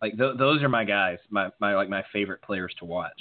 [0.00, 3.20] Like th- those are my guys, my my like my favorite players to watch.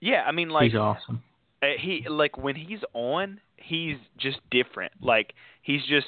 [0.00, 1.22] Yeah, I mean like he's awesome.
[1.62, 4.92] Uh, he like when he's on, he's just different.
[5.00, 5.32] Like
[5.62, 6.06] he's just,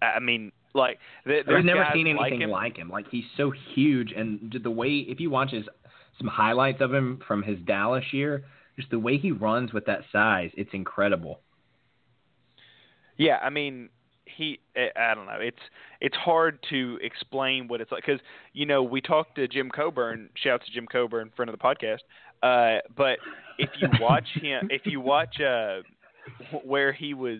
[0.00, 2.50] I mean, like th- I've never seen anything like him.
[2.50, 2.88] like him.
[2.90, 5.64] Like he's so huge, and the way if you watch his
[6.18, 8.44] some highlights of him from his Dallas year,
[8.76, 11.40] just the way he runs with that size, it's incredible.
[13.18, 13.88] Yeah, I mean,
[14.24, 15.38] he eh, I don't know.
[15.40, 15.58] It's
[16.00, 18.20] it's hard to explain what it's like because
[18.52, 20.30] you know we talked to Jim Coburn.
[20.42, 21.98] Shouts to Jim Coburn, friend of the podcast.
[22.42, 23.18] Uh, but
[23.58, 25.80] if you watch him, if you watch uh,
[26.64, 27.38] where he was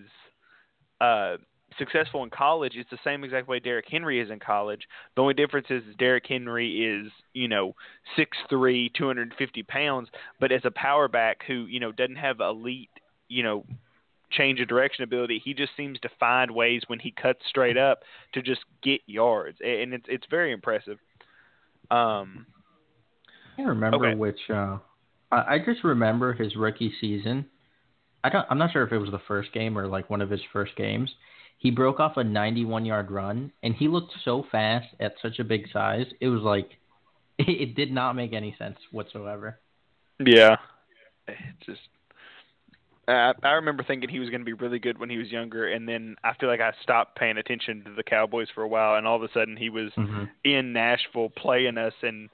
[1.00, 1.36] uh,
[1.78, 4.82] successful in college, it's the same exact way Derrick Henry is in college.
[5.16, 7.74] The only difference is Derrick Henry is you know
[8.16, 10.08] six three, two hundred and fifty pounds,
[10.38, 12.90] but as a power back who you know doesn't have elite
[13.28, 13.64] you know
[14.32, 15.40] change of direction ability.
[15.44, 18.00] He just seems to find ways when he cuts straight up
[18.34, 20.98] to just get yards, and it's it's very impressive.
[21.90, 22.46] Um,
[23.52, 24.16] I can't remember okay.
[24.16, 24.38] which.
[24.50, 24.78] Uh,
[25.30, 27.46] I, I just remember his rookie season.
[28.24, 28.46] I don't.
[28.50, 30.74] I'm not sure if it was the first game or like one of his first
[30.76, 31.10] games.
[31.58, 35.44] He broke off a 91 yard run, and he looked so fast at such a
[35.44, 36.06] big size.
[36.20, 36.70] It was like
[37.38, 39.58] it, it did not make any sense whatsoever.
[40.24, 40.56] Yeah,
[41.28, 41.80] it just
[43.08, 45.72] uh, I remember thinking he was going to be really good when he was younger,
[45.72, 48.96] and then I feel like I stopped paying attention to the Cowboys for a while,
[48.96, 50.24] and all of a sudden he was mm-hmm.
[50.44, 52.28] in Nashville playing us and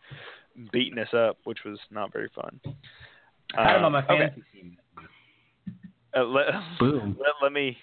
[0.72, 2.60] beating us up, which was not very fun.
[3.56, 4.44] I had him on my uh, fantasy okay.
[4.60, 4.76] team.
[6.14, 6.46] Uh, let,
[6.78, 7.16] Boom.
[7.18, 7.76] Let, let me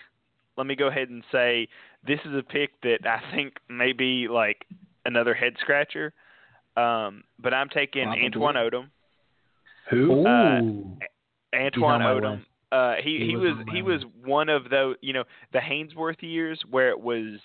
[0.58, 1.68] let me go ahead and say
[2.06, 4.64] this is a pick that I think may be like
[5.06, 6.14] another head scratcher.
[6.78, 8.26] Um, but I'm taking Probably.
[8.30, 8.88] Antwan Odom.
[9.90, 10.26] Who?
[10.28, 12.42] Uh, Antwan Odom
[12.76, 15.24] uh, he he, was, he was one of those you know
[15.54, 17.40] the Haynesworth years where it was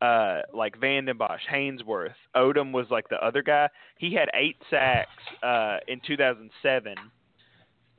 [0.00, 3.68] uh, like Vanden Bosch, Haynesworth, Odom was like the other guy.
[3.98, 5.08] He had eight sacks
[5.42, 6.94] uh, in 2007,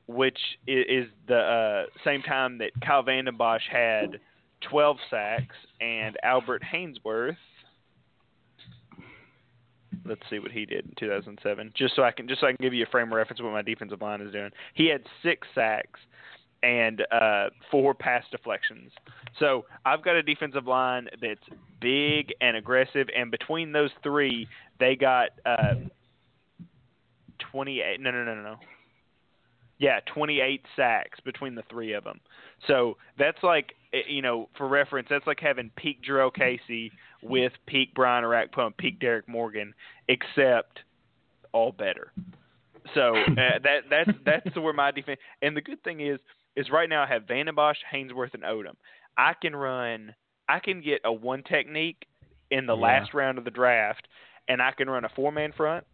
[0.07, 4.19] which is, the uh, same time that Kyle Vanden Bosch had
[4.69, 7.35] 12 sacks and Albert Haynesworth.
[10.05, 11.73] Let's see what he did in 2007.
[11.75, 13.51] Just so I can just so I can give you a frame of reference what
[13.51, 14.51] my defensive line is doing.
[14.75, 15.99] He had six sacks
[16.63, 18.91] and uh, four pass deflections.
[19.39, 24.47] So I've got a defensive line that's big and aggressive, and between those three,
[24.79, 25.75] they got uh,
[27.51, 27.99] 28.
[27.99, 28.55] No, no, no, no, no.
[29.79, 32.19] Yeah, 28 sacks between the three of them.
[32.65, 37.51] So that's like, eh, you know, for reference, that's like having peak Jurrell Casey with
[37.67, 39.75] peak Brian Orakpo and peak Derrick Morgan,
[40.07, 40.79] except
[41.51, 42.11] all better.
[42.95, 45.19] So uh, that that's that's where my defense.
[45.43, 46.17] And the good thing is,
[46.57, 48.73] is right now I have Vanden Bosch, Haynesworth, and Odom.
[49.17, 50.13] I can run,
[50.49, 52.03] I can get a one technique
[52.51, 52.81] in the yeah.
[52.81, 54.07] last round of the draft,
[54.49, 55.85] and I can run a four man front.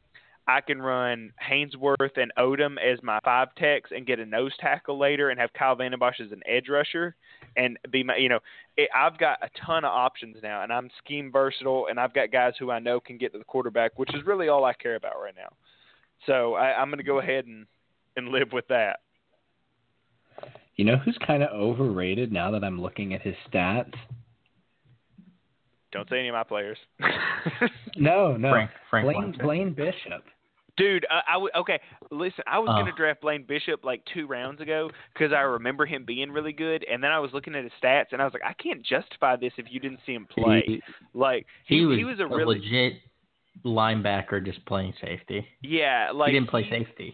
[0.48, 4.98] I can run Haynesworth and Odom as my five techs and get a nose tackle
[5.00, 7.16] later and have Kyle Vanden Bosch as an edge rusher
[7.56, 8.40] and be my, you know,
[8.76, 12.30] it, I've got a ton of options now and I'm scheme versatile and I've got
[12.30, 14.96] guys who I know can get to the quarterback, which is really all I care
[14.96, 15.48] about right now.
[16.26, 17.66] So I, I'm going to go ahead and,
[18.18, 19.00] and live with that.
[20.76, 23.94] You know who's kind of overrated now that I'm looking at his stats?
[25.92, 26.78] Don't say any of my players.
[27.98, 28.50] no, no.
[28.52, 30.24] Frank, Frank Blaine, Blaine Bishop.
[30.76, 31.80] Dude, uh, I w- okay.
[32.10, 35.86] Listen, I was uh, gonna draft Blaine Bishop like two rounds ago because I remember
[35.86, 38.34] him being really good, and then I was looking at his stats and I was
[38.34, 40.64] like, I can't justify this if you didn't see him play.
[40.66, 40.82] He,
[41.14, 42.94] like he, he, was, he was a, a really legit
[43.64, 45.46] linebacker just playing safety.
[45.62, 47.14] Yeah, like he didn't play safety.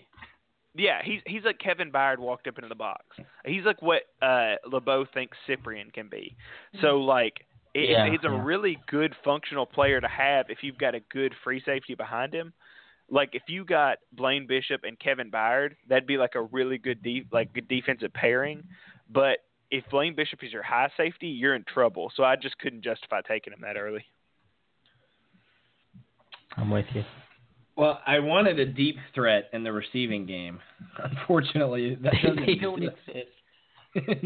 [0.75, 3.03] Yeah, he's he's like Kevin Byard walked up into the box.
[3.45, 6.35] He's like what uh LeBeau thinks Cyprien can be.
[6.81, 7.07] So mm-hmm.
[7.07, 7.33] like
[7.73, 8.43] it, yeah, he's a yeah.
[8.43, 12.53] really good functional player to have if you've got a good free safety behind him.
[13.09, 17.01] Like if you got Blaine Bishop and Kevin Byard, that'd be like a really good
[17.01, 18.63] deep like good defensive pairing.
[19.11, 19.39] But
[19.71, 22.11] if Blaine Bishop is your high safety, you're in trouble.
[22.15, 24.05] So I just couldn't justify taking him that early.
[26.57, 27.03] I'm with you.
[27.79, 30.59] Well, I wanted a deep threat in the receiving game.
[31.01, 34.17] Unfortunately, that doesn't they don't exist.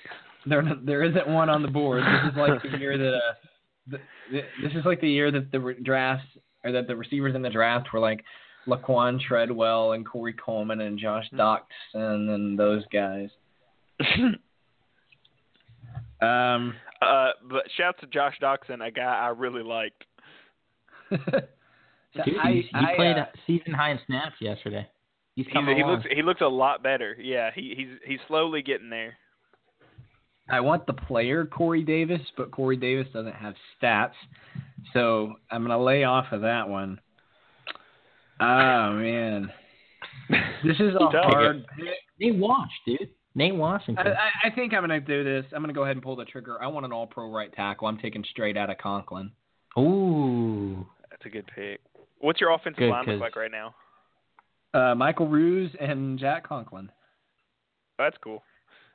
[0.46, 2.02] there, there isn't one on the board.
[2.02, 3.86] This is like the year that uh,
[4.32, 6.26] the, this is like the year that the drafts
[6.62, 8.22] or that the receivers in the draft were like
[8.68, 11.40] Laquan Treadwell and Corey Coleman and Josh hmm.
[11.40, 13.30] Doctson and those guys.
[16.20, 20.04] um, uh, but shout to Josh Doctson, a guy I really liked.
[22.24, 24.86] Dude, I, he, he I, played uh, season high in snaps yesterday.
[25.34, 25.76] He's coming.
[25.76, 26.04] He, he looks.
[26.14, 27.16] He looks a lot better.
[27.20, 27.50] Yeah.
[27.54, 29.14] He, he's he's slowly getting there.
[30.50, 34.10] I want the player Corey Davis, but Corey Davis doesn't have stats,
[34.92, 37.00] so I'm gonna lay off of that one.
[38.40, 39.48] Oh man,
[40.64, 41.64] this is a hard.
[42.20, 43.08] They watched, dude.
[43.34, 44.08] Nate Washington.
[44.08, 45.46] I, I, think I'm gonna do this.
[45.54, 46.62] I'm gonna go ahead and pull the trigger.
[46.62, 47.88] I want an All-Pro right tackle.
[47.88, 49.30] I'm taking straight out of Conklin.
[49.78, 51.80] Ooh, that's a good pick.
[52.22, 53.74] What's your offensive Good, line look like right now?
[54.72, 56.88] Uh, Michael Roos and Jack Conklin.
[57.98, 58.42] that's cool.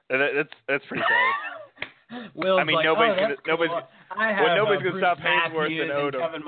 [0.10, 2.32] That, that's that's pretty solid.
[2.36, 3.82] Will's I mean, like, nobody's oh, gonna, nobody's cool.
[4.18, 6.20] well, nobody's uh, gonna stop Haynesworth and, and Odom.
[6.22, 6.42] Kevin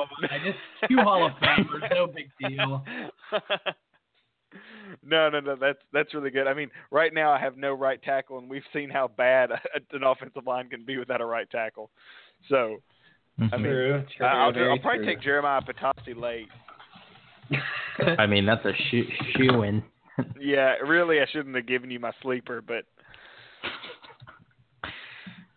[0.45, 0.57] Just
[0.89, 2.83] two Hall of Famers, no big deal.
[5.05, 5.55] No, no, no.
[5.55, 6.47] That's that's really good.
[6.47, 10.01] I mean, right now I have no right tackle, and we've seen how bad an
[10.03, 11.91] offensive line can be without a right tackle.
[12.49, 12.77] So,
[13.39, 13.53] mm-hmm.
[13.53, 15.05] I mean, true, true, I'll, I'll, I'll, probably true.
[15.05, 16.47] take Jeremiah Poutasi late.
[18.17, 18.73] I mean, that's a
[19.35, 19.83] shoe in.
[20.39, 22.85] yeah, really, I shouldn't have given you my sleeper, but.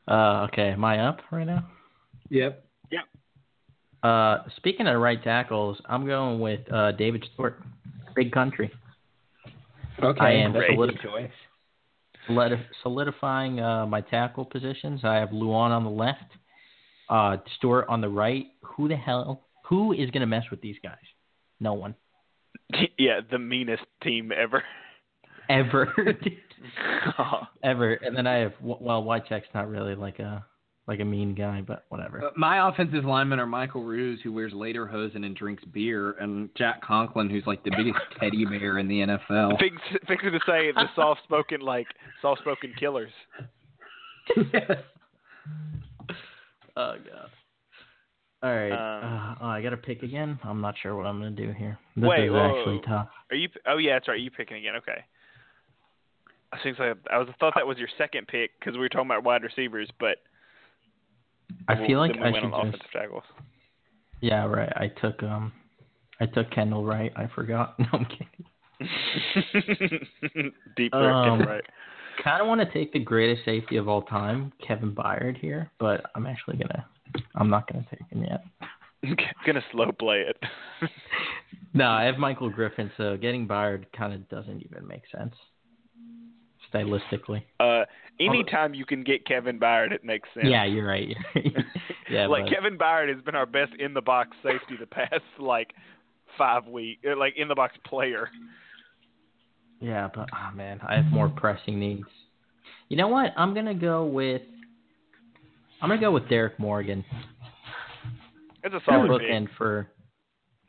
[0.09, 1.67] Uh, okay, am I up right now?
[2.31, 2.65] Yep.
[2.91, 3.03] Yep.
[4.03, 7.63] Uh, speaking of right tackles, I'm going with uh, David Stewart,
[8.17, 8.71] Big Country.
[10.03, 11.03] Okay, I am great solidify-
[12.27, 12.59] choice.
[12.85, 15.01] solidifying uh, my tackle positions.
[15.05, 16.19] I have Lewan on the left,
[17.09, 18.47] uh, Stewart on the right.
[18.63, 19.47] Who the hell?
[19.69, 20.97] Who is going to mess with these guys?
[21.63, 21.95] No one.
[22.99, 24.63] Yeah, the meanest team ever.
[25.51, 25.93] Ever.
[27.65, 27.93] ever.
[27.95, 30.45] And then I have well, Wycheck's not really like a
[30.87, 32.25] like a mean guy, but whatever.
[32.25, 36.81] Uh, my offensive linemen are Michael Roos, who wears hosen and drinks beer, and Jack
[36.81, 39.59] Conklin, who's like the biggest teddy bear in the NFL.
[39.59, 41.87] Things, things to say the soft-spoken, like
[42.23, 43.13] soft-spoken killers.
[44.53, 44.71] yes.
[46.77, 47.29] Oh god.
[48.43, 48.73] All right.
[48.73, 50.39] Um, uh, oh, I got to pick again.
[50.43, 51.79] I'm not sure what I'm going to do here.
[51.97, 52.83] This wait, is whoa, actually whoa.
[52.87, 53.07] tough.
[53.31, 53.49] Are you?
[53.69, 54.19] Oh yeah, that's right.
[54.19, 54.75] You picking again?
[54.79, 55.03] Okay.
[56.53, 59.07] I think I was I thought that was your second pick because we were talking
[59.07, 60.19] about wide receivers, but
[61.69, 63.23] I feel like we I should just, offensive tackles.
[64.21, 64.73] Yeah, right.
[64.77, 65.53] I took um,
[66.21, 67.13] I took Kendall Wright.
[67.17, 67.77] I forgot.
[67.87, 68.47] No, I'm kidding.
[70.77, 71.63] Deep um, Kendall Wright.
[72.25, 76.01] Kind of want to take the greatest safety of all time, Kevin Byard here, but
[76.17, 76.85] I'm actually gonna
[77.35, 78.45] I'm not going to take him yet.
[79.05, 79.17] I'm
[79.47, 80.37] gonna slow play it.
[81.75, 85.35] no, I have Michael Griffin, so getting Byard kind of doesn't even make sense
[86.73, 87.43] stylistically.
[87.61, 87.83] Uh,
[88.21, 90.47] anytime you can get Kevin Byard, it makes sense.
[90.49, 91.09] Yeah, you're right.
[92.11, 92.53] yeah, like but...
[92.55, 95.73] Kevin Byard has been our best in the box safety the past like
[96.39, 98.29] five weeks, er, like in the box player.
[99.81, 102.07] Yeah, but oh man, I have more pressing needs.
[102.89, 103.33] You know what?
[103.37, 104.43] I'm gonna go with
[105.83, 107.05] I'm gonna go with Derrick Morgan.
[108.63, 109.21] It's a solid
[109.59, 109.89] for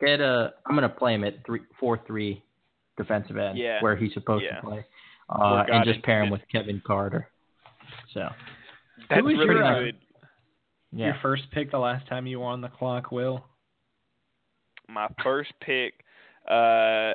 [0.00, 0.52] get a.
[0.66, 2.42] I'm gonna play him at three four three
[2.96, 3.80] defensive end yeah.
[3.80, 4.56] where he's supposed yeah.
[4.60, 4.84] to play,
[5.30, 7.28] uh, and just pair him with Kevin Carter.
[8.12, 8.28] So
[9.08, 9.96] that's was really your, uh, good.
[10.92, 11.06] Yeah.
[11.06, 13.44] Your first pick the last time you were on the clock, Will.
[14.88, 15.94] My first pick,
[16.50, 17.14] uh,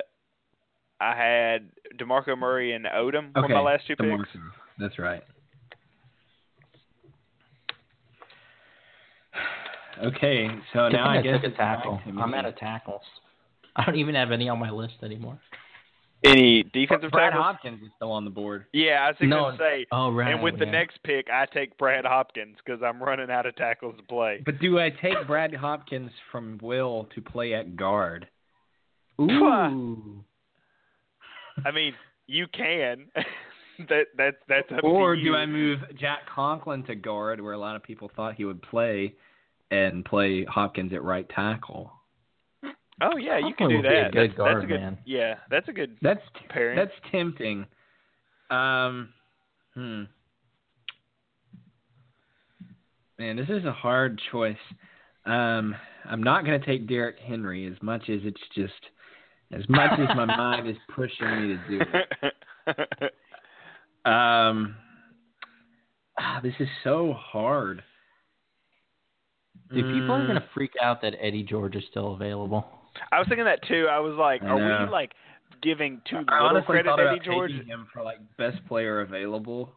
[1.00, 1.68] had
[2.00, 3.42] Demarco Murray and Odom okay.
[3.42, 4.20] for my last two DeMarco.
[4.24, 4.38] picks.
[4.78, 5.22] That's right.
[10.04, 12.00] Okay, so now I, I guess took a tackle.
[12.18, 13.02] I'm out of tackles.
[13.76, 15.38] I don't even have any on my list anymore.
[16.24, 17.44] Any defensive Brad tackles?
[17.44, 18.64] Hopkins is still on the board.
[18.72, 19.86] Yeah, I was no, going to say.
[19.92, 20.60] Oh, right, and with yeah.
[20.66, 24.42] the next pick, I take Brad Hopkins because I'm running out of tackles to play.
[24.44, 28.26] But do I take Brad Hopkins from Will to play at guard?
[29.20, 29.22] Ooh.
[31.66, 31.94] I mean,
[32.26, 33.06] you can.
[33.88, 34.68] that that's that's.
[34.82, 38.44] or do I move Jack Conklin to guard, where a lot of people thought he
[38.44, 39.14] would play,
[39.70, 41.92] and play Hopkins at right tackle.
[43.02, 44.08] Oh yeah, you can do that.
[44.08, 44.98] A good that's, guard, that's a good, man.
[45.06, 45.96] Yeah, that's a good.
[46.02, 46.20] That's
[46.50, 46.76] pairing.
[46.76, 47.64] That's tempting.
[48.50, 49.08] Um,
[49.74, 50.02] hmm.
[53.18, 54.56] Man, this is a hard choice.
[55.26, 55.74] Um,
[56.06, 58.72] I'm not going to take Derrick Henry as much as it's just
[59.52, 63.12] as much as my mind is pushing me to do it.
[64.02, 64.76] Um,
[66.18, 67.82] ah, this is so hard.
[69.72, 70.46] Dude, people are gonna mm.
[70.52, 72.66] freak out that Eddie George is still available.
[73.12, 73.86] I was thinking that too.
[73.90, 74.86] I was like, I are know.
[74.86, 75.12] we like
[75.62, 77.52] giving too I little credit to about Eddie George?
[77.52, 79.70] him for like best player available.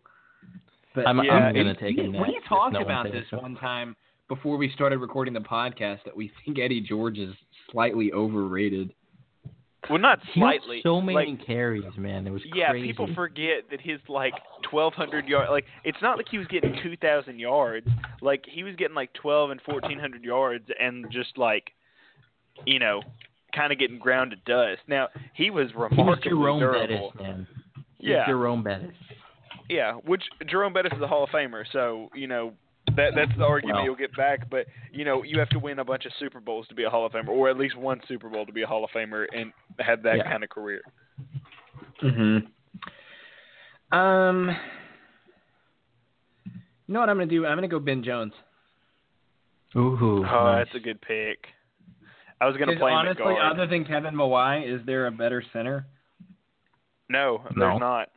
[0.95, 2.05] But I'm, yeah, I'm gonna take it.
[2.05, 2.13] him.
[2.13, 3.95] we talked no about this one time
[4.29, 7.33] before we started recording the podcast that we think Eddie George is
[7.71, 8.93] slightly overrated.
[9.89, 10.77] Well, not slightly.
[10.77, 12.25] He so many like, carries, man.
[12.25, 12.69] It was yeah.
[12.69, 12.87] Crazy.
[12.87, 14.33] People forget that his like
[14.71, 15.49] 1,200 yard.
[15.49, 17.87] Like it's not like he was getting 2,000 yards.
[18.21, 21.71] Like he was getting like 12 and 1,400 yards, and just like,
[22.65, 23.01] you know,
[23.55, 24.81] kind of getting ground to dust.
[24.87, 27.11] Now he was remarkably he was Jerome durable.
[27.17, 27.47] Bettis, man.
[27.99, 28.93] He yeah, Jerome Bettis.
[29.69, 32.53] Yeah, which Jerome Bettis is a Hall of Famer, so you know
[32.95, 35.79] that that's the argument well, you'll get back, but you know you have to win
[35.79, 37.99] a bunch of Super Bowls to be a Hall of Famer, or at least one
[38.07, 40.29] Super Bowl to be a Hall of Famer and have that yeah.
[40.31, 40.81] kind of career.
[42.03, 43.97] Mm-hmm.
[43.97, 44.57] Um,
[46.45, 46.53] you
[46.93, 47.45] know what I'm gonna do?
[47.45, 48.33] I'm gonna go Ben Jones.
[49.75, 50.65] Ooh, oh, nice.
[50.67, 51.45] that's a good pick.
[52.41, 55.85] I was gonna play honestly, other than Kevin Mawae, is there a better center?
[57.09, 57.65] No, no.
[57.67, 58.09] there's not.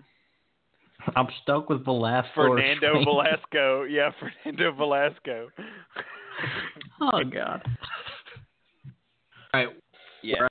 [1.14, 2.30] I'm stuck with Velasco.
[2.34, 3.84] Fernando Velasco.
[3.84, 4.10] Yeah,
[4.44, 5.48] Fernando Velasco.
[7.00, 7.62] oh God.
[9.54, 9.68] All right.
[10.22, 10.48] Yeah.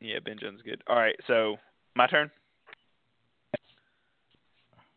[0.00, 0.82] Yeah, Ben Jones is good.
[0.86, 1.56] All right, so
[1.96, 2.30] my turn.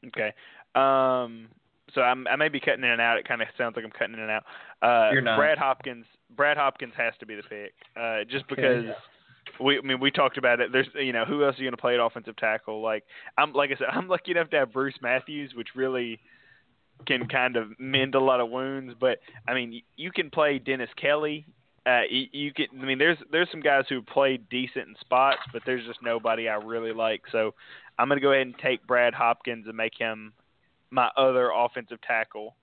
[0.06, 0.34] Okay.
[0.76, 1.48] Um.
[1.96, 3.18] So I'm, i may be cutting in and out.
[3.18, 4.44] It kind of sounds like I'm cutting in and out.
[4.84, 5.38] Uh, You're not.
[5.38, 6.06] Brad Hopkins.
[6.36, 8.84] Brad Hopkins has to be the pick, uh, just because.
[8.88, 8.94] yeah
[9.60, 10.72] we I mean we talked about it.
[10.72, 12.82] There's you know who else are you going to play at offensive tackle?
[12.82, 13.04] Like
[13.38, 16.20] I'm like I said, I'm lucky enough to have Bruce Matthews, which really
[17.06, 18.94] can kind of mend a lot of wounds.
[19.00, 21.46] But I mean, you can play Dennis Kelly.
[21.86, 22.66] Uh, you, can.
[22.82, 26.50] I mean, there's there's some guys who played decent in spots, but there's just nobody
[26.50, 27.22] I really like.
[27.32, 27.54] So
[27.98, 30.34] I'm going to go ahead and take Brad Hopkins and make him
[30.92, 32.56] my other offensive tackle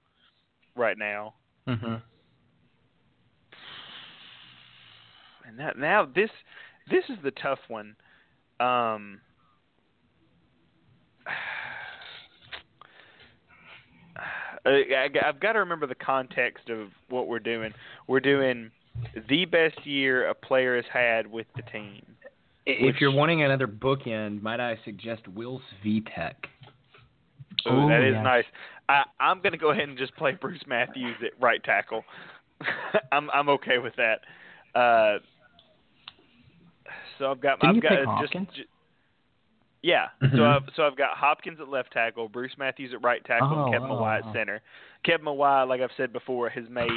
[0.77, 1.33] right now.
[1.67, 1.95] Mm-hmm.
[5.49, 6.31] And that, now this
[6.91, 7.97] this is the tough one.
[8.61, 9.21] Um,
[14.67, 14.83] I,
[15.23, 17.73] have got to remember the context of what we're doing.
[18.07, 18.71] We're doing
[19.29, 22.01] the best year a player has had with the team.
[22.67, 26.33] If you're wanting another bookend, might I suggest Will Svitek?
[27.67, 28.23] Oh, that is yeah.
[28.23, 28.45] nice.
[28.89, 32.03] I, am going to go ahead and just play Bruce Matthews at right tackle.
[33.13, 34.21] I'm I'm okay with that.
[34.79, 35.19] Uh,
[37.19, 38.49] so I've got Didn't I've you got pick uh, Hopkins?
[38.57, 38.69] Just,
[39.83, 40.07] yeah.
[40.23, 40.37] Mm-hmm.
[40.37, 43.65] So I've so I've got Hopkins at left tackle, Bruce Matthews at right tackle, oh,
[43.65, 44.61] and Kevin oh, Mawae at center.
[45.05, 46.91] Kevin Mawae, like I've said before, has made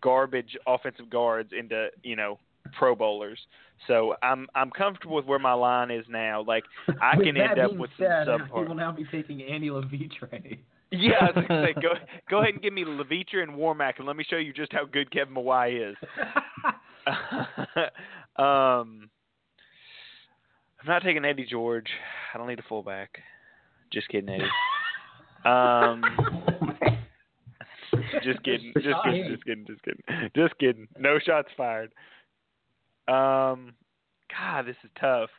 [0.00, 2.38] garbage offensive guards into, you know,
[2.78, 3.38] pro bowlers.
[3.86, 6.42] So I'm I'm comfortable with where my line is now.
[6.46, 6.64] Like
[7.02, 8.68] I can end up with said, some subpar.
[8.68, 10.58] will now be taking Andy Levitre.
[10.90, 11.88] yeah, say, go
[12.30, 14.84] go ahead and give me Levitre and Warmack, and let me show you just how
[14.84, 15.96] good Kevin Mawae is.
[18.38, 19.08] um,
[20.80, 21.88] I'm not taking Eddie George.
[22.34, 23.10] I don't need a fullback.
[23.92, 24.44] Just kidding, Eddie.
[25.42, 26.02] Um,
[28.22, 28.74] just kidding.
[28.74, 29.26] Just kidding.
[29.30, 29.64] Just kidding.
[29.66, 30.04] Just kidding.
[30.36, 30.86] Just kidding.
[30.98, 31.90] No shots fired.
[33.08, 33.72] Um,
[34.28, 35.30] God, this is tough.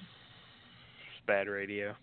[0.00, 1.94] It's bad radio.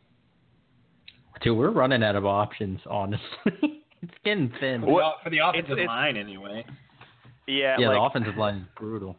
[1.42, 2.80] Dude, we're running out of options.
[2.88, 3.24] Honestly,
[4.04, 4.84] it's getting thin.
[4.84, 6.64] Well, for the offensive it's, it's, line, anyway.
[7.48, 7.76] Yeah.
[7.80, 9.16] Yeah, like, the offensive line is brutal.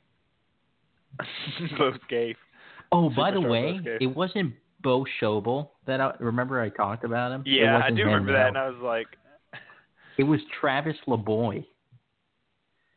[2.02, 2.32] Bo
[2.92, 6.62] Oh, Superstar by the way, it wasn't Bo Schobel that I remember.
[6.62, 7.44] I talked about him.
[7.46, 9.08] Yeah, I do remember that, and I was like,
[10.18, 11.66] it was Travis LaBoy.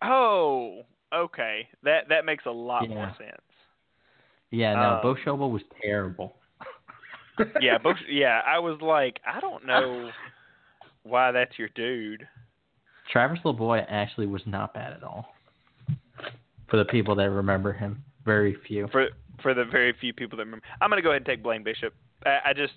[0.04, 0.82] Oh,
[1.14, 1.66] okay.
[1.82, 2.94] That that makes a lot yeah.
[2.94, 3.40] more sense.
[4.52, 6.36] Yeah, no, um, Bo Schobel was terrible.
[7.60, 10.10] yeah, Bo, yeah, I was like, I don't know
[11.04, 12.26] why that's your dude.
[13.10, 15.26] Travis LaBoy actually was not bad at all
[16.70, 18.02] for the people that remember him.
[18.24, 18.88] Very few.
[18.92, 19.08] For
[19.42, 21.94] for the very few people that remember, I'm gonna go ahead and take Blaine Bishop.
[22.24, 22.72] I, I just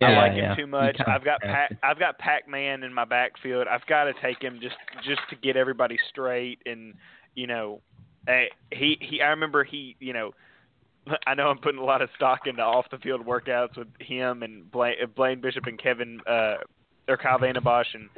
[0.00, 0.50] yeah, I like yeah.
[0.52, 0.96] him too much.
[1.06, 3.66] I've got Pac, I've got Pac-Man in my backfield.
[3.68, 4.76] I've got to take him just
[5.06, 6.58] just to get everybody straight.
[6.66, 6.94] And
[7.34, 7.80] you know,
[8.28, 9.22] I, eh, he he.
[9.22, 9.96] I remember he.
[10.00, 10.30] You know,
[11.26, 14.42] I know I'm putting a lot of stock into off the field workouts with him
[14.42, 16.56] and Blaine, Blaine Bishop and Kevin uh,
[17.08, 18.08] or Kyle Vanden Bosch and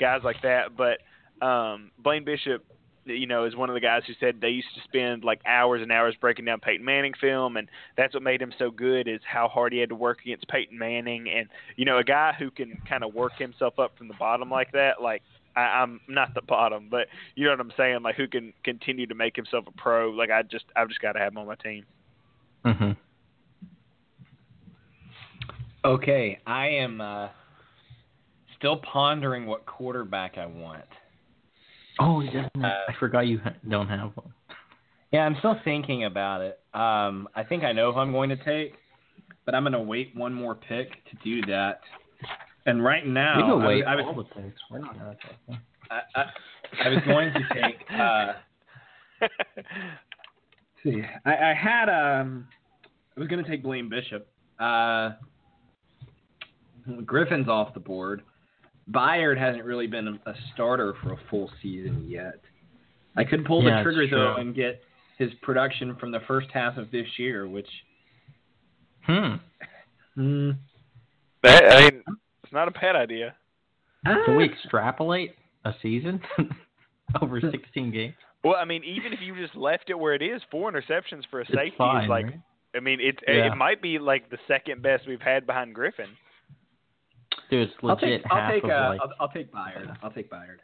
[0.00, 0.76] guys like that.
[0.78, 0.98] But
[1.46, 2.64] um, Blaine Bishop
[3.14, 5.82] you know, is one of the guys who said they used to spend like hours
[5.82, 9.20] and hours breaking down Peyton Manning film, and that's what made him so good is
[9.28, 12.50] how hard he had to work against Peyton Manning, and you know, a guy who
[12.50, 15.22] can kind of work himself up from the bottom like that, like
[15.56, 19.06] I, I'm not the bottom, but you know what I'm saying, like who can continue
[19.06, 20.10] to make himself a pro.
[20.10, 21.84] Like I just, I've just got to have him on my team.
[22.64, 22.96] Mhm.
[25.82, 27.28] Okay, I am uh,
[28.58, 30.84] still pondering what quarterback I want.
[32.00, 32.50] Oh, he doesn't.
[32.64, 34.32] Uh, I forgot you don't have one.
[35.12, 36.58] Yeah, I'm still thinking about it.
[36.72, 38.74] Um, I think I know who I'm going to take,
[39.44, 41.80] but I'm going to wait one more pick to do that.
[42.64, 44.60] And right now, we can wait I, was, all the picks.
[44.70, 45.58] We're not going to take them.
[45.90, 46.24] I, I,
[46.84, 49.30] I was going to take.
[49.60, 49.60] Uh,
[50.84, 52.46] see, I, I had um,
[53.16, 54.26] I was going to take Blaine Bishop.
[54.58, 55.10] Uh,
[57.04, 58.22] Griffin's off the board.
[58.92, 62.40] Byard hasn't really been a, starter for a full season yet.
[63.16, 64.80] I could pull yeah, the trigger though and get
[65.18, 67.68] his production from the first half of this year, which.
[69.02, 69.34] Hmm.
[70.14, 70.50] Hmm.
[71.42, 72.02] That, I mean,
[72.44, 73.34] it's not a bad idea.
[74.04, 74.52] Can we ah.
[74.52, 75.34] extrapolate
[75.64, 76.20] a season
[77.22, 78.14] over 16 games?
[78.44, 81.40] Well, I mean, even if you just left it where it is, four interceptions for
[81.40, 82.40] a safety fine, is like, right?
[82.74, 83.52] I mean, it yeah.
[83.52, 86.06] it might be like the second best we've had behind Griffin.
[87.50, 89.90] Dude, it's legit I'll take, half I'll take, of uh, like, I'll, I'll, take Byard.
[89.90, 90.56] Uh, I'll take Byard.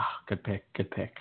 [0.00, 0.64] Oh, good pick.
[0.74, 1.14] Good pick.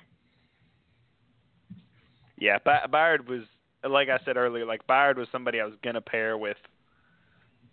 [2.39, 3.41] Yeah, ba- Byard was
[3.87, 4.65] like I said earlier.
[4.65, 6.57] Like Byard was somebody I was gonna pair with.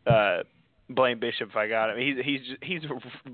[0.06, 0.38] Uh,
[0.90, 1.98] Blaine Bishop if I got him.
[1.98, 2.80] He's he's just, he's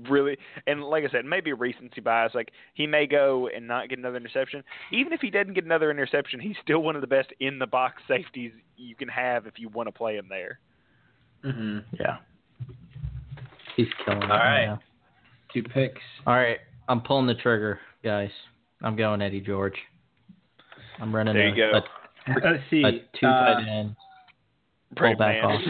[0.09, 0.37] really
[0.67, 2.33] and like I said, maybe recency bias.
[2.35, 4.61] Like he may go and not get another interception.
[4.91, 7.65] Even if he doesn't get another interception, he's still one of the best in the
[7.65, 10.59] box safeties you can have if you want to play him there.
[11.45, 11.95] Mm-hmm.
[11.97, 12.17] Yeah.
[13.75, 14.31] He's killing All it.
[14.31, 14.65] All right.
[14.65, 14.79] Now.
[15.53, 16.01] Two picks.
[16.25, 16.57] All right.
[16.87, 18.29] I'm pulling the trigger, guys.
[18.83, 19.75] I'm going Eddie George.
[20.99, 21.77] I'm running there you a, go.
[21.77, 22.83] A, uh, Let's see.
[22.83, 23.95] A two uh, tight end.
[24.95, 25.59] Pull back off.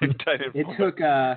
[0.00, 1.36] it took uh,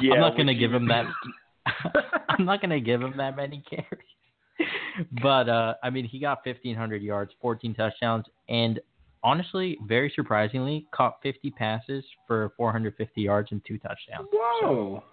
[0.00, 1.06] Yeah, I'm not gonna give him that.
[2.28, 3.86] I'm not gonna give him that many carries.
[5.22, 8.80] But uh, I mean, he got 1,500 yards, 14 touchdowns, and
[9.22, 14.28] honestly, very surprisingly, caught 50 passes for 450 yards and two touchdowns.
[14.32, 15.02] Whoa!
[15.02, 15.04] So,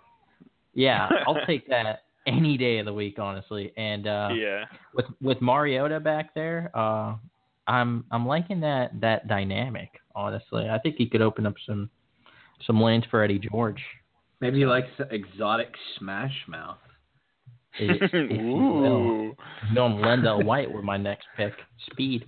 [0.73, 3.73] yeah, I'll take that any day of the week, honestly.
[3.75, 7.15] And uh, yeah, with with Mariota back there, uh,
[7.67, 9.89] I'm I'm liking that that dynamic.
[10.15, 11.89] Honestly, I think he could open up some
[12.65, 13.81] some lanes for Eddie George.
[14.43, 16.77] Maybe he likes exotic Smash Mouth.
[17.79, 19.33] If, if Ooh.
[19.75, 21.53] LenDale White were my next pick.
[21.89, 22.23] Speed.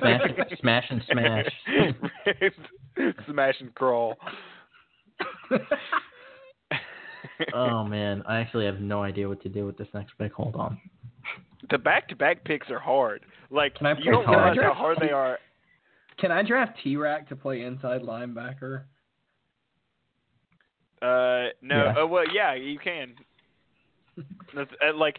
[0.00, 0.20] smash,
[0.60, 1.46] smash and smash.
[3.30, 4.16] smash and crawl.
[7.54, 10.32] oh man, I actually have no idea what to do with this next pick.
[10.32, 10.80] Hold on.
[11.70, 13.22] The back-to-back picks are hard.
[13.50, 15.38] Like you don't realize how hard they are.
[16.18, 18.84] Can I draft T Rack to play inside linebacker?
[21.02, 21.84] Uh, no.
[21.86, 21.94] Yeah.
[21.98, 23.14] Oh, well, yeah, you can.
[24.54, 25.18] That's, uh, like,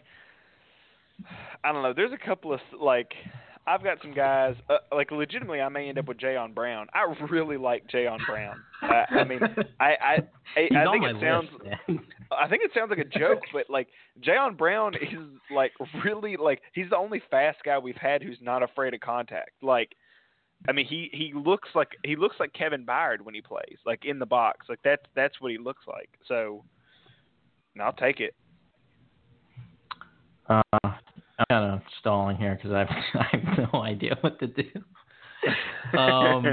[1.64, 1.92] I don't know.
[1.94, 3.12] There's a couple of like,
[3.66, 4.54] I've got some guys.
[4.70, 6.86] Uh, like, legitimately, I may end up with Jayon Brown.
[6.94, 8.56] I really like Jayon Brown.
[8.82, 9.40] Uh, I mean,
[9.78, 10.18] I I
[10.56, 11.48] I, I think it sounds.
[11.64, 11.76] List,
[12.32, 13.86] I think it sounds like a joke, but like
[14.26, 15.70] Jayon Brown is like
[16.04, 19.50] really like he's the only fast guy we've had who's not afraid of contact.
[19.62, 19.90] Like
[20.68, 24.04] I mean, he he looks like he looks like Kevin Byard when he plays, like
[24.04, 24.66] in the box.
[24.68, 26.08] Like that's that's what he looks like.
[26.28, 26.62] So,
[27.80, 28.34] I'll take it.
[30.48, 30.94] Uh, I'm
[31.50, 35.98] kind of stalling here because I have no idea what to do.
[35.98, 36.44] Um,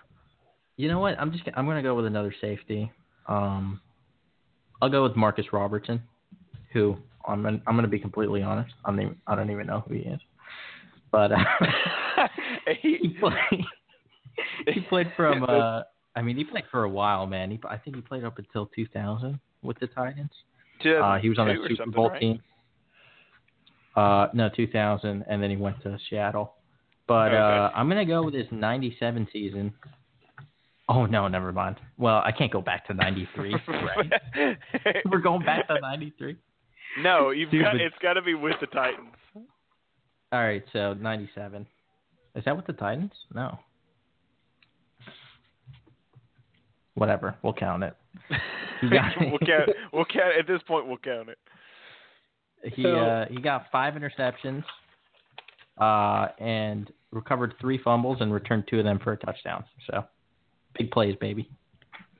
[0.76, 1.18] you know what?
[1.18, 2.90] I'm just I'm gonna go with another safety.
[3.26, 3.80] Um,
[4.82, 6.02] I'll go with Marcus Robertson,
[6.74, 6.94] who
[7.26, 8.74] I'm I'm gonna be completely honest.
[8.84, 10.20] I'm I don't even know who he is.
[11.12, 11.38] But uh,
[12.82, 13.64] he, played,
[14.66, 15.42] he played from.
[15.48, 15.82] Uh,
[16.16, 17.50] I mean, he played for a while, man.
[17.52, 20.30] He, I think he played up until 2000 with the Titans.
[20.84, 22.20] Uh, he was on the Super Bowl right?
[22.20, 22.40] team.
[23.96, 26.54] Uh, no, 2000, and then he went to Seattle.
[27.06, 27.36] But okay.
[27.36, 29.72] uh, I'm gonna go with his '97 season.
[30.88, 31.76] Oh no, never mind.
[31.98, 33.54] Well, I can't go back to '93.
[33.66, 34.56] Right?
[35.10, 36.36] We're going back to '93.
[37.02, 39.08] No, you've Dude, got, but, it's got to be with the Titans.
[40.32, 41.66] All right, so 97.
[42.36, 43.10] Is that with the Titans?
[43.34, 43.58] No.
[46.94, 47.34] Whatever.
[47.42, 47.96] We'll count it.
[48.82, 48.90] we'll
[49.44, 49.70] count.
[49.92, 50.32] We'll count.
[50.38, 51.38] At this point, we'll count it.
[52.74, 54.62] He so, uh, he got five interceptions,
[55.78, 59.64] uh, and recovered three fumbles and returned two of them for a touchdown.
[59.90, 60.04] So,
[60.78, 61.48] big plays, baby.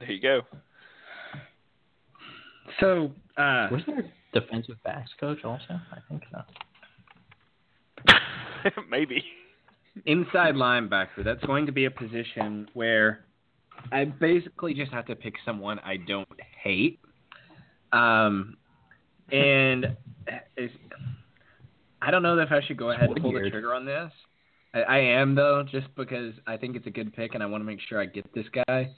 [0.01, 0.41] There you go.
[2.81, 5.63] So, uh, was there defensive backs coach also?
[5.69, 6.41] I think so.
[8.91, 9.23] Maybe.
[10.07, 11.25] Inside linebacker.
[11.25, 13.25] That's going to be a position where
[13.93, 16.29] I basically just have to pick someone I don't
[16.63, 17.01] hate.
[17.93, 18.57] Um,
[19.33, 19.87] and
[20.27, 20.63] uh,
[22.01, 24.11] I don't know if I should go ahead and pull the trigger on this.
[24.75, 27.63] I, I, am though, just because I think it's a good pick, and I want
[27.63, 28.91] to make sure I get this guy.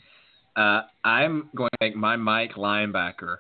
[0.54, 3.36] Uh, I'm going to make my Mike linebacker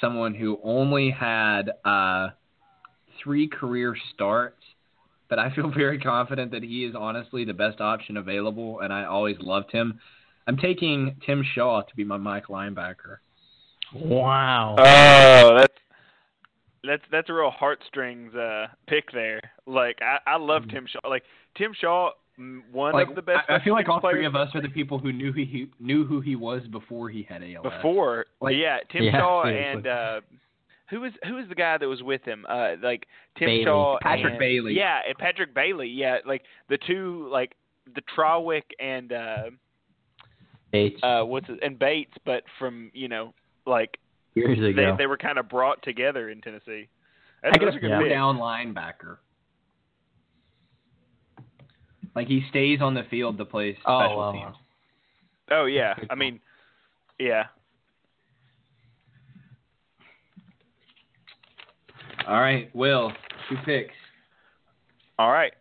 [0.00, 2.28] someone who only had uh,
[3.22, 4.60] three career starts
[5.32, 9.06] but I feel very confident that he is honestly the best option available, and I
[9.06, 9.98] always loved him.
[10.46, 13.16] I'm taking Tim Shaw to be my Mike linebacker.
[13.94, 14.74] Wow.
[14.78, 15.72] Oh, that's
[16.84, 19.40] that's that's a real heartstrings uh, pick there.
[19.66, 21.08] Like I, I love Tim Shaw.
[21.08, 21.22] Like
[21.56, 22.10] Tim Shaw,
[22.70, 23.48] one like, of the best.
[23.48, 24.16] I, I feel like all players.
[24.16, 27.08] three of us are the people who knew he, he knew who he was before
[27.08, 27.62] he had ALS.
[27.76, 29.70] Before, like, yeah, Tim yeah, Shaw seriously.
[29.72, 30.20] and uh,
[30.92, 32.44] who was the guy that was with him?
[32.46, 33.06] Uh, like
[33.38, 33.64] Tim Bailey.
[33.64, 34.74] Shaw, Patrick and, Bailey.
[34.74, 35.88] Yeah, and Patrick Bailey.
[35.88, 37.52] Yeah, like the two, like
[37.94, 39.44] the Trawick and uh,
[40.70, 41.00] Bates.
[41.02, 43.32] Uh, what's and Bates, but from you know,
[43.66, 43.96] like
[44.34, 46.88] years ago, they, they were kind of brought together in Tennessee.
[47.42, 48.08] That's I guess a yeah.
[48.10, 49.16] down linebacker.
[52.14, 54.54] Like he stays on the field to play special oh, um, teams.
[55.50, 56.38] Oh yeah, I mean,
[57.18, 57.44] yeah,
[62.28, 63.12] All right, Will,
[63.48, 63.94] two picks.
[65.18, 65.52] All right.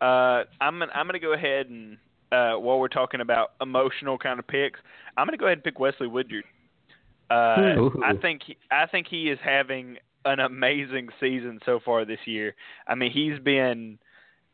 [0.00, 1.96] Uh, I'm gonna, I'm gonna go ahead and
[2.32, 4.80] uh, while we're talking about emotional kind of picks,
[5.16, 6.44] I'm gonna go ahead and pick Wesley Woodyard.
[7.30, 12.18] Uh, I think he, I think he is having an amazing season so far this
[12.26, 12.54] year.
[12.86, 13.98] I mean, he's been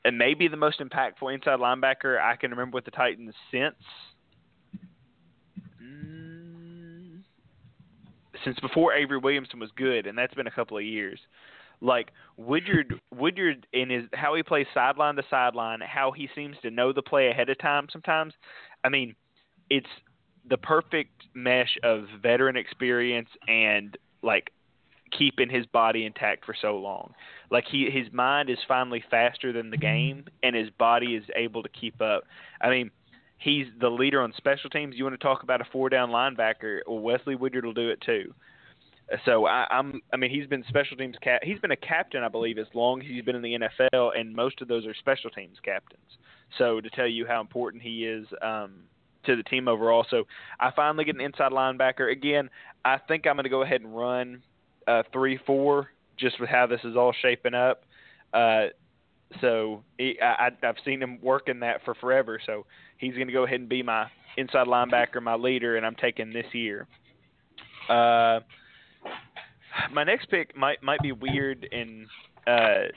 [0.04, 3.74] uh, maybe the most impactful inside linebacker I can remember with the Titans since
[8.44, 11.18] since before Avery Williamson was good, and that's been a couple of years.
[11.80, 16.70] Like Woodyard, Woodyard in his how he plays sideline to sideline, how he seems to
[16.70, 17.88] know the play ahead of time.
[17.92, 18.34] Sometimes,
[18.84, 19.14] I mean,
[19.70, 19.86] it's
[20.48, 24.50] the perfect mesh of veteran experience and like
[25.16, 27.12] keeping his body intact for so long.
[27.50, 29.80] Like he his mind is finally faster than the mm-hmm.
[29.82, 32.24] game and his body is able to keep up.
[32.60, 32.90] I mean,
[33.38, 34.96] He's the leader on special teams.
[34.96, 36.80] You want to talk about a four down linebacker?
[36.86, 38.34] Well, Wesley Woodyard will do it too.
[39.24, 41.40] So I, I'm, I mean, he's been special teams cap.
[41.42, 44.34] He's been a captain, I believe, as long as he's been in the NFL, and
[44.34, 46.02] most of those are special teams captains.
[46.58, 48.72] So to tell you how important he is um,
[49.24, 50.04] to the team overall.
[50.10, 50.24] So
[50.60, 52.50] I finally get an inside linebacker again.
[52.84, 54.42] I think I'm going to go ahead and run
[54.86, 55.88] uh, three four
[56.18, 57.84] just with how this is all shaping up.
[58.34, 58.66] Uh,
[59.40, 62.40] so he, I, I've seen him working that for forever.
[62.44, 62.66] So
[62.98, 64.06] he's going to go ahead and be my
[64.36, 66.86] inside linebacker, my leader, and I'm taking this year.
[67.88, 68.40] Uh,
[69.92, 72.06] my next pick might might be weird, and
[72.46, 72.88] uh,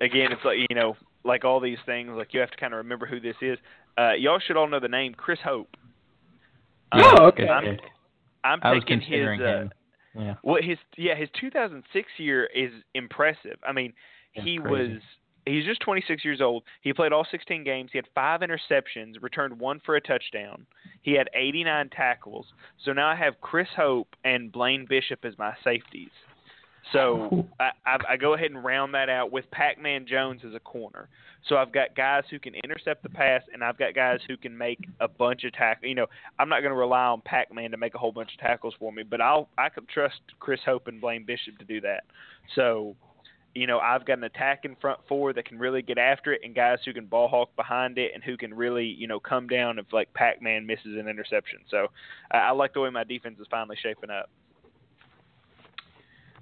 [0.00, 2.78] again, it's like you know, like all these things, like you have to kind of
[2.78, 3.58] remember who this is.
[3.98, 5.68] Uh, y'all should all know the name Chris Hope.
[6.92, 7.48] Oh, um, oh, okay.
[7.48, 7.78] I'm,
[8.44, 9.26] I'm I taking his.
[9.40, 9.64] Uh,
[10.14, 10.34] yeah.
[10.42, 13.56] What his yeah, his 2006 year is impressive.
[13.66, 13.92] I mean,
[14.34, 14.92] That's he crazy.
[14.94, 15.02] was
[15.46, 16.64] he's just 26 years old.
[16.82, 17.90] He played all 16 games.
[17.92, 20.66] He had five interceptions, returned one for a touchdown.
[21.02, 22.46] He had 89 tackles.
[22.84, 26.10] So now I have Chris Hope and Blaine Bishop as my safeties.
[26.92, 30.60] So I, I, I go ahead and round that out with Pac-Man Jones as a
[30.60, 31.08] corner.
[31.48, 34.56] So I've got guys who can intercept the pass, and I've got guys who can
[34.58, 35.88] make a bunch of tackles.
[35.88, 36.06] You know,
[36.38, 38.92] I'm not going to rely on Pac-Man to make a whole bunch of tackles for
[38.92, 42.02] me, but I'll I can trust Chris Hope and Blaine Bishop to do that.
[42.54, 42.94] So
[43.54, 46.40] you know, I've got an attack in front four that can really get after it
[46.44, 49.48] and guys who can ball hawk behind it and who can really, you know, come
[49.48, 51.58] down if like Pac Man misses an interception.
[51.70, 51.88] So
[52.30, 54.30] I, I like the way my defense is finally shaping up.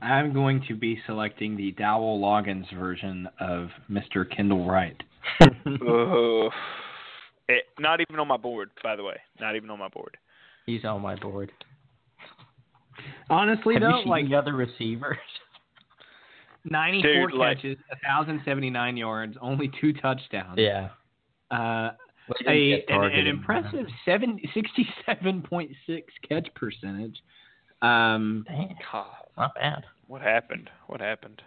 [0.02, 4.24] I'm going to be selecting the Dowell Loggins version of Mr.
[4.34, 4.96] Kendall Wright.
[5.86, 6.48] oh,
[7.48, 9.16] eh, it, not even on my board, by the way.
[9.40, 10.16] Not even on my board.
[10.66, 11.50] He's on my board.
[13.30, 15.16] Honestly, Have though, like the other receivers.
[16.70, 20.58] 94 Dude, catches, like, 1,079 yards, only two touchdowns.
[20.58, 20.88] Yeah.
[21.50, 21.90] Uh,
[22.46, 25.44] a, an, an, impressive 67.6
[26.28, 27.16] catch percentage.
[27.80, 28.68] Um, Damn,
[29.36, 29.84] not bad.
[30.08, 30.68] What happened?
[30.88, 31.40] What happened?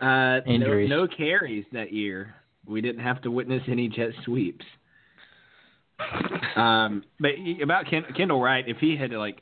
[0.00, 0.88] Uh, Injuries.
[0.90, 2.34] No, no, carries that year.
[2.66, 4.64] We didn't have to witness any jet sweeps.
[6.56, 7.32] um, but
[7.62, 9.40] about Ken, Kendall Wright, if he had like,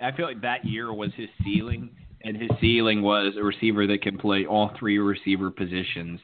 [0.00, 1.90] I feel like that year was his ceiling
[2.24, 6.20] and his ceiling was a receiver that can play all three receiver positions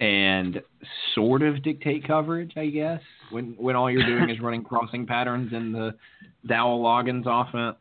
[0.00, 0.60] and
[1.14, 3.00] sort of dictate coverage, I guess.
[3.30, 5.94] When when all you're doing is running crossing patterns in the
[6.46, 7.76] Dowell Loggins offense,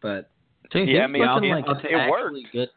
[0.00, 0.30] but
[0.70, 2.36] Dude, yeah, I mean, it, like it, it worked.
[2.52, 2.68] Good.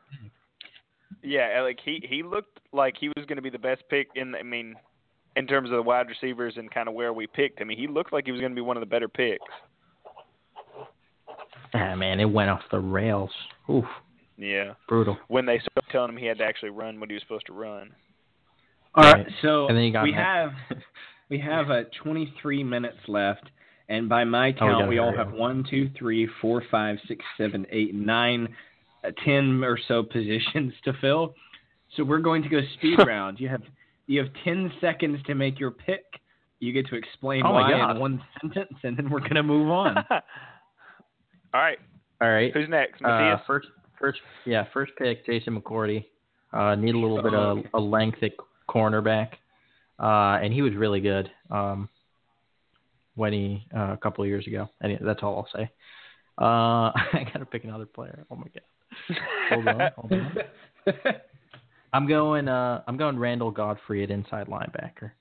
[1.23, 4.35] Yeah, like he he looked like he was going to be the best pick in.
[4.35, 4.75] I mean,
[5.35, 7.61] in terms of the wide receivers and kind of where we picked.
[7.61, 9.41] I mean, he looked like he was going to be one of the better picks.
[11.73, 13.31] Ah man, it went off the rails.
[13.69, 13.85] Oof.
[14.37, 14.73] Yeah.
[14.87, 15.17] Brutal.
[15.27, 17.53] When they started telling him he had to actually run what he was supposed to
[17.53, 17.91] run.
[18.95, 19.27] All right.
[19.41, 20.13] So we him.
[20.13, 20.51] have
[21.29, 23.43] we have uh, 23 minutes left,
[23.89, 27.23] and by my count, oh, we, we all have one, two, three, four, five, six,
[27.37, 28.47] seven, eight, nine,
[29.03, 31.33] uh, ten or so positions to fill.
[31.95, 33.39] So we're going to go speed round.
[33.39, 33.61] You have
[34.09, 36.05] you have 10 seconds to make your pick.
[36.59, 39.69] You get to explain oh why in one sentence, and then we're going to move
[39.69, 39.97] on.
[39.97, 40.11] all
[41.53, 41.77] right.
[42.21, 42.51] All right.
[42.53, 43.01] Who's next?
[43.03, 43.39] Uh, Matthias?
[43.41, 43.67] Uh, first,
[43.99, 46.05] first, yeah, first pick, Jason McCourty.
[46.53, 47.69] Uh, need a little bit of uh-huh.
[47.79, 48.31] a length at
[48.69, 49.33] cornerback,
[49.99, 51.87] uh, and he was really good um,
[53.15, 54.67] when he uh, a couple of years ago.
[54.81, 55.69] And that's all I'll say.
[56.39, 58.25] Uh, I gotta pick another player.
[58.31, 59.17] Oh my god.
[59.51, 60.93] hold on, hold on.
[61.93, 62.47] I'm going.
[62.47, 65.11] Uh, I'm going Randall Godfrey at inside linebacker.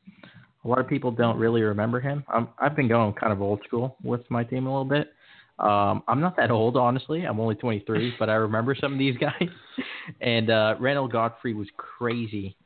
[0.64, 2.24] A lot of people don't really remember him.
[2.32, 5.10] Um, i have been going kind of old school with my team a little bit.
[5.58, 7.22] Um, I'm not that old, honestly.
[7.24, 9.40] I'm only 23, but I remember some of these guys.
[10.20, 12.56] And uh, Randall Godfrey was crazy,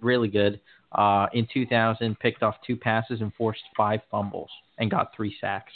[0.00, 0.58] really good.
[0.90, 5.70] Uh, in 2000, picked off two passes and forced five fumbles and got three sacks.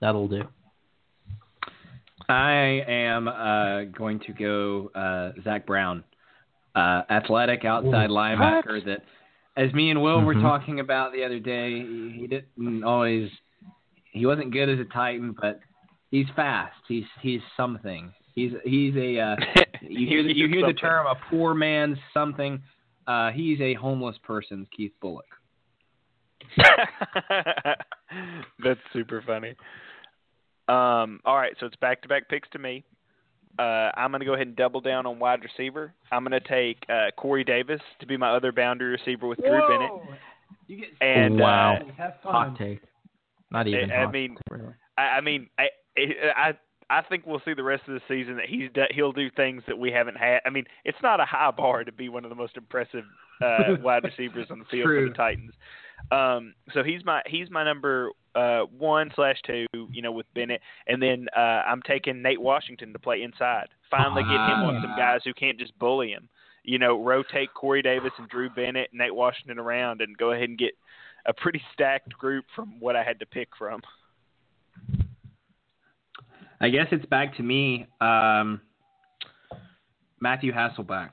[0.00, 0.44] That'll do.
[2.30, 6.02] I am uh, going to go uh, Zach Brown,
[6.74, 8.86] uh, athletic outside Ooh, linebacker what?
[8.86, 9.02] that,
[9.58, 10.26] as me and Will mm-hmm.
[10.26, 13.28] were talking about the other day, he didn't always
[14.10, 15.60] he wasn't good as a Titan, but
[16.10, 16.74] He's fast.
[16.88, 18.12] He's he's something.
[18.34, 19.36] He's he's a uh,
[19.82, 22.60] you hear the, you hear the term a poor man's something.
[23.06, 25.20] Uh, he's a homeless person's Keith Bulluck.
[28.64, 29.50] That's super funny.
[30.68, 32.84] Um, all right, so it's back to back picks to me.
[33.58, 35.92] Uh, I'm going to go ahead and double down on wide receiver.
[36.12, 39.60] I'm going to take uh, Corey Davis to be my other boundary receiver with Drew
[39.68, 40.90] Bennett.
[41.00, 42.80] and wow, uh, hot take.
[43.50, 43.90] Not even.
[43.90, 44.74] I, I mean, really.
[44.96, 45.66] I, I mean, I,
[45.98, 46.52] I
[46.88, 49.78] I think we'll see the rest of the season that he's he'll do things that
[49.78, 50.40] we haven't had.
[50.44, 53.04] I mean, it's not a high bar to be one of the most impressive
[53.42, 55.06] uh, wide receivers on the field True.
[55.06, 55.52] for the Titans.
[56.10, 60.60] Um, so he's my he's my number uh, one slash two, you know, with Bennett,
[60.86, 63.66] and then uh, I'm taking Nate Washington to play inside.
[63.90, 64.96] Finally, get him on some ah.
[64.96, 66.28] guys who can't just bully him.
[66.62, 70.48] You know, rotate Corey Davis and Drew Bennett, and Nate Washington around, and go ahead
[70.48, 70.72] and get
[71.26, 73.80] a pretty stacked group from what I had to pick from.
[76.60, 77.86] I guess it's back to me.
[78.00, 78.60] Um,
[80.20, 81.10] Matthew Hasselbeck.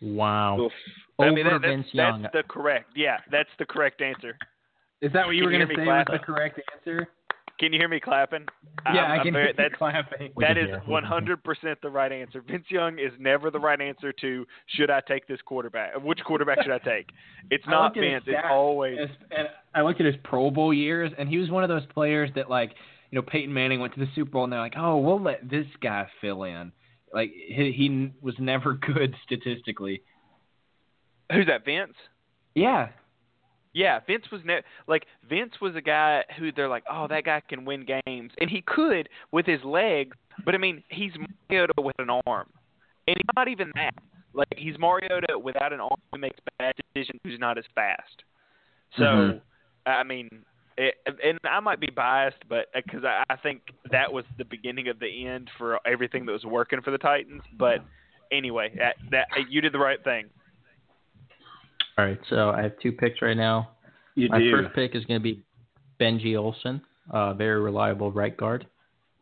[0.00, 0.60] Wow.
[0.60, 0.72] Oof.
[1.18, 1.88] Over I mean, that, that's,
[2.22, 2.90] that's, the correct.
[2.96, 4.36] Yeah, that's the correct answer.
[5.00, 5.84] Is that what you were going to say?
[5.84, 7.08] Was the correct answer?
[7.60, 8.46] Can you hear me clapping?
[8.92, 10.32] Yeah, I'm, i can hear that's, clapping.
[10.40, 12.42] That is 100% the right answer.
[12.42, 15.92] Vince Young is never the right answer to should I take this quarterback?
[16.02, 17.10] Which quarterback should I take?
[17.50, 18.24] It's not Vince.
[18.26, 18.98] it's always.
[19.36, 22.30] and I look at his Pro Bowl years, and he was one of those players
[22.34, 22.70] that like
[23.10, 25.48] you know Peyton Manning went to the Super Bowl and they're like, oh, we'll let
[25.48, 26.72] this guy fill in.
[27.12, 30.02] Like he, he was never good statistically.
[31.32, 31.94] Who's that, Vince?
[32.54, 32.88] Yeah.
[33.72, 37.42] Yeah, Vince was ne- like Vince was a guy who they're like, oh, that guy
[37.48, 40.16] can win games, and he could with his legs.
[40.44, 41.10] But I mean, he's
[41.50, 42.48] Mariota with an arm,
[43.08, 43.92] and he's not even that.
[44.32, 48.22] Like he's Mariota without an arm who makes bad decisions, who's not as fast.
[48.96, 49.38] So, mm-hmm.
[49.86, 50.28] I mean,
[50.76, 54.44] it, and I might be biased, but because uh, I, I think that was the
[54.44, 57.42] beginning of the end for everything that was working for the Titans.
[57.58, 57.78] But
[58.32, 60.26] anyway, that, that you did the right thing.
[61.96, 63.70] All right, so I have two picks right now.
[64.16, 64.50] You My do.
[64.50, 65.44] first pick is going to be
[66.00, 66.80] Benji Olson,
[67.10, 68.66] uh, very reliable right guard.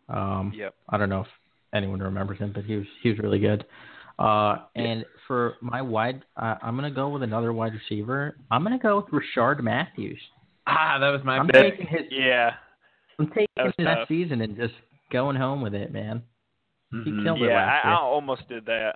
[0.09, 0.75] Um, yep.
[0.89, 1.27] I don't know if
[1.75, 3.65] anyone remembers him, but he was he was really good.
[4.19, 8.37] Uh, and for my wide, uh, I'm going to go with another wide receiver.
[8.51, 10.19] I'm going to go with Rishard Matthews.
[10.67, 11.39] Ah, that was my.
[11.39, 11.73] I'm pick.
[11.79, 12.03] taking his.
[12.11, 12.53] Yeah.
[13.19, 14.75] I'm taking that, that season and just
[15.13, 16.23] going home with it, man.
[16.95, 17.05] Mm-hmm.
[17.19, 17.97] He killed yeah, it last I, year.
[17.97, 18.93] I almost did that.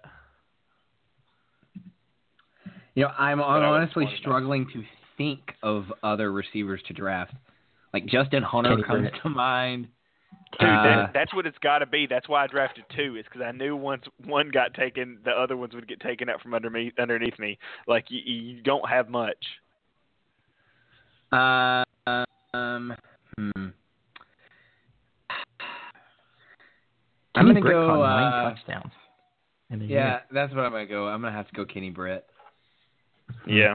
[2.94, 4.82] You know, I'm, I'm honestly struggling to
[5.18, 7.34] think of other receivers to draft.
[7.93, 9.88] Like Justin Hunter comes to mind.
[10.59, 12.06] Dude, uh, that, that's what it's got to be.
[12.09, 15.56] That's why I drafted two, is because I knew once one got taken, the other
[15.59, 17.59] ones would get taken out from under me, underneath me.
[17.86, 19.36] Like you, you don't have much
[21.36, 21.82] um,
[23.38, 23.66] hmm.
[27.34, 28.02] I'm going to go.
[28.02, 28.92] Uh, touchdowns.
[29.70, 30.22] Yeah, year.
[30.32, 31.06] that's what I'm going to go.
[31.06, 32.24] I'm going to have to go Kenny Britt.
[33.46, 33.74] Yeah.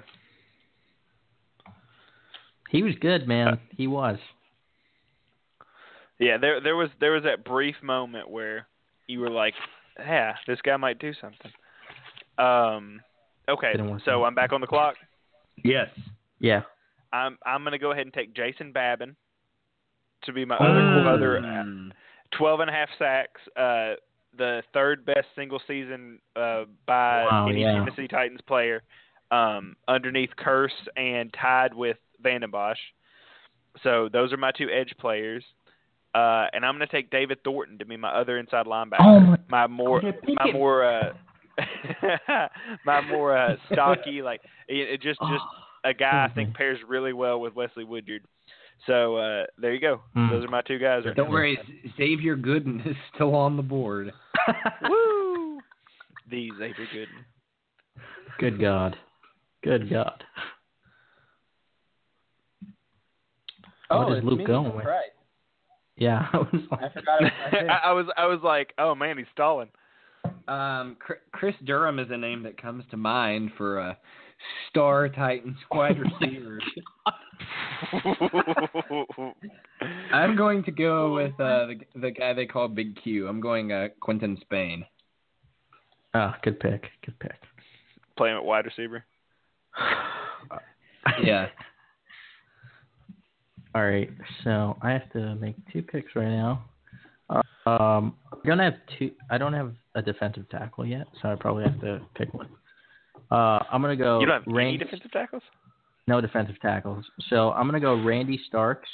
[2.70, 3.48] He was good, man.
[3.48, 4.18] Uh, he was.
[6.20, 8.68] Yeah, there there was there was that brief moment where
[9.08, 9.54] you were like,
[10.00, 11.52] "Yeah, this guy might do something."
[12.38, 13.02] Um,
[13.50, 13.74] okay,
[14.06, 14.96] so I'm back on the clock.
[15.66, 15.88] Yes.
[16.40, 16.62] Yeah.
[17.14, 19.16] I'm I'm going to go ahead and take Jason Babin
[20.24, 20.70] to be my mm.
[20.70, 21.14] other oh.
[21.14, 21.92] other uh,
[22.38, 23.96] 12 and a half sacks, uh,
[24.38, 27.74] the third best single season uh, by wow, any yeah.
[27.74, 28.84] Tennessee Titans player,
[29.32, 32.78] um, underneath Kearse and tied with Vanden Bosch.
[33.84, 35.44] So those are my two edge players.
[36.16, 39.00] Uh, and I'm going to take David Thornton to be my other inside linebacker.
[39.02, 41.12] Oh my, my more, my more, uh,
[42.86, 46.32] my more uh, stocky, like it, it just just oh a guy mm-hmm.
[46.32, 46.58] I think mm-hmm.
[46.58, 48.24] pairs really well with Wesley Woodyard.
[48.88, 50.02] So uh, there you go.
[50.16, 50.32] Mm.
[50.32, 51.04] Those are my two guys.
[51.06, 51.32] Right Don't now.
[51.34, 51.58] worry,
[51.98, 54.12] Xavier Gooden is still on the board.
[54.90, 55.60] Woo!
[56.30, 58.04] The Xavier Gooden.
[58.40, 58.96] Good God.
[59.64, 60.24] Good God.
[63.92, 64.86] Oh, what is Luke going with?
[64.86, 65.12] Right.
[65.98, 67.22] Yeah, I was like, I forgot.
[67.52, 69.68] I, I, was I was like, oh man, he's stalling.
[70.48, 70.98] Um,
[71.32, 73.98] Chris Durham is a name that comes to mind for a
[74.70, 76.60] star Titans wide receiver.
[80.14, 83.28] I'm going to go with uh, the the guy they call Big Q.
[83.28, 84.86] I'm going uh, Quinton Spain.
[86.14, 86.86] Ah, oh, good pick.
[87.06, 87.36] Good pick.
[88.18, 89.04] Playing at wide receiver.
[91.24, 91.48] yeah.
[93.74, 94.10] All right,
[94.44, 96.66] so I have to make two picks right now.
[97.66, 99.12] Um, I'm gonna have two.
[99.30, 101.36] I going to have 2 i do not have a defensive tackle yet, so I
[101.36, 102.50] probably have to pick one.
[103.32, 104.20] Uh, I'm gonna go.
[104.20, 105.44] You don't have Randy, any defensive tackles.
[106.08, 107.06] No defensive tackles.
[107.30, 108.90] So I'm gonna go Randy Starks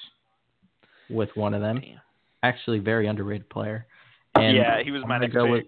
[1.10, 1.80] with one of them.
[1.80, 2.00] Damn.
[2.44, 3.88] Actually, very underrated player.
[4.36, 5.66] And yeah, he was my favorite.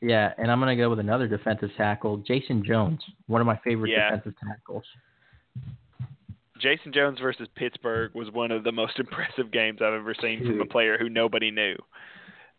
[0.00, 3.90] yeah, and I'm gonna go with another defensive tackle, Jason Jones, one of my favorite
[3.90, 4.10] yeah.
[4.16, 4.84] defensive tackles.
[6.58, 10.48] Jason Jones versus Pittsburgh was one of the most impressive games I've ever seen Dude.
[10.52, 11.72] from a player who nobody knew.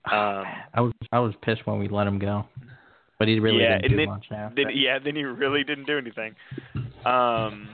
[0.06, 0.44] Um,
[0.76, 2.46] I was I was pissed when we let him go.
[3.22, 4.64] But he really yeah, didn't do then, much after.
[4.64, 6.34] Then, yeah, then he really didn't do anything.
[7.06, 7.70] Um,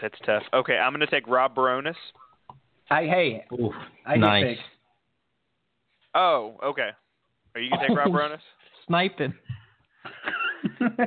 [0.00, 0.42] that's tough.
[0.54, 1.92] Okay, I'm going to take Rob Bironas.
[2.90, 3.74] I hey, Oof,
[4.06, 4.56] I nice.
[6.14, 6.88] Oh, okay.
[7.54, 8.38] Are you going to take Rob Bironas?
[8.86, 9.34] Sniping.
[10.80, 10.98] no,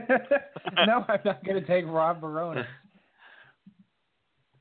[1.08, 2.66] I'm not going to take Rob Bironas.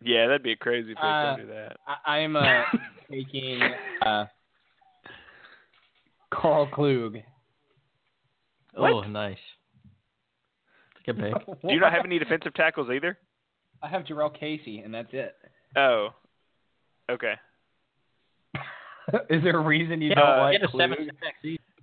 [0.02, 1.04] Yeah, that'd be a crazy pick.
[1.04, 1.76] Uh, do that.
[2.06, 2.62] I, am uh,
[3.12, 3.60] taking
[4.06, 4.24] uh,
[6.32, 7.16] Carl Klug.
[8.80, 8.92] What?
[8.92, 9.36] Oh, nice.
[11.06, 11.12] Do
[11.64, 13.18] you not have any defensive tackles either?
[13.82, 15.34] I have Jurrell Casey, and that's it.
[15.76, 16.08] Oh.
[17.10, 17.34] Okay.
[19.28, 20.90] Is there a reason you yeah, don't like Klug?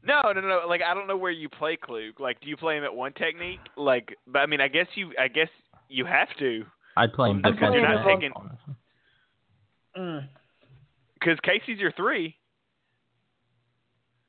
[0.04, 0.62] No, no, no.
[0.68, 2.20] Like I don't know where you play Klug.
[2.20, 3.60] Like, do you play him at one technique?
[3.76, 5.50] Like, but I mean, I guess you, I guess
[5.90, 6.64] you have to.
[6.96, 8.32] i play him because you're not taking.
[11.20, 12.36] Because Casey's your three.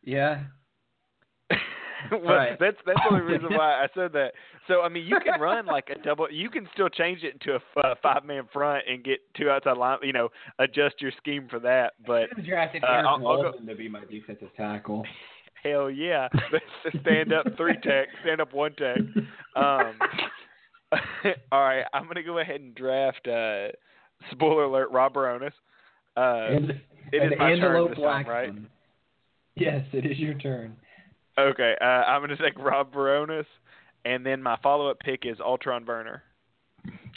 [0.02, 0.38] Yeah,
[2.10, 2.58] well, right.
[2.58, 4.32] That's that's the only reason why I said that.
[4.66, 6.28] So I mean, you can run like a double.
[6.30, 9.76] You can still change it into a uh, five man front and get two outside
[9.76, 9.98] line.
[10.02, 11.94] You know, adjust your scheme for that.
[12.06, 15.04] But I uh, I'll, I'll go, to be my defensive tackle.
[15.64, 16.28] Hell yeah!
[17.02, 18.96] stand up three tech, stand up one tech.
[19.56, 19.98] Um,
[21.50, 23.26] all right, I'm gonna go ahead and draft.
[23.26, 23.68] Uh,
[24.30, 25.50] spoiler alert: Rob Bironas.
[26.16, 26.70] Uh, and,
[27.12, 28.52] it is my turn this time, right?
[29.56, 30.76] Yes, it is your turn.
[31.38, 33.46] Okay, uh, I'm going to take Rob Bironas,
[34.04, 36.22] and then my follow-up pick is Alterraun Verner.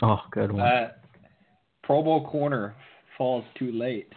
[0.02, 0.62] Oh, good one.
[0.62, 0.90] Uh,
[1.84, 2.76] Pro Bowl corner
[3.18, 4.12] falls too late.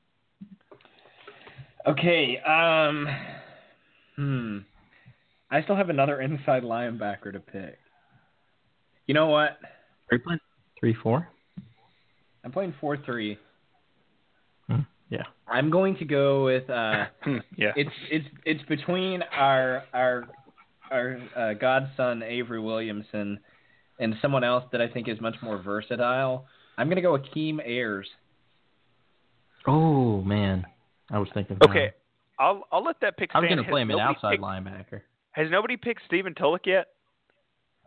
[1.88, 2.38] okay.
[2.40, 3.06] Um.
[4.16, 4.58] Hmm.
[5.50, 7.78] I still have another inside linebacker to pick.
[9.06, 9.58] You know what?
[10.08, 10.20] Three,
[10.78, 11.28] three four?
[12.44, 13.38] I'm playing four three.
[15.10, 15.24] Yeah.
[15.48, 17.06] I'm going to go with uh,
[17.56, 17.72] yeah.
[17.76, 20.26] It's it's it's between our our
[20.90, 23.40] our uh, godson Avery Williamson
[23.98, 26.46] and someone else that I think is much more versatile.
[26.78, 28.06] I'm going to go Akeem Ayers.
[29.66, 30.64] Oh man,
[31.10, 31.58] I was thinking.
[31.68, 31.94] Okay, that.
[32.38, 33.30] I'll I'll let that pick.
[33.34, 35.00] I am going to play him an outside picked, linebacker.
[35.32, 36.86] Has nobody picked Stephen Tulloch yet?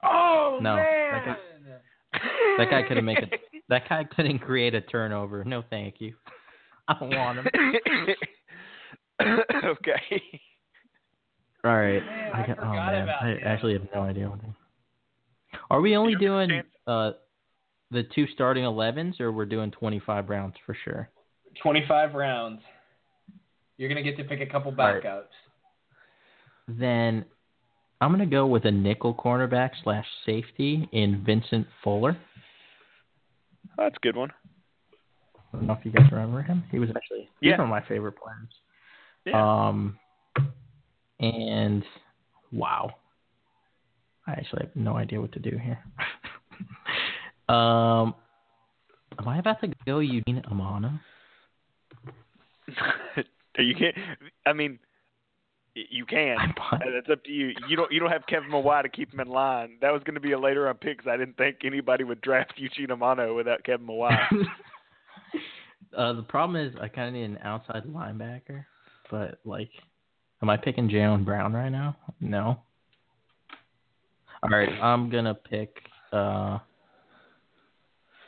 [0.04, 1.26] Oh no, man.
[1.26, 2.20] That guy,
[2.58, 3.32] that guy couldn't make it.
[3.70, 5.46] That guy couldn't create a turnover.
[5.46, 6.14] No, thank you.
[6.88, 7.78] I don't want them.
[9.66, 10.22] okay.
[11.64, 12.04] All right.
[12.06, 12.74] Man, I, got, I oh
[13.06, 14.40] man, I actually have no idea what.
[15.70, 17.12] Are we only doing uh,
[17.92, 21.10] the two starting 11s, or we're doing 25 rounds for sure?
[21.62, 22.60] 25 rounds.
[23.78, 25.24] You're gonna get to pick a couple backups.
[26.68, 27.24] Then
[28.02, 32.18] I'm gonna go with a nickel cornerback slash safety in Vincent Fuller.
[33.78, 34.30] That's a good one.
[35.54, 36.64] I don't know if you guys remember him.
[36.72, 37.52] He was actually yeah.
[37.58, 39.26] one of my favorite players.
[39.26, 39.68] Yeah.
[39.68, 40.00] Um,
[41.20, 41.84] and
[42.52, 42.92] wow,
[44.26, 45.78] I actually have no idea what to do here.
[47.56, 48.16] um,
[49.20, 51.00] am I about to go Eugene Amano?
[53.60, 53.96] you can't.
[54.48, 54.80] I mean,
[55.76, 56.36] you can.
[56.72, 57.52] That's up to you.
[57.70, 57.92] You don't.
[57.92, 59.78] You don't have Kevin Mawae to keep him in line.
[59.82, 62.22] That was going to be a later on pick because I didn't think anybody would
[62.22, 64.18] draft Eugene Amano without Kevin Mawae.
[65.96, 68.66] Uh, the problem is I kind of need an outside linebacker,
[69.12, 69.70] but like,
[70.42, 71.96] am I picking Jalen Brown right now?
[72.20, 72.58] No.
[74.42, 75.76] All right, I'm gonna pick.
[76.12, 76.58] Uh,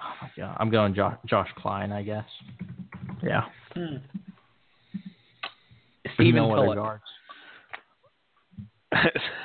[0.01, 2.25] oh my god, I'm going Josh, Josh Kline, I guess.
[3.23, 3.43] Yeah.
[3.73, 3.97] Hmm.
[6.13, 6.99] Stephen no Tulloch.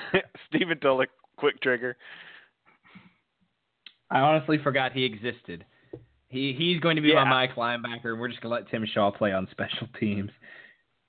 [0.48, 1.96] Stephen Tulloch, quick trigger.
[4.10, 5.64] I honestly forgot he existed.
[6.30, 7.24] He he's going to be yeah.
[7.24, 10.30] my Mike linebacker, and we're just gonna let Tim Shaw play on special teams.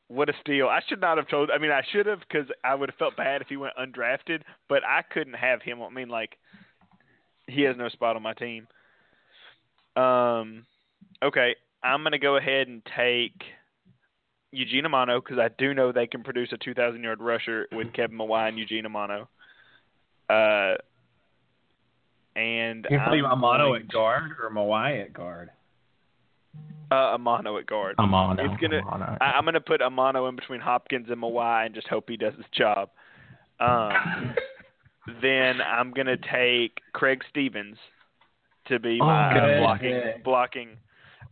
[0.07, 0.67] What a steal!
[0.67, 1.51] I should not have told.
[1.51, 4.41] I mean, I should have because I would have felt bad if he went undrafted,
[4.67, 5.81] but I couldn't have him.
[5.81, 6.37] I mean, like
[7.47, 8.67] he has no spot on my team.
[9.95, 10.65] Um,
[11.23, 13.39] okay, I'm gonna go ahead and take
[14.51, 18.17] Eugene Amano because I do know they can produce a 2,000 yard rusher with Kevin
[18.17, 19.27] Mawae and Eugene Amano.
[20.29, 20.77] Uh,
[22.35, 25.49] and you play Amano at guard or Mawae at guard?
[26.89, 27.97] Uh, Amano at guard.
[27.97, 28.39] Amano.
[28.39, 28.81] It's gonna.
[28.83, 29.17] Amano.
[29.21, 32.33] I, am gonna put Amano in between Hopkins and Mawae and just hope he does
[32.35, 32.89] his job.
[33.59, 34.35] Um,
[35.21, 37.77] then I'm gonna take Craig Stevens
[38.67, 40.13] to be oh, my good, blocking good.
[40.23, 40.69] blocking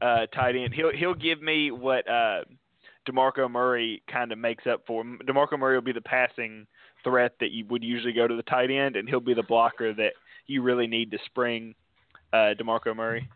[0.01, 0.73] uh, tight end.
[0.73, 2.41] He'll he'll give me what uh,
[3.07, 5.03] Demarco Murray kind of makes up for.
[5.03, 6.67] Demarco Murray will be the passing
[7.05, 9.93] threat that you would usually go to the tight end, and he'll be the blocker
[9.93, 10.11] that
[10.49, 11.75] you really need to spring
[12.33, 13.29] uh, Demarco Murray.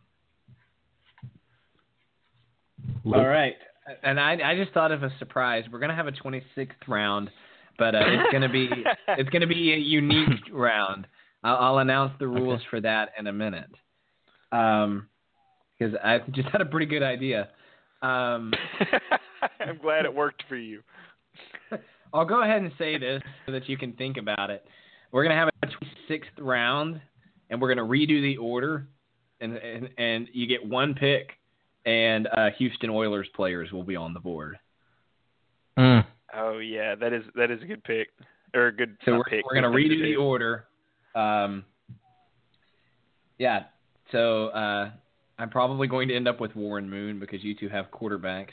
[3.06, 3.56] All right,
[4.04, 5.64] and I, I just thought of a surprise.
[5.72, 7.30] We're gonna have a 26th round,
[7.78, 8.70] but uh, it's gonna be
[9.10, 11.08] it's gonna be a unique round.
[11.44, 12.66] I'll, I'll announce the rules okay.
[12.70, 13.70] for that in a minute,
[14.50, 17.50] because um, I just had a pretty good idea.
[18.02, 18.52] Um,
[19.62, 20.82] I'm glad it worked for you.
[22.14, 24.64] I'll go ahead and say this so that you can think about it.
[25.12, 27.02] We're going to have a sixth round,
[27.50, 28.88] and we're going to redo the order,
[29.40, 31.32] and, and and you get one pick,
[31.86, 34.58] and uh, Houston Oilers players will be on the board.
[35.78, 36.06] Mm.
[36.36, 38.10] Oh yeah, that is that is a good pick
[38.54, 38.98] or a good.
[39.06, 40.66] So we're, pick, we're going to redo the order.
[41.16, 41.66] Um,
[43.38, 43.64] yeah,
[44.12, 44.92] so uh,
[45.38, 48.52] I'm probably going to end up with Warren Moon because you two have quarterbacks.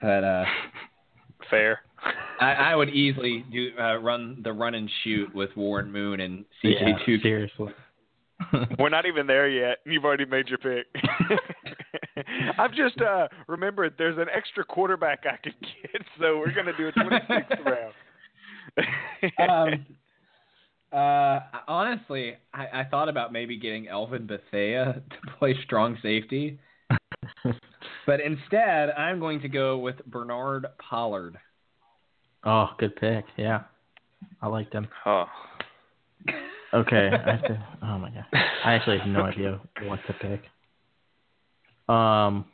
[0.00, 0.44] But uh,
[1.48, 1.78] fair.
[2.42, 6.44] I, I, would easily do uh, run the run and shoot with Warren Moon and
[6.64, 6.96] CK2.
[7.06, 7.72] Yeah, seriously.
[8.80, 9.78] We're not even there yet.
[9.86, 10.86] You've already made your pick.
[12.58, 16.76] I've just uh, remembered there's an extra quarterback I could get, so we're going to
[16.76, 17.80] do a 26th
[19.40, 19.72] round.
[19.72, 19.86] um,
[20.98, 26.58] uh, honestly, I, I, thought about maybe getting Elvin Bethea to play strong safety,
[28.06, 31.38] but instead, I'm going to go with Bernard Pollard.
[32.44, 33.24] Oh, good pick.
[33.36, 33.62] Yeah,
[34.40, 34.88] I like them.
[35.06, 35.24] Oh.
[36.74, 37.10] Okay.
[37.26, 38.24] I have to, oh my god.
[38.64, 40.42] I actually have no idea what to pick.
[41.92, 42.46] Um,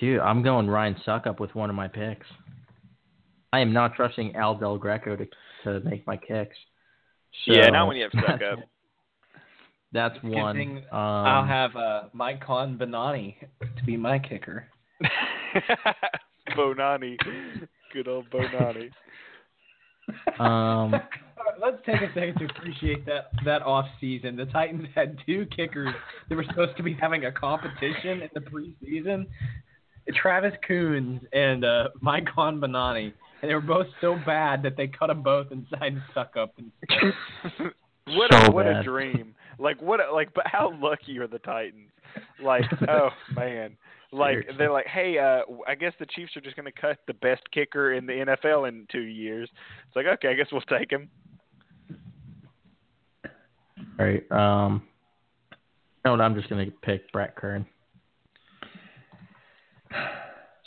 [0.00, 2.26] dude, I'm going Ryan Succop with one of my picks.
[3.52, 5.26] I am not trusting Al Del Greco to
[5.64, 6.56] to make my kicks.
[7.44, 8.62] So, yeah, not when you have Succop.
[9.92, 10.58] that's one.
[10.92, 13.34] um, I'll have uh, Maikon Bonani
[13.76, 14.66] to be my kicker.
[16.56, 17.16] Bonani.
[17.96, 18.90] Good old Bonani.
[20.38, 20.90] Um,
[21.62, 24.36] Let's take a second to appreciate that that off season.
[24.36, 25.94] The Titans had two kickers
[26.28, 29.24] They were supposed to be having a competition in the preseason.
[30.20, 35.06] Travis Coons and uh, Mike Bonani, and they were both so bad that they cut
[35.06, 36.50] them both and and Succop.
[36.58, 36.70] And
[38.14, 39.34] what so a, what a dream!
[39.58, 40.06] Like what?
[40.06, 41.88] A, like but how lucky are the Titans?
[42.44, 43.74] Like oh man,
[44.12, 44.54] like Seriously.
[44.58, 47.42] they're like, hey, uh, I guess the Chiefs are just going to cut the best
[47.52, 49.48] kicker in the NFL in two years.
[49.86, 51.08] It's like, okay, I guess we'll take him.
[53.98, 54.22] All right.
[54.30, 54.82] Um,
[56.04, 57.66] no, I'm just going to pick Brett Kern.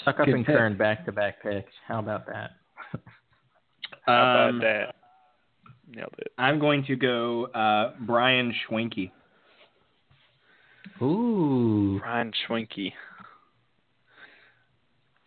[0.06, 0.56] Succop Good and pick.
[0.56, 1.72] Kern back to back picks.
[1.88, 2.52] How about that?
[4.06, 4.96] How about um, that?
[5.92, 6.32] Nailed it.
[6.38, 9.12] I'm going to go uh, Brian Schwenke.
[11.02, 12.00] Ooh.
[12.04, 12.92] Brian Schwenke.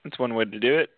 [0.05, 0.91] That's one way to do it.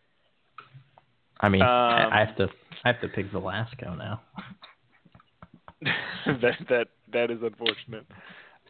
[1.40, 2.48] I mean, um, I have to
[2.84, 4.20] I have to pick Velasco now.
[5.82, 8.06] that that that is unfortunate.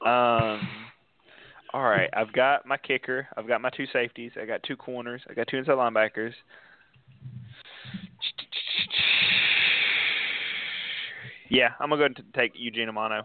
[0.05, 0.67] Um,
[1.73, 3.29] all right, I've got my kicker.
[3.37, 4.33] I've got my two safeties.
[4.41, 5.21] I got two corners.
[5.29, 6.33] I got two inside linebackers.
[11.51, 13.25] Yeah, I'm gonna go and take Eugene Amano.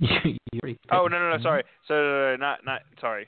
[0.92, 1.64] oh no no no sorry.
[1.88, 3.26] So no, no, no, not not sorry.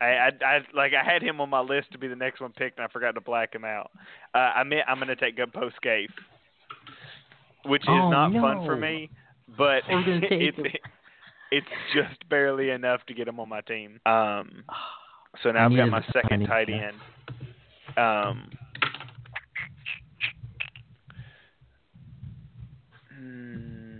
[0.00, 2.52] I, I, I like I had him on my list to be the next one
[2.52, 3.90] picked, and I forgot to black him out.
[4.34, 6.10] Uh, I meant I'm going to take Gunpo Scaife,
[7.64, 8.40] which is oh, not no.
[8.40, 9.10] fun for me,
[9.56, 10.58] but it's
[11.50, 14.00] it's just barely enough to get him on my team.
[14.06, 14.62] Um,
[15.42, 16.96] so now I've got my second tight end.
[17.96, 18.50] Um,
[23.16, 23.96] hmm.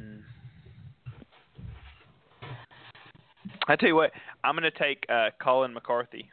[3.71, 4.13] I tell you what,
[4.45, 6.31] I'm going to take uh, Colin McCarthy.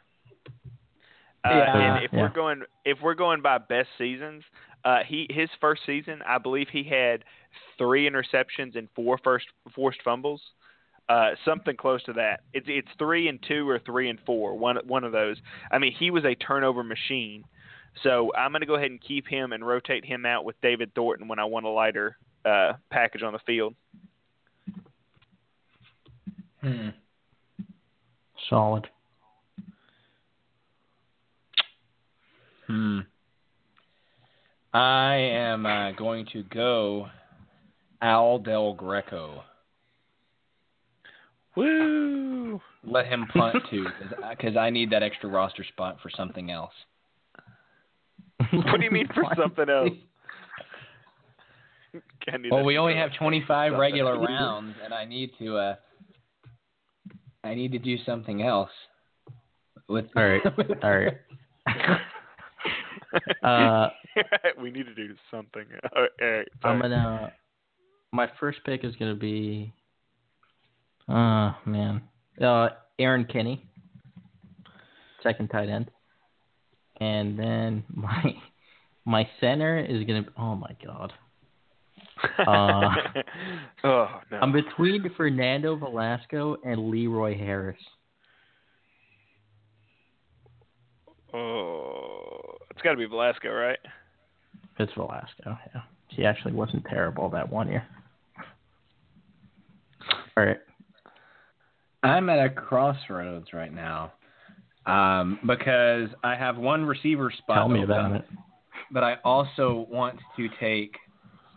[1.44, 2.20] Uh, yeah, and if yeah.
[2.20, 4.42] we're going if we're going by best seasons,
[4.84, 7.22] uh, he his first season, I believe he had
[7.78, 10.40] three interceptions and four first forced fumbles,
[11.08, 12.40] uh, something close to that.
[12.52, 15.36] It's it's three and two or three and four, one one of those.
[15.70, 17.44] I mean, he was a turnover machine.
[18.02, 20.92] So I'm going to go ahead and keep him and rotate him out with David
[20.94, 23.74] Thornton when I want a lighter uh, package on the field.
[26.60, 26.88] Hmm.
[28.48, 28.86] Solid.
[32.66, 33.00] Hmm.
[34.72, 37.06] I am uh, going to go
[38.02, 39.42] Al Del Greco.
[41.56, 42.60] Woo!
[42.84, 43.86] Let him punt too,
[44.30, 46.72] because I need that extra roster spot for something else.
[48.52, 49.90] what do you mean for something else?
[52.50, 55.74] well, we only have 25 regular rounds, and I need to uh,
[57.46, 58.68] I need to do something else.
[59.88, 60.40] With all right,
[60.82, 61.16] all right.
[63.44, 63.88] uh,
[64.60, 65.62] we need to do something.
[66.20, 67.32] right, all I'm gonna.
[68.12, 69.72] My first pick is gonna be.
[71.08, 72.02] Oh man,
[72.42, 73.62] uh, Erron Kinney,
[75.22, 75.88] second tight end,
[77.00, 78.34] and then my
[79.04, 80.26] my center is gonna.
[80.36, 81.12] Oh my god.
[82.38, 82.42] Uh,
[83.84, 84.38] oh, no.
[84.40, 87.78] I'm between Fernando Velasco and Leroy Harris.
[91.32, 93.78] Oh, it's got to be Velasco, right?
[94.78, 95.36] It's Velasco.
[95.74, 97.84] Yeah, he actually wasn't terrible that one year.
[100.36, 100.58] All right.
[102.02, 104.12] I'm at a crossroads right now
[104.86, 107.56] um, because I have one receiver spot.
[107.56, 108.24] Tell me open, about it.
[108.92, 110.94] But I also want to take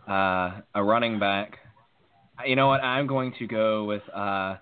[0.08, 1.58] uh, a running back.
[2.46, 2.82] You know what?
[2.82, 4.02] I'm going to go with.
[4.14, 4.56] Uh,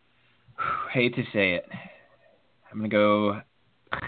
[0.92, 1.66] hate to say it.
[2.70, 3.40] I'm gonna go.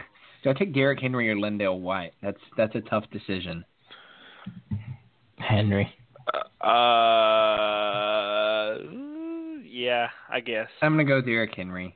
[0.42, 2.12] Do I take Derrick Henry or LenDale White?
[2.22, 3.64] That's that's a tough decision.
[5.38, 5.92] Henry.
[6.60, 6.68] Uh,
[9.64, 10.66] yeah, I guess.
[10.82, 11.94] I'm gonna go Derrick Henry.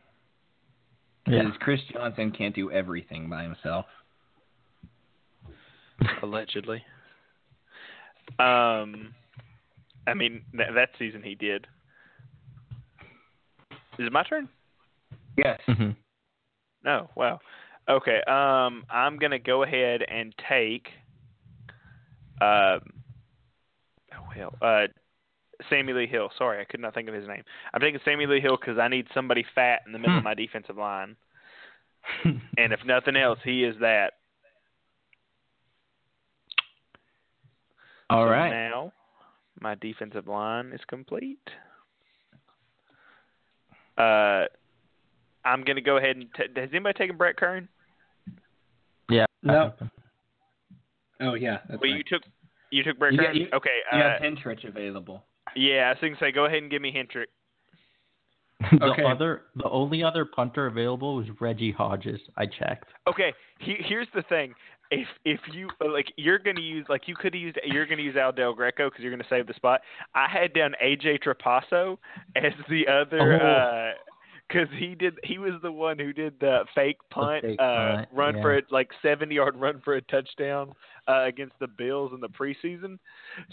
[1.25, 1.51] Because yeah.
[1.61, 3.85] Chris Johnson can't do everything by himself.
[6.23, 6.83] Allegedly.
[8.39, 9.15] Um,
[10.07, 11.67] I mean th- that season he did.
[13.99, 14.49] Is it my turn?
[15.37, 15.61] Yes.
[15.69, 15.91] Mm-hmm.
[16.85, 17.07] No.
[17.11, 17.41] Oh, wow.
[17.89, 18.23] Okay.
[18.27, 20.89] Um, I'm gonna go ahead and take.
[22.41, 22.45] Uh,
[22.75, 22.81] um,
[24.15, 24.87] oh, well, uh,
[25.69, 26.31] Sammie Lee Hill.
[26.39, 27.43] Sorry, I could not think of his name.
[27.73, 30.19] I'm taking Sammie Lee Hill because I need somebody fat in the middle hmm.
[30.19, 31.17] of my defensive line.
[32.25, 34.15] and if nothing else, he is that.
[38.13, 38.51] All so right.
[38.69, 38.93] Now
[39.61, 41.39] my defensive line is complete.
[43.97, 44.45] Uh,
[45.45, 47.69] I'm going to go ahead and t- has anybody taken Brett Kern?
[49.09, 49.25] Yeah.
[49.43, 49.73] No.
[51.21, 51.59] Oh yeah.
[51.71, 51.91] well, right.
[51.95, 52.23] you took
[52.71, 53.27] you took Brett you Kern.
[53.29, 53.79] Got, you, okay.
[53.95, 55.23] You uh, have Hentrich available.
[55.57, 57.27] Yeah, I was going to say go ahead and give me Hentrich.
[58.73, 59.03] the okay.
[59.09, 62.21] other, the only other punter available was Reggie Hodges.
[62.37, 62.89] I checked.
[63.09, 64.55] Okay, he, here's the thing:
[64.91, 68.33] if if you like, you're gonna use like you could use you're gonna use Al
[68.33, 69.81] Del Greco because you're gonna save the spot.
[70.15, 71.97] I had down AJ Trapasso
[72.37, 73.41] as the other.
[73.43, 73.91] Oh.
[73.95, 73.99] Uh,
[74.53, 75.15] because he did.
[75.25, 78.43] He was the one who did the fake punt, the fake uh, run yeah.
[78.43, 80.73] for it, like seventy yard run for a touchdown
[81.09, 82.99] uh, against the Bills in the preseason.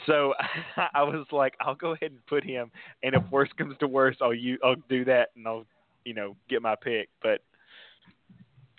[0.06, 0.34] So
[0.94, 2.72] I was like, I'll go ahead and put him,
[3.04, 5.66] and if worse comes to worse, I'll you I'll do that, and I'll
[6.06, 7.10] you know get my pick.
[7.22, 7.42] But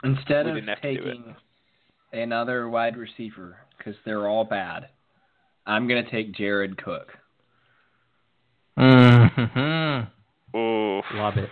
[0.05, 1.35] instead of taking
[2.13, 4.89] another wide receiver because they're all bad,
[5.67, 7.09] I'm gonna take Jared Cook.
[8.79, 10.57] Mm-hmm.
[10.59, 11.05] Oof.
[11.15, 11.51] Love it.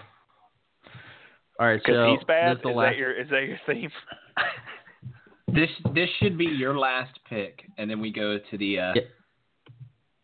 [1.60, 2.58] All right, so he's bad.
[2.58, 2.92] Is, last...
[2.92, 3.90] that your, is that your theme?
[5.52, 8.78] this this should be your last pick, and then we go to the.
[8.78, 8.92] Uh...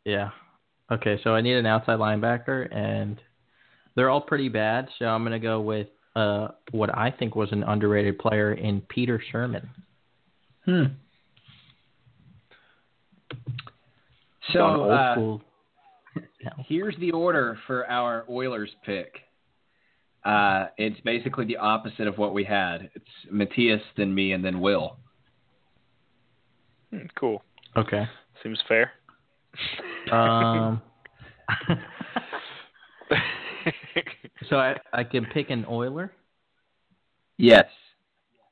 [0.05, 0.31] Yeah.
[0.93, 3.20] Okay, so I need an outside linebacker, and
[3.97, 4.89] they're all pretty bad.
[4.98, 9.20] So I'm gonna go with uh, what I think was an underrated player in Peter
[9.32, 9.66] Sirmon.
[10.66, 10.82] Hmm.
[14.52, 15.16] So uh,
[16.69, 19.16] here's the order for our Oilers pick.
[20.24, 22.88] Uh, it's basically the opposite of what we had.
[22.94, 24.96] It's Matthias, then me, and then Will.
[26.90, 27.42] Hmm, cool.
[27.76, 28.05] Okay.
[28.42, 28.92] Seems fair.
[30.10, 30.80] Um.
[34.48, 36.10] so I, I can pick an oiler?
[37.36, 37.66] Yes.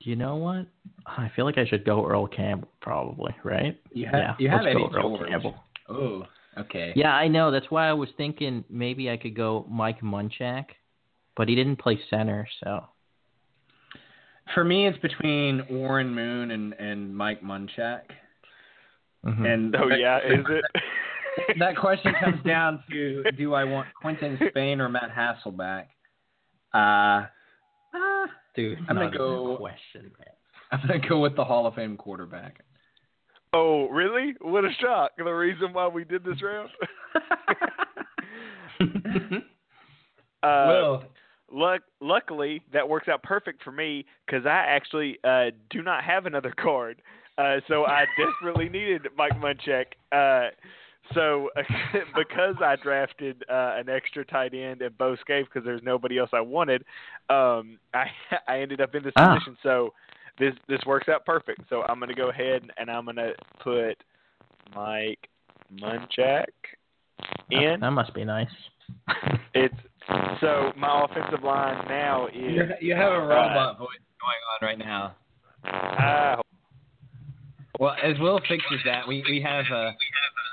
[0.00, 0.66] You know what?
[1.06, 3.80] I feel like I should go Earl Campbell, probably, right?
[3.92, 5.30] You have, yeah, you have Eddie Earl George.
[5.30, 5.54] Campbell.
[5.88, 6.24] Oh,
[6.58, 6.92] okay.
[6.96, 7.50] Yeah, I know.
[7.50, 10.66] That's why I was thinking maybe I could go Mike Munchak
[11.36, 12.84] but he didn't play center, so.
[14.54, 18.02] For me, it's between Warren Moon and, and Mike Munchak.
[19.24, 19.46] Mm-hmm.
[19.46, 20.62] And oh yeah, is it?
[21.60, 25.82] that question comes down to do I want Quinton Spain or Matt Hasselbeck?
[26.74, 27.26] Uh,
[27.94, 28.26] ah,
[28.56, 30.10] dude, I'm gonna go question.
[30.72, 32.62] I'm gonna go with the Hall of Fame quarterback.
[33.52, 34.34] Oh really?
[34.40, 35.12] What a shock!
[35.16, 36.68] The reason why we did this round.
[40.42, 41.04] uh, well,
[42.00, 46.52] luckily, that works out perfect for me because I actually uh, do not have another
[46.60, 47.02] card,
[47.38, 49.86] uh, so I desperately needed Mike Munchak.
[50.12, 50.50] Uh,
[51.14, 51.50] so
[52.16, 56.30] because I drafted uh, an extra tight end at Bo Scaife because there's nobody else
[56.32, 56.82] I wanted,
[57.28, 58.04] um, I
[58.48, 59.34] I ended up in this ah.
[59.34, 59.56] position.
[59.62, 59.90] So
[60.38, 61.62] this this works out perfect.
[61.68, 63.96] So I'm gonna go ahead and I'm gonna put
[64.74, 65.28] Mike
[65.74, 66.44] Munchak
[67.50, 67.80] in.
[67.80, 68.46] That must be nice.
[69.54, 69.74] it's
[70.40, 72.32] so my offensive line now is.
[72.36, 73.88] You're, you have a uh, robot uh, voice
[74.20, 75.14] going on right now.
[75.64, 76.42] Uh,
[77.78, 79.90] well, as Will fixes that, we we have uh,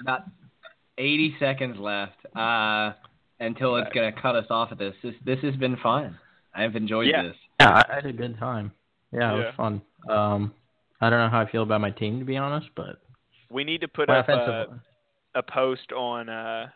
[0.01, 0.21] about
[0.97, 2.93] 80 seconds left uh,
[3.39, 4.93] until it's going to cut us off of this.
[5.03, 6.17] This this has been fun.
[6.55, 7.23] I've enjoyed yeah.
[7.23, 7.35] this.
[7.59, 8.71] Yeah, I had a good time.
[9.11, 9.45] Yeah, it yeah.
[9.45, 9.81] was fun.
[10.09, 10.53] Um,
[11.01, 12.99] I don't know how I feel about my team to be honest, but
[13.51, 14.80] we need to put up a,
[15.35, 16.67] a, post on uh,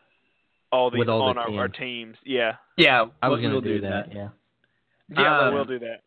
[0.74, 1.60] all these all on the our, teams.
[1.60, 2.16] our, teams.
[2.26, 2.54] Yeah.
[2.78, 4.08] Yeah, I was going to do, do that.
[4.08, 4.16] that.
[4.16, 4.28] Yeah.
[5.10, 6.00] Yeah, um, we'll do that.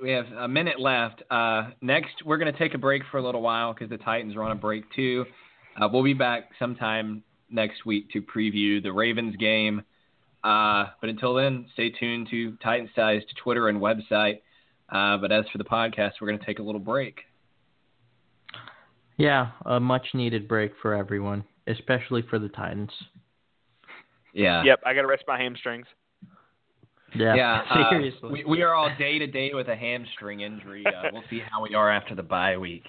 [0.00, 1.22] We have a minute left.
[1.30, 4.36] Uh, next, we're going to take a break for a little while because the Titans
[4.36, 5.26] are on a break too.
[5.80, 9.82] Uh, we'll be back sometime next week to preview the Ravens game.
[10.44, 14.40] Uh, but until then, stay tuned to Titan Size to Twitter and website.
[14.88, 17.20] Uh, but as for the podcast, we're going to take a little break.
[19.18, 22.90] Yeah, a much needed break for everyone especially for the Titans.
[24.32, 24.62] Yeah.
[24.64, 25.86] Yep, I got to rest my hamstrings.
[27.14, 28.30] Yeah, yeah uh, seriously.
[28.30, 30.84] we, we are all day to day with a hamstring injury.
[30.86, 32.84] Uh, we'll see how we are after the bye week,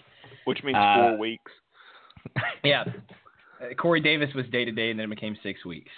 [0.46, 1.52] which means uh, four weeks.
[2.64, 2.84] Yeah,
[3.60, 5.90] uh, Corey Davis was day to day, and then it became six weeks.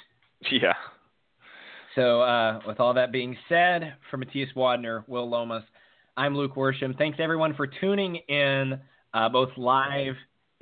[0.49, 0.71] Yeah.
[1.95, 5.63] So, uh, with all that being said, for Matthias Wadner, Will Lomas,
[6.15, 6.97] I'm Luke Worsham.
[6.97, 8.79] Thanks everyone for tuning in,
[9.13, 10.13] uh, both live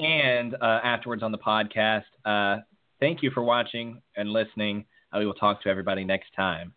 [0.01, 2.03] and uh, afterwards on the podcast.
[2.25, 2.57] Uh,
[2.99, 4.85] thank you for watching and listening.
[5.13, 6.73] Uh, we will talk to everybody next time.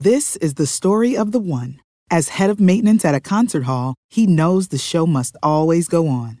[0.00, 1.80] This is the story of the one.
[2.10, 6.08] As head of maintenance at a concert hall, he knows the show must always go
[6.08, 6.40] on.